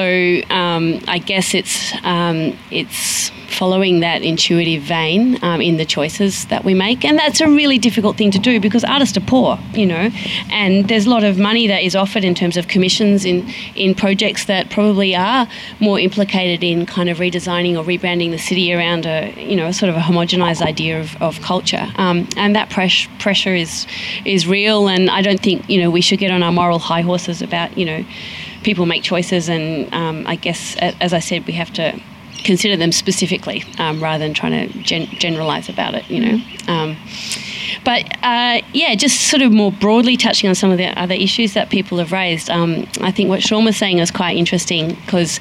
um, 0.50 1.02
I 1.10 1.18
guess 1.18 1.54
it's 1.54 1.94
um, 2.06 2.58
it's 2.72 3.30
following 3.48 4.02
that 4.02 4.22
intuitive 4.22 4.84
vein 4.84 5.42
um, 5.44 5.62
in 5.62 5.78
the 5.78 5.86
choices 5.86 6.46
that 6.46 6.64
we 6.64 6.74
make. 6.74 7.04
And 7.04 7.18
that's 7.18 7.42
a 7.42 7.48
really 7.48 7.78
difficult 7.78 8.18
thing 8.18 8.32
to 8.32 8.40
do 8.40 8.60
because 8.60 8.84
artists 8.84 9.18
are 9.18 9.22
poor, 9.22 9.58
you 9.74 9.86
know, 9.86 10.10
and 10.52 10.88
there's 10.88 11.06
a 11.06 11.10
lot 11.10 11.24
of 11.24 11.38
money 11.38 11.68
that 11.68 11.84
is 11.84 11.96
offered 11.96 12.24
in 12.24 12.36
terms 12.36 12.58
of 12.58 12.68
commissions 12.68 13.26
in, 13.26 13.48
in 13.76 13.96
projects 13.96 14.46
that 14.46 14.70
probably 14.70 15.16
are 15.16 15.48
more 15.80 16.00
implicated 16.00 16.64
in 16.64 16.86
kind 16.86 17.10
of 17.10 17.18
redesigning 17.18 17.78
or 17.78 17.84
rebranding 17.84 18.32
the 18.32 18.38
city 18.38 18.74
around 18.74 19.06
a, 19.06 19.34
you 19.38 19.56
know, 19.56 19.72
sort 19.72 19.90
of 19.90 19.96
a 19.96 20.02
homogenized 20.02 20.62
idea 20.62 21.00
of, 21.00 21.20
of 21.22 21.42
culture. 21.42 21.88
Um, 21.96 22.28
and 22.38 22.56
that 22.56 22.70
press, 22.70 23.08
pressure 23.20 23.56
is, 23.56 23.88
is 24.26 24.48
real. 24.48 24.88
And 24.88 25.10
I 25.10 25.22
don't 25.22 25.42
think, 25.42 25.68
you 25.70 25.80
know, 25.80 25.90
we 25.90 26.02
should 26.02 26.20
get 26.20 26.32
on 26.32 26.44
our 26.44 26.52
moral 26.52 26.80
high 26.80 27.02
horses 27.02 27.42
about, 27.42 27.78
you 27.78 27.86
know, 27.86 28.06
people 28.64 28.86
make 28.86 29.04
choices. 29.04 29.50
And 29.50 29.94
um, 29.94 30.26
I 30.28 30.36
guess, 30.36 30.76
as 30.78 31.14
I 31.14 31.20
said, 31.20 31.48
we 31.48 31.54
have 31.54 31.72
to 31.74 32.00
consider 32.44 32.78
them 32.78 32.92
specifically 32.92 33.64
um, 33.80 34.02
rather 34.02 34.24
than 34.24 34.34
trying 34.34 34.70
to 34.70 34.80
gen- 34.80 35.08
generalize 35.08 35.70
about 35.70 35.94
it, 35.96 36.10
you 36.10 36.20
know. 36.20 36.44
Um, 36.68 36.98
but 37.84 38.04
uh, 38.24 38.62
yeah, 38.74 38.96
just 38.96 39.30
sort 39.30 39.42
of 39.42 39.52
more 39.52 39.72
broadly 39.72 40.18
touching 40.18 40.50
on 40.50 40.56
some 40.56 40.72
of 40.72 40.78
the 40.78 40.88
other 41.00 41.14
issues 41.14 41.54
that 41.54 41.70
people 41.70 41.98
have 42.00 42.12
raised. 42.12 42.50
Um, 42.50 42.88
I 43.02 43.12
think 43.12 43.30
what 43.30 43.42
Sean 43.42 43.66
was 43.66 43.78
saying 43.78 44.00
is 44.00 44.12
quite 44.12 44.36
interesting 44.38 44.96
because 44.96 45.40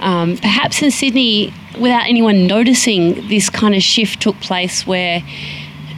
um, 0.00 0.36
perhaps 0.38 0.82
in 0.82 0.90
Sydney, 0.90 1.52
without 1.78 2.06
anyone 2.06 2.46
noticing, 2.46 3.28
this 3.28 3.48
kind 3.48 3.74
of 3.74 3.82
shift 3.82 4.20
took 4.20 4.36
place 4.40 4.86
where 4.86 5.22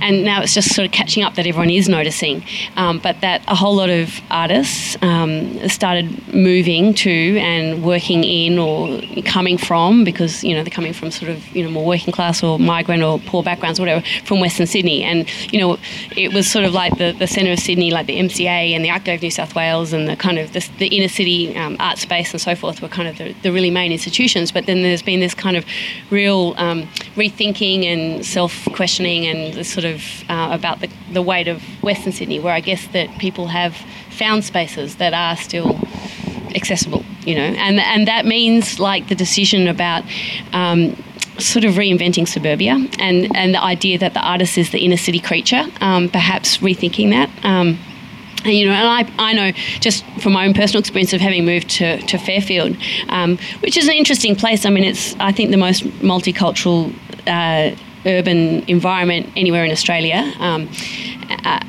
and 0.05 0.23
now 0.23 0.43
it's 0.43 0.55
just 0.55 0.75
sort 0.75 0.85
of 0.85 0.93
catching 0.93 1.23
up 1.23 1.35
that 1.35 1.47
everyone 1.47 1.71
is 1.71 1.89
noticing. 1.89 2.45
Um, 2.77 2.99
but 2.99 3.21
that 3.23 3.43
a 3.49 3.55
whole 3.55 3.75
lot 3.75 3.89
of 3.89 4.21
artists 4.31 4.97
um, 5.03 5.69
started 5.69 6.33
moving 6.33 6.93
to 6.95 7.39
and 7.39 7.83
working 7.83 8.23
in 8.23 8.59
or 8.59 9.01
coming 9.25 9.57
from 9.57 10.05
because 10.05 10.45
you 10.45 10.55
know 10.55 10.63
they're 10.63 10.71
coming 10.71 10.93
from 10.93 11.11
sort 11.11 11.31
of 11.31 11.45
you 11.57 11.65
know 11.65 11.71
more 11.71 11.87
working 11.87 12.13
class 12.13 12.43
or 12.43 12.59
migrant 12.59 13.03
or 13.03 13.19
poor 13.21 13.43
backgrounds, 13.43 13.81
or 13.81 13.83
whatever, 13.85 14.05
from 14.25 14.41
Western 14.41 14.67
Sydney. 14.67 15.03
And 15.03 15.27
you 15.53 15.59
know 15.59 15.79
it 16.17 16.35
was 16.35 16.51
sort 16.51 16.67
of 16.67 16.75
like 16.75 16.99
the, 16.99 17.13
the 17.13 17.27
centre 17.27 17.53
of 17.53 17.59
Sydney, 17.59 17.91
like 17.91 18.07
the 18.07 18.19
MCA 18.19 18.75
and 18.75 18.85
the 18.85 18.91
Art 18.91 19.05
Gallery 19.05 19.17
of 19.17 19.23
New 19.23 19.31
South 19.31 19.55
Wales 19.55 19.95
and 19.95 20.07
the 20.07 20.17
kind 20.17 20.39
of 20.39 20.53
the, 20.53 20.69
the 20.79 20.89
inner 20.89 21.09
city 21.09 21.57
um, 21.57 21.77
art 21.81 21.99
space 21.99 22.33
and 22.33 22.41
so 22.41 22.55
forth 22.55 22.83
were 22.83 22.89
kind 22.89 23.09
of 23.09 23.17
the, 23.17 23.33
the, 23.43 23.53
really 23.53 23.71
main 23.71 23.91
institutions. 23.91 24.53
But 24.53 24.67
then 24.67 24.83
there's 24.83 25.03
been 25.03 25.21
this 25.21 25.35
kind 25.35 25.57
of 25.57 25.65
real 26.11 26.55
um, 26.59 26.83
rethinking 27.15 27.85
and 27.85 28.27
self 28.27 28.65
questioning 28.75 29.27
and 29.27 29.55
this 29.55 29.73
sort 29.73 29.85
of 29.85 29.94
uh, 30.29 30.49
about 30.53 30.81
the, 30.81 30.89
the 31.13 31.23
weight 31.23 31.49
of 31.49 31.63
Western 31.83 32.13
Sydney, 32.13 32.41
where 32.41 32.55
I 32.55 32.61
guess 32.61 32.87
that 32.89 33.09
people 33.19 33.49
have 33.49 33.77
found 34.11 34.45
spaces 34.45 34.97
that 34.97 35.13
are 35.13 35.37
still 35.37 35.79
accessible, 36.55 37.05
you 37.25 37.35
know, 37.35 37.43
and 37.43 37.81
and 37.81 38.07
that 38.07 38.27
means 38.27 38.79
like 38.79 39.09
the 39.09 39.15
decision 39.15 39.69
about. 39.69 40.05
Um, 40.53 40.97
sort 41.39 41.65
of 41.65 41.75
reinventing 41.75 42.29
suburbia 42.29 42.75
and, 43.01 43.37
and 43.37 43.55
the 43.55 43.61
idea 43.61 43.99
that 43.99 44.15
the 44.15 44.21
artist 44.21 44.57
is 44.57 44.71
the 44.71 44.79
inner 44.79 44.97
city 44.97 45.19
creature, 45.19 45.65
um, 45.81 46.09
perhaps 46.09 46.59
rethinking 46.59 47.11
that. 47.11 47.29
Um, 47.45 47.77
and, 48.45 48.53
you 48.53 48.67
know, 48.67 48.73
and 48.73 48.87
I, 48.87 49.31
I 49.31 49.33
know 49.33 49.51
just 49.81 50.05
from 50.21 50.33
my 50.35 50.47
own 50.47 50.55
personal 50.55 50.79
experience 50.79 51.13
of 51.13 51.21
having 51.21 51.45
moved 51.45 51.71
to, 51.71 52.01
to 52.03 52.19
Fairfield, 52.19 52.77
um, 53.09 53.39
which 53.61 53.77
is 53.77 53.89
an 53.89 53.95
interesting 53.95 54.37
place. 54.37 54.65
I 54.65 54.71
mean, 54.71 54.85
it's, 54.85 55.17
I 55.17 55.33
think, 55.33 55.51
the 55.51 55.57
most 55.57 55.83
multicultural 56.03 56.95
uh, 57.27 57.75
urban 58.07 58.63
environment 58.69 59.31
anywhere 59.37 59.65
in 59.65 59.71
Australia. 59.71 60.33
Um, 60.39 60.69
uh, 61.45 61.61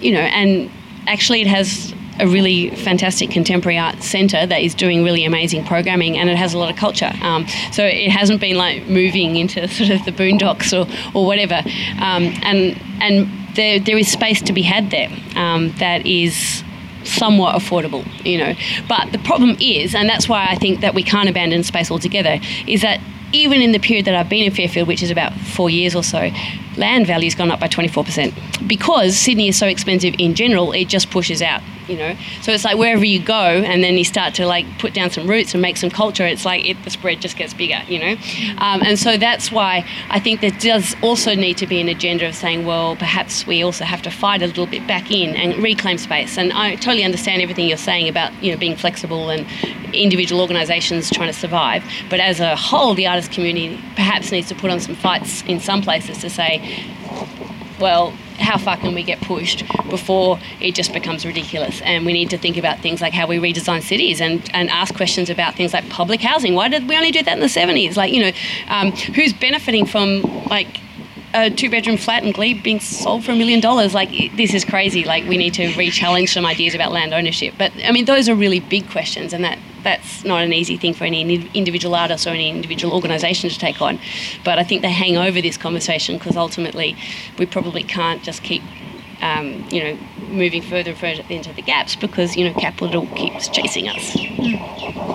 you 0.00 0.12
know, 0.12 0.20
and 0.20 0.70
actually 1.06 1.42
it 1.42 1.46
has 1.46 1.94
a 2.20 2.26
really 2.26 2.70
fantastic 2.70 3.30
contemporary 3.30 3.78
art 3.78 4.02
centre 4.02 4.46
that 4.46 4.62
is 4.62 4.74
doing 4.74 5.02
really 5.02 5.24
amazing 5.24 5.64
programming 5.64 6.18
and 6.18 6.28
it 6.28 6.36
has 6.36 6.54
a 6.54 6.58
lot 6.58 6.70
of 6.70 6.76
culture. 6.76 7.10
Um, 7.22 7.46
so 7.72 7.84
it 7.84 8.10
hasn't 8.10 8.40
been 8.40 8.56
like 8.56 8.86
moving 8.86 9.36
into 9.36 9.66
sort 9.78 9.90
of 9.90 10.04
the 10.04 10.12
boondocks 10.12 10.72
or, 10.72 10.88
or 11.16 11.26
whatever. 11.26 11.62
Um, 12.00 12.34
and 12.42 12.80
and 13.00 13.28
there, 13.54 13.80
there 13.80 13.98
is 13.98 14.10
space 14.10 14.40
to 14.42 14.52
be 14.52 14.62
had 14.62 14.90
there 14.90 15.10
um, 15.36 15.72
that 15.78 16.06
is 16.06 16.62
somewhat 17.04 17.56
affordable, 17.56 18.06
you 18.24 18.38
know. 18.38 18.54
But 18.88 19.12
the 19.12 19.18
problem 19.18 19.56
is, 19.60 19.94
and 19.94 20.08
that's 20.08 20.28
why 20.28 20.46
I 20.48 20.54
think 20.54 20.80
that 20.80 20.94
we 20.94 21.02
can't 21.02 21.28
abandon 21.28 21.62
space 21.64 21.90
altogether, 21.90 22.38
is 22.66 22.82
that 22.82 23.00
even 23.32 23.62
in 23.62 23.72
the 23.72 23.78
period 23.78 24.04
that 24.04 24.14
I've 24.14 24.28
been 24.28 24.44
in 24.44 24.52
Fairfield, 24.52 24.88
which 24.88 25.02
is 25.02 25.10
about 25.10 25.32
four 25.32 25.70
years 25.70 25.94
or 25.94 26.02
so, 26.02 26.30
land 26.76 27.06
value's 27.06 27.34
gone 27.34 27.50
up 27.50 27.60
by 27.60 27.68
24%. 27.68 28.68
Because 28.68 29.16
Sydney 29.16 29.48
is 29.48 29.58
so 29.58 29.66
expensive 29.66 30.14
in 30.18 30.34
general, 30.34 30.72
it 30.72 30.86
just 30.86 31.10
pushes 31.10 31.42
out, 31.42 31.62
you 31.88 31.96
know. 31.96 32.16
So 32.42 32.52
it's 32.52 32.64
like 32.64 32.76
wherever 32.76 33.04
you 33.04 33.22
go 33.22 33.34
and 33.34 33.82
then 33.82 33.96
you 33.96 34.04
start 34.04 34.34
to 34.34 34.46
like 34.46 34.66
put 34.78 34.94
down 34.94 35.10
some 35.10 35.28
roots 35.28 35.54
and 35.54 35.62
make 35.62 35.76
some 35.76 35.90
culture, 35.90 36.26
it's 36.26 36.44
like 36.44 36.64
it, 36.64 36.82
the 36.84 36.90
spread 36.90 37.20
just 37.20 37.36
gets 37.36 37.54
bigger, 37.54 37.80
you 37.88 37.98
know. 37.98 38.12
Um, 38.58 38.82
and 38.82 38.98
so 38.98 39.16
that's 39.16 39.50
why 39.50 39.86
I 40.08 40.20
think 40.20 40.40
there 40.40 40.50
does 40.50 40.94
also 41.02 41.34
need 41.34 41.56
to 41.58 41.66
be 41.66 41.80
an 41.80 41.88
agenda 41.88 42.26
of 42.28 42.34
saying, 42.34 42.66
well, 42.66 42.96
perhaps 42.96 43.46
we 43.46 43.62
also 43.62 43.84
have 43.84 44.02
to 44.02 44.10
fight 44.10 44.42
a 44.42 44.46
little 44.46 44.66
bit 44.66 44.86
back 44.86 45.10
in 45.10 45.34
and 45.36 45.62
reclaim 45.62 45.98
space. 45.98 46.38
And 46.38 46.52
I 46.52 46.76
totally 46.76 47.04
understand 47.04 47.42
everything 47.42 47.68
you're 47.68 47.78
saying 47.78 48.08
about, 48.08 48.32
you 48.42 48.52
know, 48.52 48.58
being 48.58 48.76
flexible 48.76 49.30
and 49.30 49.46
individual 49.92 50.40
organisations 50.40 51.10
trying 51.10 51.32
to 51.32 51.38
survive. 51.38 51.84
But 52.08 52.20
as 52.20 52.40
a 52.40 52.56
whole, 52.56 52.94
the 52.94 53.06
artist 53.06 53.32
community 53.32 53.76
perhaps 53.94 54.32
needs 54.32 54.48
to 54.48 54.54
put 54.54 54.70
on 54.70 54.80
some 54.80 54.94
fights 54.94 55.42
in 55.42 55.60
some 55.60 55.82
places 55.82 56.18
to 56.18 56.30
say, 56.30 56.86
well, 57.78 58.12
how 58.38 58.58
far 58.58 58.76
can 58.76 58.94
we 58.94 59.02
get 59.02 59.20
pushed 59.20 59.64
before 59.88 60.38
it 60.60 60.74
just 60.74 60.92
becomes 60.92 61.24
ridiculous? 61.24 61.80
And 61.82 62.04
we 62.06 62.12
need 62.12 62.30
to 62.30 62.38
think 62.38 62.56
about 62.56 62.80
things 62.80 63.00
like 63.00 63.12
how 63.12 63.26
we 63.26 63.38
redesign 63.38 63.82
cities 63.82 64.20
and, 64.20 64.48
and 64.54 64.68
ask 64.70 64.94
questions 64.94 65.30
about 65.30 65.54
things 65.54 65.72
like 65.72 65.88
public 65.88 66.20
housing. 66.20 66.54
Why 66.54 66.68
did 66.68 66.88
we 66.88 66.96
only 66.96 67.10
do 67.10 67.22
that 67.22 67.32
in 67.32 67.40
the 67.40 67.46
70s? 67.46 67.96
Like, 67.96 68.12
you 68.12 68.22
know, 68.22 68.32
um, 68.68 68.92
who's 68.92 69.32
benefiting 69.32 69.86
from 69.86 70.22
like 70.46 70.80
a 71.34 71.50
two 71.50 71.70
bedroom 71.70 71.96
flat 71.96 72.24
in 72.24 72.32
Glebe 72.32 72.62
being 72.62 72.80
sold 72.80 73.24
for 73.24 73.32
a 73.32 73.36
million 73.36 73.60
dollars. 73.60 73.94
Like, 73.94 74.10
this 74.36 74.54
is 74.54 74.64
crazy. 74.64 75.04
Like, 75.04 75.26
we 75.28 75.36
need 75.36 75.54
to 75.54 75.74
re 75.74 75.90
challenge 75.90 76.32
some 76.32 76.46
ideas 76.46 76.74
about 76.74 76.92
land 76.92 77.12
ownership. 77.12 77.54
But, 77.58 77.72
I 77.84 77.92
mean, 77.92 78.04
those 78.04 78.28
are 78.28 78.34
really 78.34 78.60
big 78.60 78.88
questions, 78.90 79.32
and 79.32 79.44
that 79.44 79.58
that's 79.82 80.24
not 80.24 80.42
an 80.42 80.52
easy 80.52 80.76
thing 80.76 80.94
for 80.94 81.04
any 81.04 81.50
individual 81.54 81.94
artist 81.94 82.26
or 82.26 82.30
any 82.30 82.48
individual 82.48 82.94
organisation 82.94 83.50
to 83.50 83.58
take 83.58 83.80
on. 83.82 83.98
But 84.44 84.58
I 84.58 84.64
think 84.64 84.82
they 84.82 84.92
hang 84.92 85.16
over 85.16 85.40
this 85.40 85.56
conversation 85.56 86.18
because 86.18 86.36
ultimately 86.36 86.96
we 87.38 87.46
probably 87.46 87.82
can't 87.82 88.22
just 88.22 88.42
keep. 88.42 88.62
Um, 89.20 89.64
you 89.70 89.84
know, 89.84 89.98
moving 90.30 90.62
further 90.62 90.90
and 90.90 90.98
further 90.98 91.22
into 91.28 91.52
the 91.52 91.62
gaps 91.62 91.94
because 91.94 92.36
you 92.36 92.44
know 92.44 92.58
capital 92.58 93.06
keeps 93.14 93.46
chasing 93.46 93.88
us. 93.88 94.16
Eventually. 94.16 95.11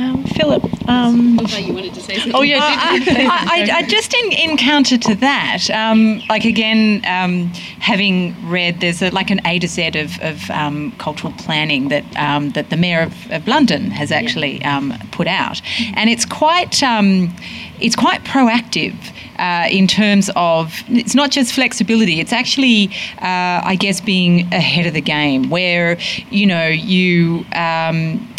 Um, 0.00 0.24
Philip. 0.24 0.64
Um, 0.88 1.38
you 1.58 1.74
wanted 1.74 1.92
to 1.92 2.00
say 2.00 2.14
something. 2.14 2.34
Oh 2.34 2.40
yeah, 2.40 2.58
I, 2.62 3.68
I, 3.70 3.76
I, 3.76 3.82
just 3.82 4.14
in, 4.14 4.32
in 4.32 4.56
counter 4.56 4.96
to 4.96 5.14
that, 5.16 5.68
um, 5.68 6.22
like 6.30 6.46
again, 6.46 7.04
um, 7.04 7.48
having 7.80 8.34
read, 8.48 8.80
there's 8.80 9.02
a, 9.02 9.10
like 9.10 9.30
an 9.30 9.42
A 9.46 9.58
to 9.58 9.68
Z 9.68 9.88
of, 9.98 10.18
of 10.22 10.50
um, 10.50 10.92
cultural 10.92 11.34
planning 11.34 11.88
that 11.88 12.04
um, 12.16 12.48
that 12.50 12.70
the 12.70 12.78
mayor 12.78 13.02
of, 13.02 13.30
of 13.30 13.46
London 13.46 13.90
has 13.90 14.10
actually 14.10 14.64
um, 14.64 14.94
put 15.12 15.26
out, 15.26 15.60
and 15.94 16.08
it's 16.08 16.24
quite 16.24 16.80
it's 16.82 17.96
quite 17.96 18.24
proactive. 18.24 18.94
Uh, 19.38 19.66
in 19.70 19.86
terms 19.86 20.28
of 20.36 20.82
it's 20.88 21.14
not 21.14 21.30
just 21.30 21.54
flexibility 21.54 22.20
it's 22.20 22.32
actually 22.32 22.90
uh, 23.22 23.64
i 23.64 23.74
guess 23.74 23.98
being 23.98 24.40
ahead 24.52 24.86
of 24.86 24.92
the 24.92 25.00
game 25.00 25.48
where 25.48 25.98
you 26.28 26.46
know 26.46 26.66
you 26.66 27.42
um, 27.54 28.29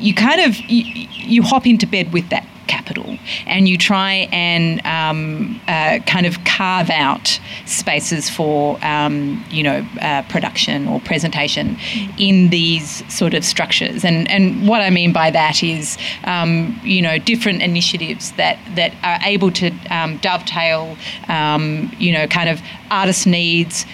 you 0.00 0.14
kind 0.14 0.40
of 0.40 0.56
you, 0.70 1.08
you 1.10 1.42
hop 1.42 1.66
into 1.66 1.86
bed 1.86 2.12
with 2.12 2.28
that 2.30 2.46
capital 2.70 3.18
and 3.46 3.68
you 3.68 3.76
try 3.76 4.28
and 4.30 4.84
um, 4.86 5.60
uh, 5.66 5.98
kind 6.06 6.24
of 6.24 6.42
carve 6.44 6.88
out 6.88 7.40
spaces 7.66 8.30
for 8.30 8.78
um, 8.84 9.44
you 9.50 9.62
know 9.62 9.86
uh, 10.00 10.22
production 10.28 10.86
or 10.86 11.00
presentation 11.00 11.76
in 12.16 12.50
these 12.50 13.02
sort 13.12 13.34
of 13.34 13.44
structures. 13.44 14.04
And 14.04 14.30
and 14.30 14.68
what 14.68 14.80
I 14.82 14.90
mean 14.90 15.12
by 15.12 15.30
that 15.30 15.62
is 15.62 15.98
um, 16.24 16.80
you 16.84 17.02
know 17.02 17.18
different 17.18 17.60
initiatives 17.62 18.32
that 18.32 18.58
that 18.76 18.94
are 19.02 19.18
able 19.24 19.50
to 19.52 19.70
um, 19.90 20.18
dovetail 20.18 20.96
um, 21.28 21.90
you 21.98 22.12
know 22.12 22.26
kind 22.28 22.48
of 22.48 22.60
artist 22.90 23.26
needs 23.26 23.84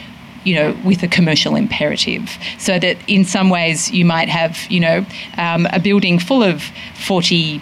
you 0.46 0.54
know, 0.54 0.76
with 0.84 1.02
a 1.02 1.08
commercial 1.08 1.56
imperative. 1.56 2.30
So 2.58 2.78
that 2.78 2.96
in 3.08 3.24
some 3.24 3.50
ways 3.50 3.90
you 3.90 4.04
might 4.04 4.28
have, 4.28 4.56
you 4.70 4.78
know, 4.80 5.04
um, 5.36 5.66
a 5.72 5.80
building 5.80 6.20
full 6.20 6.42
of 6.42 6.62
40 6.94 7.60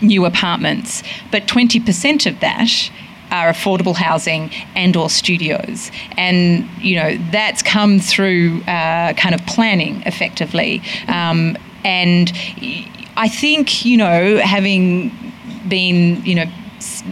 new 0.00 0.24
apartments, 0.24 1.02
but 1.32 1.48
20% 1.48 2.26
of 2.26 2.38
that 2.38 2.90
are 3.32 3.50
affordable 3.50 3.96
housing 3.96 4.50
and 4.76 4.96
or 4.96 5.10
studios 5.10 5.90
and 6.16 6.68
you 6.78 6.94
know 6.94 7.16
that's 7.32 7.62
come 7.62 7.98
through 7.98 8.60
uh, 8.68 9.12
kind 9.14 9.34
of 9.34 9.44
planning 9.46 10.02
effectively 10.02 10.82
um, 11.08 11.56
and 11.84 12.32
I 13.16 13.28
think 13.28 13.84
you 13.84 13.96
know 13.96 14.36
having 14.36 15.10
been 15.66 16.22
you 16.24 16.34
know 16.34 16.44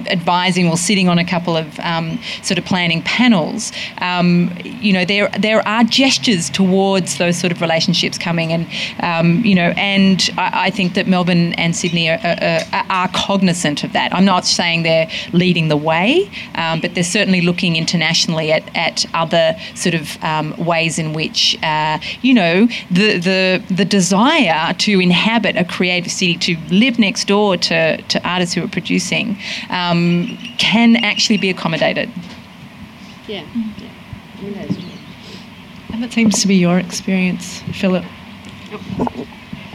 advising 0.07 0.69
or 0.69 0.77
sitting 0.77 1.09
on 1.09 1.19
a 1.19 1.25
couple 1.25 1.57
of 1.57 1.79
um, 1.81 2.19
sort 2.43 2.59
of 2.59 2.65
planning 2.65 3.03
panels, 3.03 3.73
um, 3.99 4.51
you 4.65 4.93
know, 4.93 5.05
there 5.05 5.29
there 5.39 5.67
are 5.67 5.85
gestures 5.85 6.51
towards 6.51 7.19
those 7.19 7.39
sort 7.39 7.53
of 7.53 7.61
relationships 7.61 8.19
coming, 8.19 8.53
and 8.53 8.67
um, 9.01 9.45
you 9.45 9.55
know, 9.55 9.73
and 9.77 10.31
I, 10.39 10.67
I, 10.67 10.71
think 10.71 10.95
that 10.95 11.07
Melbourne 11.07 11.53
and 11.55 11.75
Sydney 11.75 12.09
are, 12.09 12.19
are, 12.23 12.85
are, 12.89 13.09
cognizant 13.09 13.85
of 13.85 13.93
that. 13.93 14.15
I'm 14.15 14.25
not 14.25 14.47
saying 14.47 14.83
they're 14.83 15.11
leading 15.33 15.69
the 15.69 15.77
way, 15.77 16.31
um, 16.55 16.81
but 16.81 16.95
they're 16.95 17.05
certainly 17.05 17.41
looking 17.41 17.77
internationally 17.77 18.53
at, 18.53 18.65
at 18.77 19.07
other 19.15 19.57
sort 19.75 19.95
of 19.95 20.23
um, 20.23 20.55
ways 20.57 20.99
in 20.99 21.13
which, 21.13 21.59
uh, 21.63 21.99
you 22.23 22.35
know, 22.35 22.67
the, 22.91 23.19
the 23.19 23.63
the 23.71 23.85
desire 23.85 24.75
to 24.75 25.01
inhabit 25.01 25.57
a 25.57 25.65
creative 25.65 26.11
city, 26.11 26.37
to 26.37 26.57
live 26.71 26.99
next 26.99 27.27
door 27.27 27.57
to, 27.57 28.01
to 28.03 28.29
artists 28.29 28.55
who 28.55 28.65
are 28.65 28.69
producing, 28.69 29.37
um, 29.71 30.39
can 30.59 30.97
actually 30.97 31.37
be 31.37 31.51
accommodated. 31.51 32.11
Yeah. 33.27 33.45
yeah. 33.79 33.89
I 34.39 34.43
mean, 34.43 34.55
that's 34.55 34.75
true. 34.75 34.89
And 35.93 36.03
that 36.03 36.13
seems 36.13 36.41
to 36.41 36.49
be 36.49 36.57
your 36.57 36.79
experience, 36.79 37.61
Philip. 37.75 38.05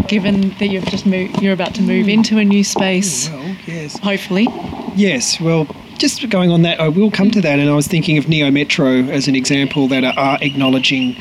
Given 0.08 0.50
that 0.58 0.68
you've 0.68 0.86
just 0.86 1.06
moved, 1.06 1.42
you're 1.42 1.54
about 1.54 1.76
to 1.76 1.82
move 1.82 2.08
into 2.08 2.38
a 2.38 2.44
new 2.44 2.64
space. 2.64 3.30
Well, 3.30 3.56
yes. 3.66 4.00
Hopefully. 4.00 4.48
Yes. 4.96 5.40
Well, 5.40 5.68
just 5.98 6.28
going 6.30 6.52
on 6.52 6.62
that, 6.64 6.80
I 6.80 6.88
will 6.88 7.12
come 7.12 7.32
to 7.32 7.42
that, 7.42 7.60
and 7.60 7.70
I 7.70 7.76
was 7.76 7.88
thinking 7.88 8.18
of 8.18 8.26
Neometro 8.26 9.10
as 9.10 9.28
an 9.28 9.36
example 9.36 9.88
that 9.88 10.04
are 10.04 10.38
acknowledging 10.42 11.18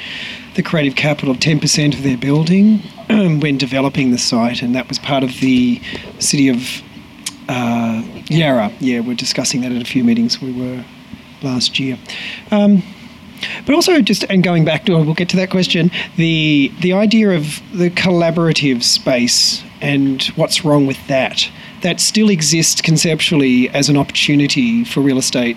the 0.55 0.63
creative 0.63 0.97
capital 0.97 1.31
of 1.31 1.39
10% 1.39 1.95
of 1.95 2.03
their 2.03 2.17
building 2.17 2.79
when 3.09 3.59
developing 3.59 4.11
the 4.11 4.19
site, 4.19 4.63
and 4.63 4.75
that 4.75 4.89
was 4.89 4.99
part 4.99 5.23
of 5.23 5.41
the 5.41 5.81
city 6.19 6.49
of 6.49 6.83
uh, 7.49 8.03
Yarra. 8.29 8.73
Yeah, 8.81 9.01
we're 9.01 9.17
discussing 9.17 9.61
that 9.63 9.73
at 9.73 9.81
a 9.81 9.85
few 9.85 10.05
meetings 10.05 10.41
we 10.41 10.53
were 10.53 10.85
last 11.43 11.79
year. 11.79 11.99
Um, 12.51 12.83
but 13.67 13.75
also, 13.75 14.01
just 14.01 14.25
and 14.25 14.43
going 14.43 14.65
back 14.65 14.87
to, 14.87 14.93
we'll 14.93 15.15
get 15.15 15.29
to 15.31 15.37
that 15.37 15.51
question. 15.51 15.91
The 16.17 16.73
the 16.81 16.93
idea 16.93 17.31
of 17.37 17.61
the 17.73 17.91
collaborative 17.91 18.83
space 18.83 19.63
and 19.81 20.23
what's 20.37 20.65
wrong 20.65 20.87
with 20.87 21.07
that. 21.09 21.49
That 21.83 22.01
still 22.01 22.31
exists 22.31 22.81
conceptually 22.81 23.69
as 23.69 23.89
an 23.89 23.97
opportunity 23.97 24.85
for 24.85 25.01
real 25.01 25.19
estate 25.19 25.57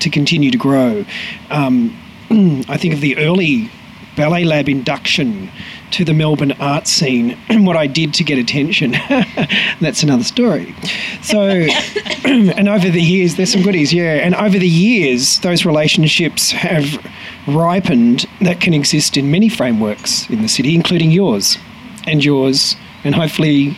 to 0.00 0.10
continue 0.10 0.50
to 0.50 0.58
grow. 0.58 1.04
Um, 1.50 1.96
I 2.68 2.76
think 2.76 2.94
of 2.94 3.00
the 3.00 3.16
early 3.18 3.70
ballet 4.16 4.44
lab 4.44 4.68
induction 4.68 5.50
to 5.92 6.04
the 6.04 6.14
Melbourne 6.14 6.52
art 6.52 6.86
scene 6.86 7.38
and 7.48 7.66
what 7.66 7.76
I 7.76 7.86
did 7.86 8.14
to 8.14 8.24
get 8.24 8.38
attention. 8.38 8.92
That's 9.80 10.02
another 10.02 10.24
story. 10.24 10.74
So, 11.22 11.40
and 12.24 12.68
over 12.68 12.88
the 12.88 13.02
years, 13.02 13.36
there's 13.36 13.52
some 13.52 13.62
goodies, 13.62 13.92
yeah. 13.92 14.14
And 14.14 14.34
over 14.34 14.58
the 14.58 14.68
years, 14.68 15.40
those 15.40 15.64
relationships 15.64 16.50
have 16.52 17.04
ripened 17.46 18.26
that 18.40 18.60
can 18.60 18.74
exist 18.74 19.16
in 19.16 19.30
many 19.30 19.48
frameworks 19.48 20.28
in 20.28 20.42
the 20.42 20.48
city, 20.48 20.74
including 20.74 21.10
yours 21.10 21.58
and 22.06 22.24
yours, 22.24 22.76
and 23.04 23.14
hopefully 23.14 23.76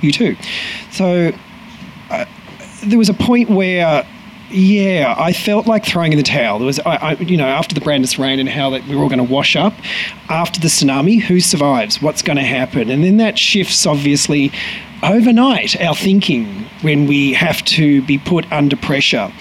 you 0.00 0.12
too. 0.12 0.36
So, 0.90 1.32
uh, 2.10 2.24
there 2.84 2.98
was 2.98 3.08
a 3.08 3.14
point 3.14 3.50
where 3.50 4.06
yeah, 4.50 5.14
I 5.16 5.32
felt 5.32 5.66
like 5.66 5.84
throwing 5.84 6.12
in 6.12 6.18
the 6.18 6.24
towel. 6.24 6.58
There 6.58 6.66
was, 6.66 6.80
I, 6.80 6.96
I, 6.96 7.12
you 7.12 7.36
know, 7.36 7.46
after 7.46 7.74
the 7.74 7.80
Brandis 7.80 8.18
rain 8.18 8.38
and 8.38 8.48
how 8.48 8.70
that 8.70 8.86
we 8.86 8.96
were 8.96 9.02
all 9.02 9.08
going 9.08 9.24
to 9.24 9.32
wash 9.32 9.56
up. 9.56 9.74
After 10.28 10.60
the 10.60 10.68
tsunami, 10.68 11.20
who 11.20 11.40
survives? 11.40 12.02
What's 12.02 12.22
going 12.22 12.36
to 12.36 12.42
happen? 12.42 12.90
And 12.90 13.04
then 13.04 13.18
that 13.18 13.38
shifts, 13.38 13.86
obviously, 13.86 14.52
overnight 15.02 15.80
our 15.80 15.94
thinking 15.94 16.64
when 16.82 17.06
we 17.06 17.32
have 17.32 17.64
to 17.64 18.02
be 18.02 18.18
put 18.18 18.50
under 18.52 18.76
pressure. 18.76 19.32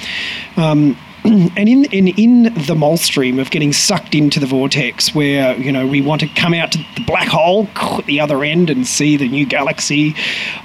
Um, 0.58 0.98
and 1.26 1.58
in, 1.58 1.86
in 1.86 2.08
in 2.08 2.54
the 2.66 2.76
mole 2.76 2.96
stream 2.96 3.40
of 3.40 3.52
getting 3.52 3.74
sucked 3.74 4.16
into 4.16 4.40
the 4.40 4.46
vortex 4.46 5.14
where 5.14 5.58
you 5.58 5.70
know 5.70 5.86
we 5.86 6.02
want 6.02 6.22
to 6.22 6.28
come 6.30 6.54
out 6.54 6.72
to 6.72 6.78
the 6.96 7.04
black 7.06 7.28
hole 7.28 7.68
at 7.76 8.06
the 8.06 8.22
other 8.22 8.42
end 8.42 8.70
and 8.70 8.88
see 8.88 9.18
the 9.18 9.28
new 9.28 9.46
galaxy 9.46 10.16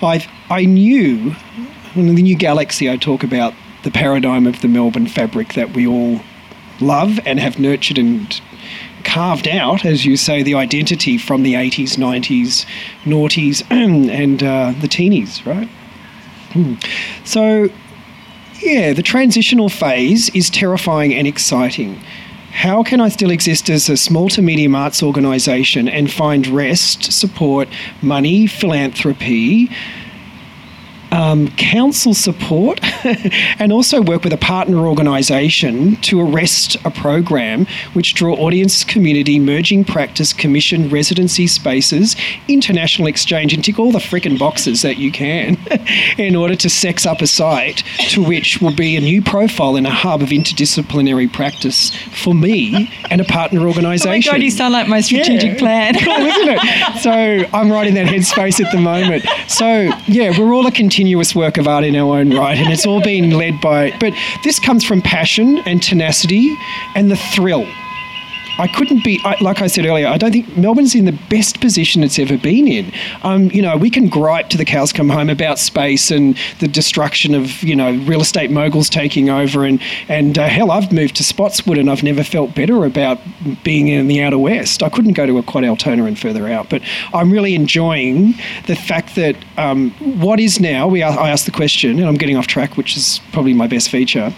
i 0.01 0.24
i 0.51 0.64
knew 0.64 1.34
the 1.97 2.03
new 2.03 2.36
galaxy 2.36 2.88
i 2.88 2.97
talk 2.97 3.24
about 3.24 3.53
the 3.85 3.91
paradigm 3.91 4.47
of 4.47 4.61
the 4.61 4.68
Melbourne 4.68 5.07
fabric 5.07 5.55
that 5.55 5.74
we 5.74 5.87
all 5.87 6.20
love 6.80 7.20
and 7.24 7.39
have 7.39 7.59
nurtured 7.59 7.99
and 7.99 8.41
carved 9.05 9.47
out, 9.47 9.85
as 9.85 10.05
you 10.05 10.16
say, 10.16 10.43
the 10.43 10.55
identity 10.55 11.18
from 11.18 11.43
the 11.43 11.55
80s, 11.55 11.97
90s, 11.97 12.66
noughties, 13.05 13.62
and 13.70 14.43
uh, 14.43 14.72
the 14.80 14.89
teenies, 14.89 15.45
right? 15.47 15.68
Hmm. 16.53 16.74
So, 17.24 17.68
yeah, 18.61 18.93
the 18.93 19.03
transitional 19.03 19.68
phase 19.68 20.30
is 20.30 20.49
terrifying 20.51 21.14
and 21.14 21.26
exciting. 21.26 22.01
How 22.53 22.82
can 22.82 23.01
I 23.01 23.09
still 23.09 23.30
exist 23.30 23.68
as 23.68 23.89
a 23.89 23.97
small 23.97 24.28
to 24.30 24.41
medium 24.41 24.74
arts 24.74 25.03
organisation 25.03 25.89
and 25.89 26.11
find 26.11 26.47
rest, 26.47 27.12
support, 27.12 27.68
money, 28.01 28.47
philanthropy? 28.47 29.68
Um, 31.14 31.48
council 31.52 32.12
support 32.12 32.80
and 33.60 33.72
also 33.72 34.02
work 34.02 34.24
with 34.24 34.32
a 34.32 34.36
partner 34.36 34.78
organisation 34.78 35.94
to 35.96 36.20
arrest 36.20 36.76
a 36.84 36.90
program 36.90 37.66
which 37.92 38.14
draw 38.14 38.34
audience, 38.34 38.82
community, 38.82 39.38
merging 39.38 39.84
practice, 39.84 40.32
commission, 40.32 40.88
residency 40.90 41.46
spaces, 41.46 42.16
international 42.48 43.06
exchange, 43.06 43.54
and 43.54 43.64
tick 43.64 43.78
all 43.78 43.92
the 43.92 44.00
freaking 44.00 44.38
boxes 44.38 44.82
that 44.82 44.98
you 44.98 45.12
can 45.12 45.56
in 46.18 46.34
order 46.34 46.56
to 46.56 46.68
sex 46.68 47.06
up 47.06 47.22
a 47.22 47.26
site 47.28 47.84
to 48.08 48.22
which 48.22 48.60
will 48.60 48.74
be 48.74 48.96
a 48.96 49.00
new 49.00 49.22
profile 49.22 49.76
and 49.76 49.86
a 49.86 49.90
hub 49.90 50.20
of 50.20 50.30
interdisciplinary 50.30 51.32
practice 51.32 51.94
for 52.12 52.34
me 52.34 52.90
and 53.10 53.20
a 53.20 53.24
partner 53.24 53.60
organisation. 53.68 54.28
Oh 54.28 54.32
my 54.32 54.38
God, 54.38 54.42
you 54.42 54.50
sound 54.50 54.72
like 54.72 54.88
my 54.88 55.00
strategic 55.00 55.52
yeah. 55.52 55.58
plan. 55.58 55.94
cool, 55.94 56.26
isn't 56.26 56.48
it? 56.48 57.02
So 57.02 57.56
I'm 57.56 57.70
right 57.70 57.86
in 57.86 57.94
that 57.94 58.08
headspace 58.08 58.64
at 58.64 58.72
the 58.72 58.80
moment. 58.80 59.24
So 59.46 59.90
yeah, 60.08 60.36
we're 60.36 60.52
all 60.52 60.66
a 60.66 60.72
continuum 60.72 61.03
continuous 61.05 61.34
work 61.34 61.59
of 61.59 61.68
art 61.68 61.84
in 61.84 61.94
our 61.96 62.16
own 62.16 62.30
right, 62.30 62.57
and 62.57 62.72
it's 62.72 62.86
all 62.86 63.02
been 63.02 63.28
led 63.28 63.61
by. 63.61 63.94
But 64.00 64.14
this 64.42 64.59
comes 64.59 64.82
from 64.82 65.02
passion 65.02 65.59
and 65.66 65.82
tenacity 65.82 66.57
and 66.94 67.11
the 67.11 67.16
thrill 67.16 67.66
I 68.59 68.68
couldn't 68.68 69.02
be, 69.02 69.20
I, 69.24 69.36
like 69.40 69.61
I 69.61 69.66
said 69.66 69.84
earlier, 69.84 70.07
I 70.07 70.16
don't 70.16 70.32
think 70.32 70.57
Melbourne's 70.57 70.94
in 70.94 71.07
the 71.07 71.18
best 71.28 71.61
position 71.61 72.05
it's 72.05 72.18
ever 72.18 72.38
been 72.38 72.68
in. 72.68 72.92
Um, 73.22 73.50
you 73.50 73.61
know, 73.61 73.76
we 73.76 73.90
can 73.90 74.09
gripe 74.09 74.48
to 74.50 74.57
the 74.57 74.64
cows 74.64 74.92
come 74.92 75.09
home 75.09 75.28
about 75.28 75.59
space 75.59 76.11
and 76.11 76.36
the 76.61 76.68
destruction 76.68 77.34
of, 77.34 77.62
you 77.62 77.74
know, 77.74 77.92
real 78.05 78.20
estate 78.20 78.50
moguls 78.50 78.88
taking 78.88 79.28
over. 79.28 79.64
And, 79.64 79.80
and 80.09 80.38
uh, 80.38 80.46
hell, 80.48 80.70
I've 80.70 80.92
moved 80.92 81.16
to 81.16 81.24
Spotswood 81.24 81.78
and 81.78 81.90
I've 81.90 82.02
never 82.02 82.22
felt 82.22 82.55
better 82.55 82.84
about 82.84 83.20
being 83.64 83.88
in 83.88 84.07
the 84.07 84.22
outer 84.22 84.38
west. 84.38 84.82
I 84.82 84.88
couldn't 84.88 85.14
go 85.14 85.26
to 85.26 85.38
a 85.38 85.42
quad 85.42 85.64
Altona 85.64 86.05
and 86.05 86.18
further 86.18 86.48
out, 86.48 86.70
but 86.70 86.82
I'm 87.12 87.32
really 87.32 87.55
enjoying 87.55 88.34
the 88.66 88.76
fact 88.76 89.16
that 89.16 89.36
um, 89.57 89.90
what 90.20 90.38
is 90.38 90.61
now, 90.61 90.86
we 90.86 91.02
I 91.02 91.30
asked 91.30 91.46
the 91.46 91.52
question, 91.52 91.98
and 91.98 92.07
I'm 92.07 92.14
getting 92.14 92.36
off 92.36 92.46
track, 92.46 92.76
which 92.76 92.96
is 92.96 93.20
probably 93.32 93.55
my 93.55 93.66
best 93.66 93.90
feature. 93.90 94.32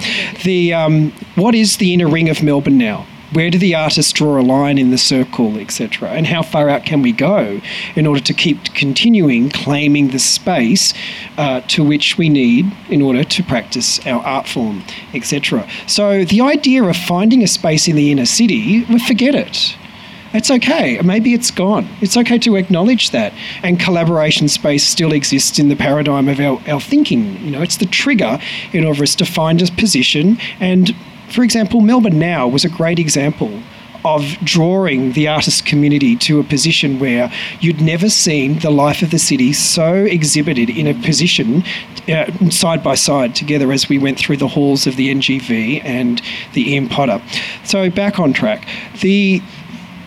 The, 0.44 0.72
um, 0.72 1.12
what 1.34 1.54
is 1.54 1.76
the 1.76 1.92
inner 1.92 2.08
ring 2.08 2.28
of 2.28 2.42
Melbourne 2.42 2.78
now? 2.78 3.06
Where 3.36 3.50
do 3.50 3.58
the 3.58 3.74
artists 3.74 4.14
draw 4.14 4.40
a 4.40 4.40
line 4.40 4.78
in 4.78 4.90
the 4.90 4.96
circle, 4.96 5.58
etc., 5.58 6.08
and 6.08 6.26
how 6.26 6.42
far 6.42 6.70
out 6.70 6.86
can 6.86 7.02
we 7.02 7.12
go 7.12 7.60
in 7.94 8.06
order 8.06 8.18
to 8.18 8.32
keep 8.32 8.64
continuing 8.72 9.50
claiming 9.50 10.08
the 10.08 10.18
space 10.18 10.94
uh, 11.36 11.60
to 11.68 11.84
which 11.84 12.16
we 12.16 12.30
need 12.30 12.64
in 12.88 13.02
order 13.02 13.22
to 13.22 13.42
practice 13.42 14.04
our 14.06 14.24
art 14.24 14.48
form, 14.48 14.82
etc. 15.12 15.68
So 15.86 16.24
the 16.24 16.40
idea 16.40 16.82
of 16.82 16.96
finding 16.96 17.42
a 17.42 17.46
space 17.46 17.86
in 17.86 17.94
the 17.94 18.10
inner 18.10 18.24
city, 18.24 18.86
well, 18.88 19.00
forget 19.00 19.34
it. 19.34 19.76
It's 20.32 20.50
okay. 20.50 20.98
Maybe 21.02 21.34
it's 21.34 21.50
gone. 21.50 21.86
It's 22.00 22.16
okay 22.16 22.38
to 22.38 22.56
acknowledge 22.56 23.10
that. 23.10 23.34
And 23.62 23.78
collaboration 23.78 24.48
space 24.48 24.82
still 24.82 25.12
exists 25.12 25.58
in 25.58 25.68
the 25.68 25.76
paradigm 25.76 26.28
of 26.28 26.40
our, 26.40 26.58
our 26.66 26.80
thinking. 26.80 27.36
You 27.44 27.50
know, 27.50 27.60
it's 27.62 27.76
the 27.76 27.86
trigger 27.86 28.38
in 28.72 28.84
order 28.84 28.96
for 28.96 29.02
us 29.02 29.14
to 29.16 29.26
find 29.26 29.60
a 29.60 29.70
position 29.72 30.38
and 30.58 30.94
for 31.28 31.42
example, 31.42 31.80
Melbourne 31.80 32.18
Now 32.18 32.48
was 32.48 32.64
a 32.64 32.68
great 32.68 32.98
example 32.98 33.62
of 34.06 34.36
drawing 34.44 35.12
the 35.12 35.26
artist 35.26 35.66
community 35.66 36.14
to 36.14 36.38
a 36.38 36.44
position 36.44 37.00
where 37.00 37.30
you'd 37.58 37.80
never 37.80 38.08
seen 38.08 38.60
the 38.60 38.70
life 38.70 39.02
of 39.02 39.10
the 39.10 39.18
city 39.18 39.52
so 39.52 39.94
exhibited 40.04 40.70
in 40.70 40.86
a 40.86 40.94
position 40.94 41.64
uh, 42.08 42.30
side 42.50 42.84
by 42.84 42.94
side 42.94 43.34
together 43.34 43.72
as 43.72 43.88
we 43.88 43.98
went 43.98 44.16
through 44.16 44.36
the 44.36 44.46
halls 44.46 44.86
of 44.86 44.94
the 44.94 45.12
NGV 45.12 45.84
and 45.84 46.22
the 46.52 46.72
Ian 46.72 46.88
Potter. 46.88 47.20
So 47.64 47.90
back 47.90 48.20
on 48.20 48.32
track. 48.32 48.68
The 49.00 49.42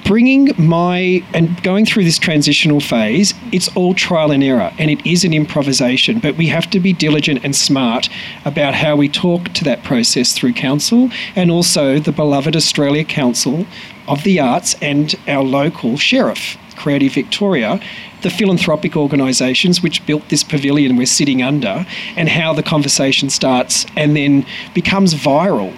bringing 0.10 0.50
my 0.58 1.24
and 1.36 1.62
going 1.62 1.86
through 1.86 2.04
this 2.04 2.18
transitional 2.18 2.80
phase, 2.80 3.32
it's 3.52 3.68
all 3.76 3.94
trial 3.94 4.32
and 4.32 4.44
error 4.44 4.74
and 4.80 4.90
it 4.90 5.06
is 5.06 5.24
an 5.24 5.36
improvisation, 5.36 6.18
but 6.18 6.36
we 6.36 6.48
have 6.48 6.68
to 6.68 6.80
be 6.80 6.92
diligent 6.92 7.46
and 7.46 7.56
smart 7.56 8.10
about 8.44 8.74
how 8.74 8.96
we 8.96 9.08
talk 9.08 9.50
to 9.54 9.64
that 9.64 9.84
process 9.84 10.34
through 10.34 10.52
council 10.52 11.12
and 11.36 11.52
also 11.52 12.00
the 12.00 12.12
beloved 12.12 12.56
Australia 12.56 13.04
Council 13.04 13.68
of 14.08 14.24
the 14.24 14.40
Arts 14.40 14.76
and 14.82 15.14
our 15.28 15.44
local 15.44 15.96
sheriff, 15.96 16.58
Creative 16.76 17.14
Victoria, 17.14 17.80
the 18.24 18.32
philanthropic 18.32 18.98
organisations 18.98 19.84
which 19.84 20.04
built 20.08 20.28
this 20.30 20.44
pavilion 20.44 20.98
we're 20.98 21.06
sitting 21.06 21.44
under, 21.44 21.86
and 22.16 22.30
how 22.30 22.52
the 22.52 22.64
conversation 22.64 23.30
starts 23.30 23.86
and 23.96 24.16
then 24.18 24.44
becomes 24.74 25.14
viral 25.14 25.72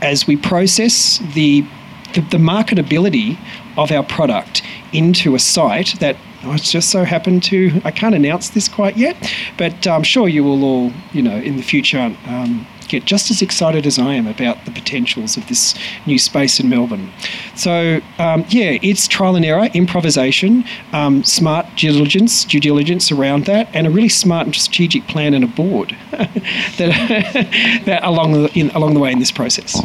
as 0.00 0.28
we 0.28 0.36
process 0.36 1.18
the 1.34 1.66
the, 2.12 2.20
the 2.20 2.36
marketability 2.36 3.38
of 3.76 3.90
our 3.90 4.02
product 4.02 4.62
into 4.92 5.34
a 5.34 5.38
site 5.38 5.94
that 6.00 6.16
I 6.44 6.56
just 6.56 6.90
so 6.90 7.04
happen 7.04 7.40
to, 7.40 7.80
I 7.84 7.90
can't 7.90 8.14
announce 8.14 8.50
this 8.50 8.68
quite 8.68 8.96
yet, 8.96 9.16
but 9.56 9.86
I'm 9.86 10.02
sure 10.02 10.28
you 10.28 10.42
will 10.42 10.64
all, 10.64 10.92
you 11.12 11.22
know, 11.22 11.36
in 11.36 11.56
the 11.56 11.62
future 11.62 12.14
um, 12.26 12.66
get 12.88 13.04
just 13.04 13.30
as 13.30 13.42
excited 13.42 13.86
as 13.86 13.98
I 13.98 14.14
am 14.14 14.26
about 14.26 14.64
the 14.64 14.70
potentials 14.70 15.36
of 15.36 15.48
this 15.48 15.74
new 16.04 16.18
space 16.18 16.60
in 16.60 16.68
Melbourne. 16.68 17.10
So, 17.54 18.00
um, 18.18 18.44
yeah, 18.48 18.78
it's 18.82 19.08
trial 19.08 19.36
and 19.36 19.44
error, 19.44 19.68
improvisation, 19.72 20.64
um, 20.92 21.24
smart 21.24 21.66
diligence, 21.76 22.44
due 22.44 22.60
diligence 22.60 23.10
around 23.10 23.46
that, 23.46 23.68
and 23.72 23.86
a 23.86 23.90
really 23.90 24.10
smart 24.10 24.46
and 24.46 24.54
strategic 24.54 25.06
plan 25.08 25.34
and 25.34 25.44
a 25.44 25.48
board 25.48 25.96
that, 26.10 27.82
that 27.86 28.00
along, 28.04 28.32
the, 28.32 28.50
in, 28.54 28.70
along 28.70 28.94
the 28.94 29.00
way 29.00 29.12
in 29.12 29.18
this 29.18 29.32
process. 29.32 29.80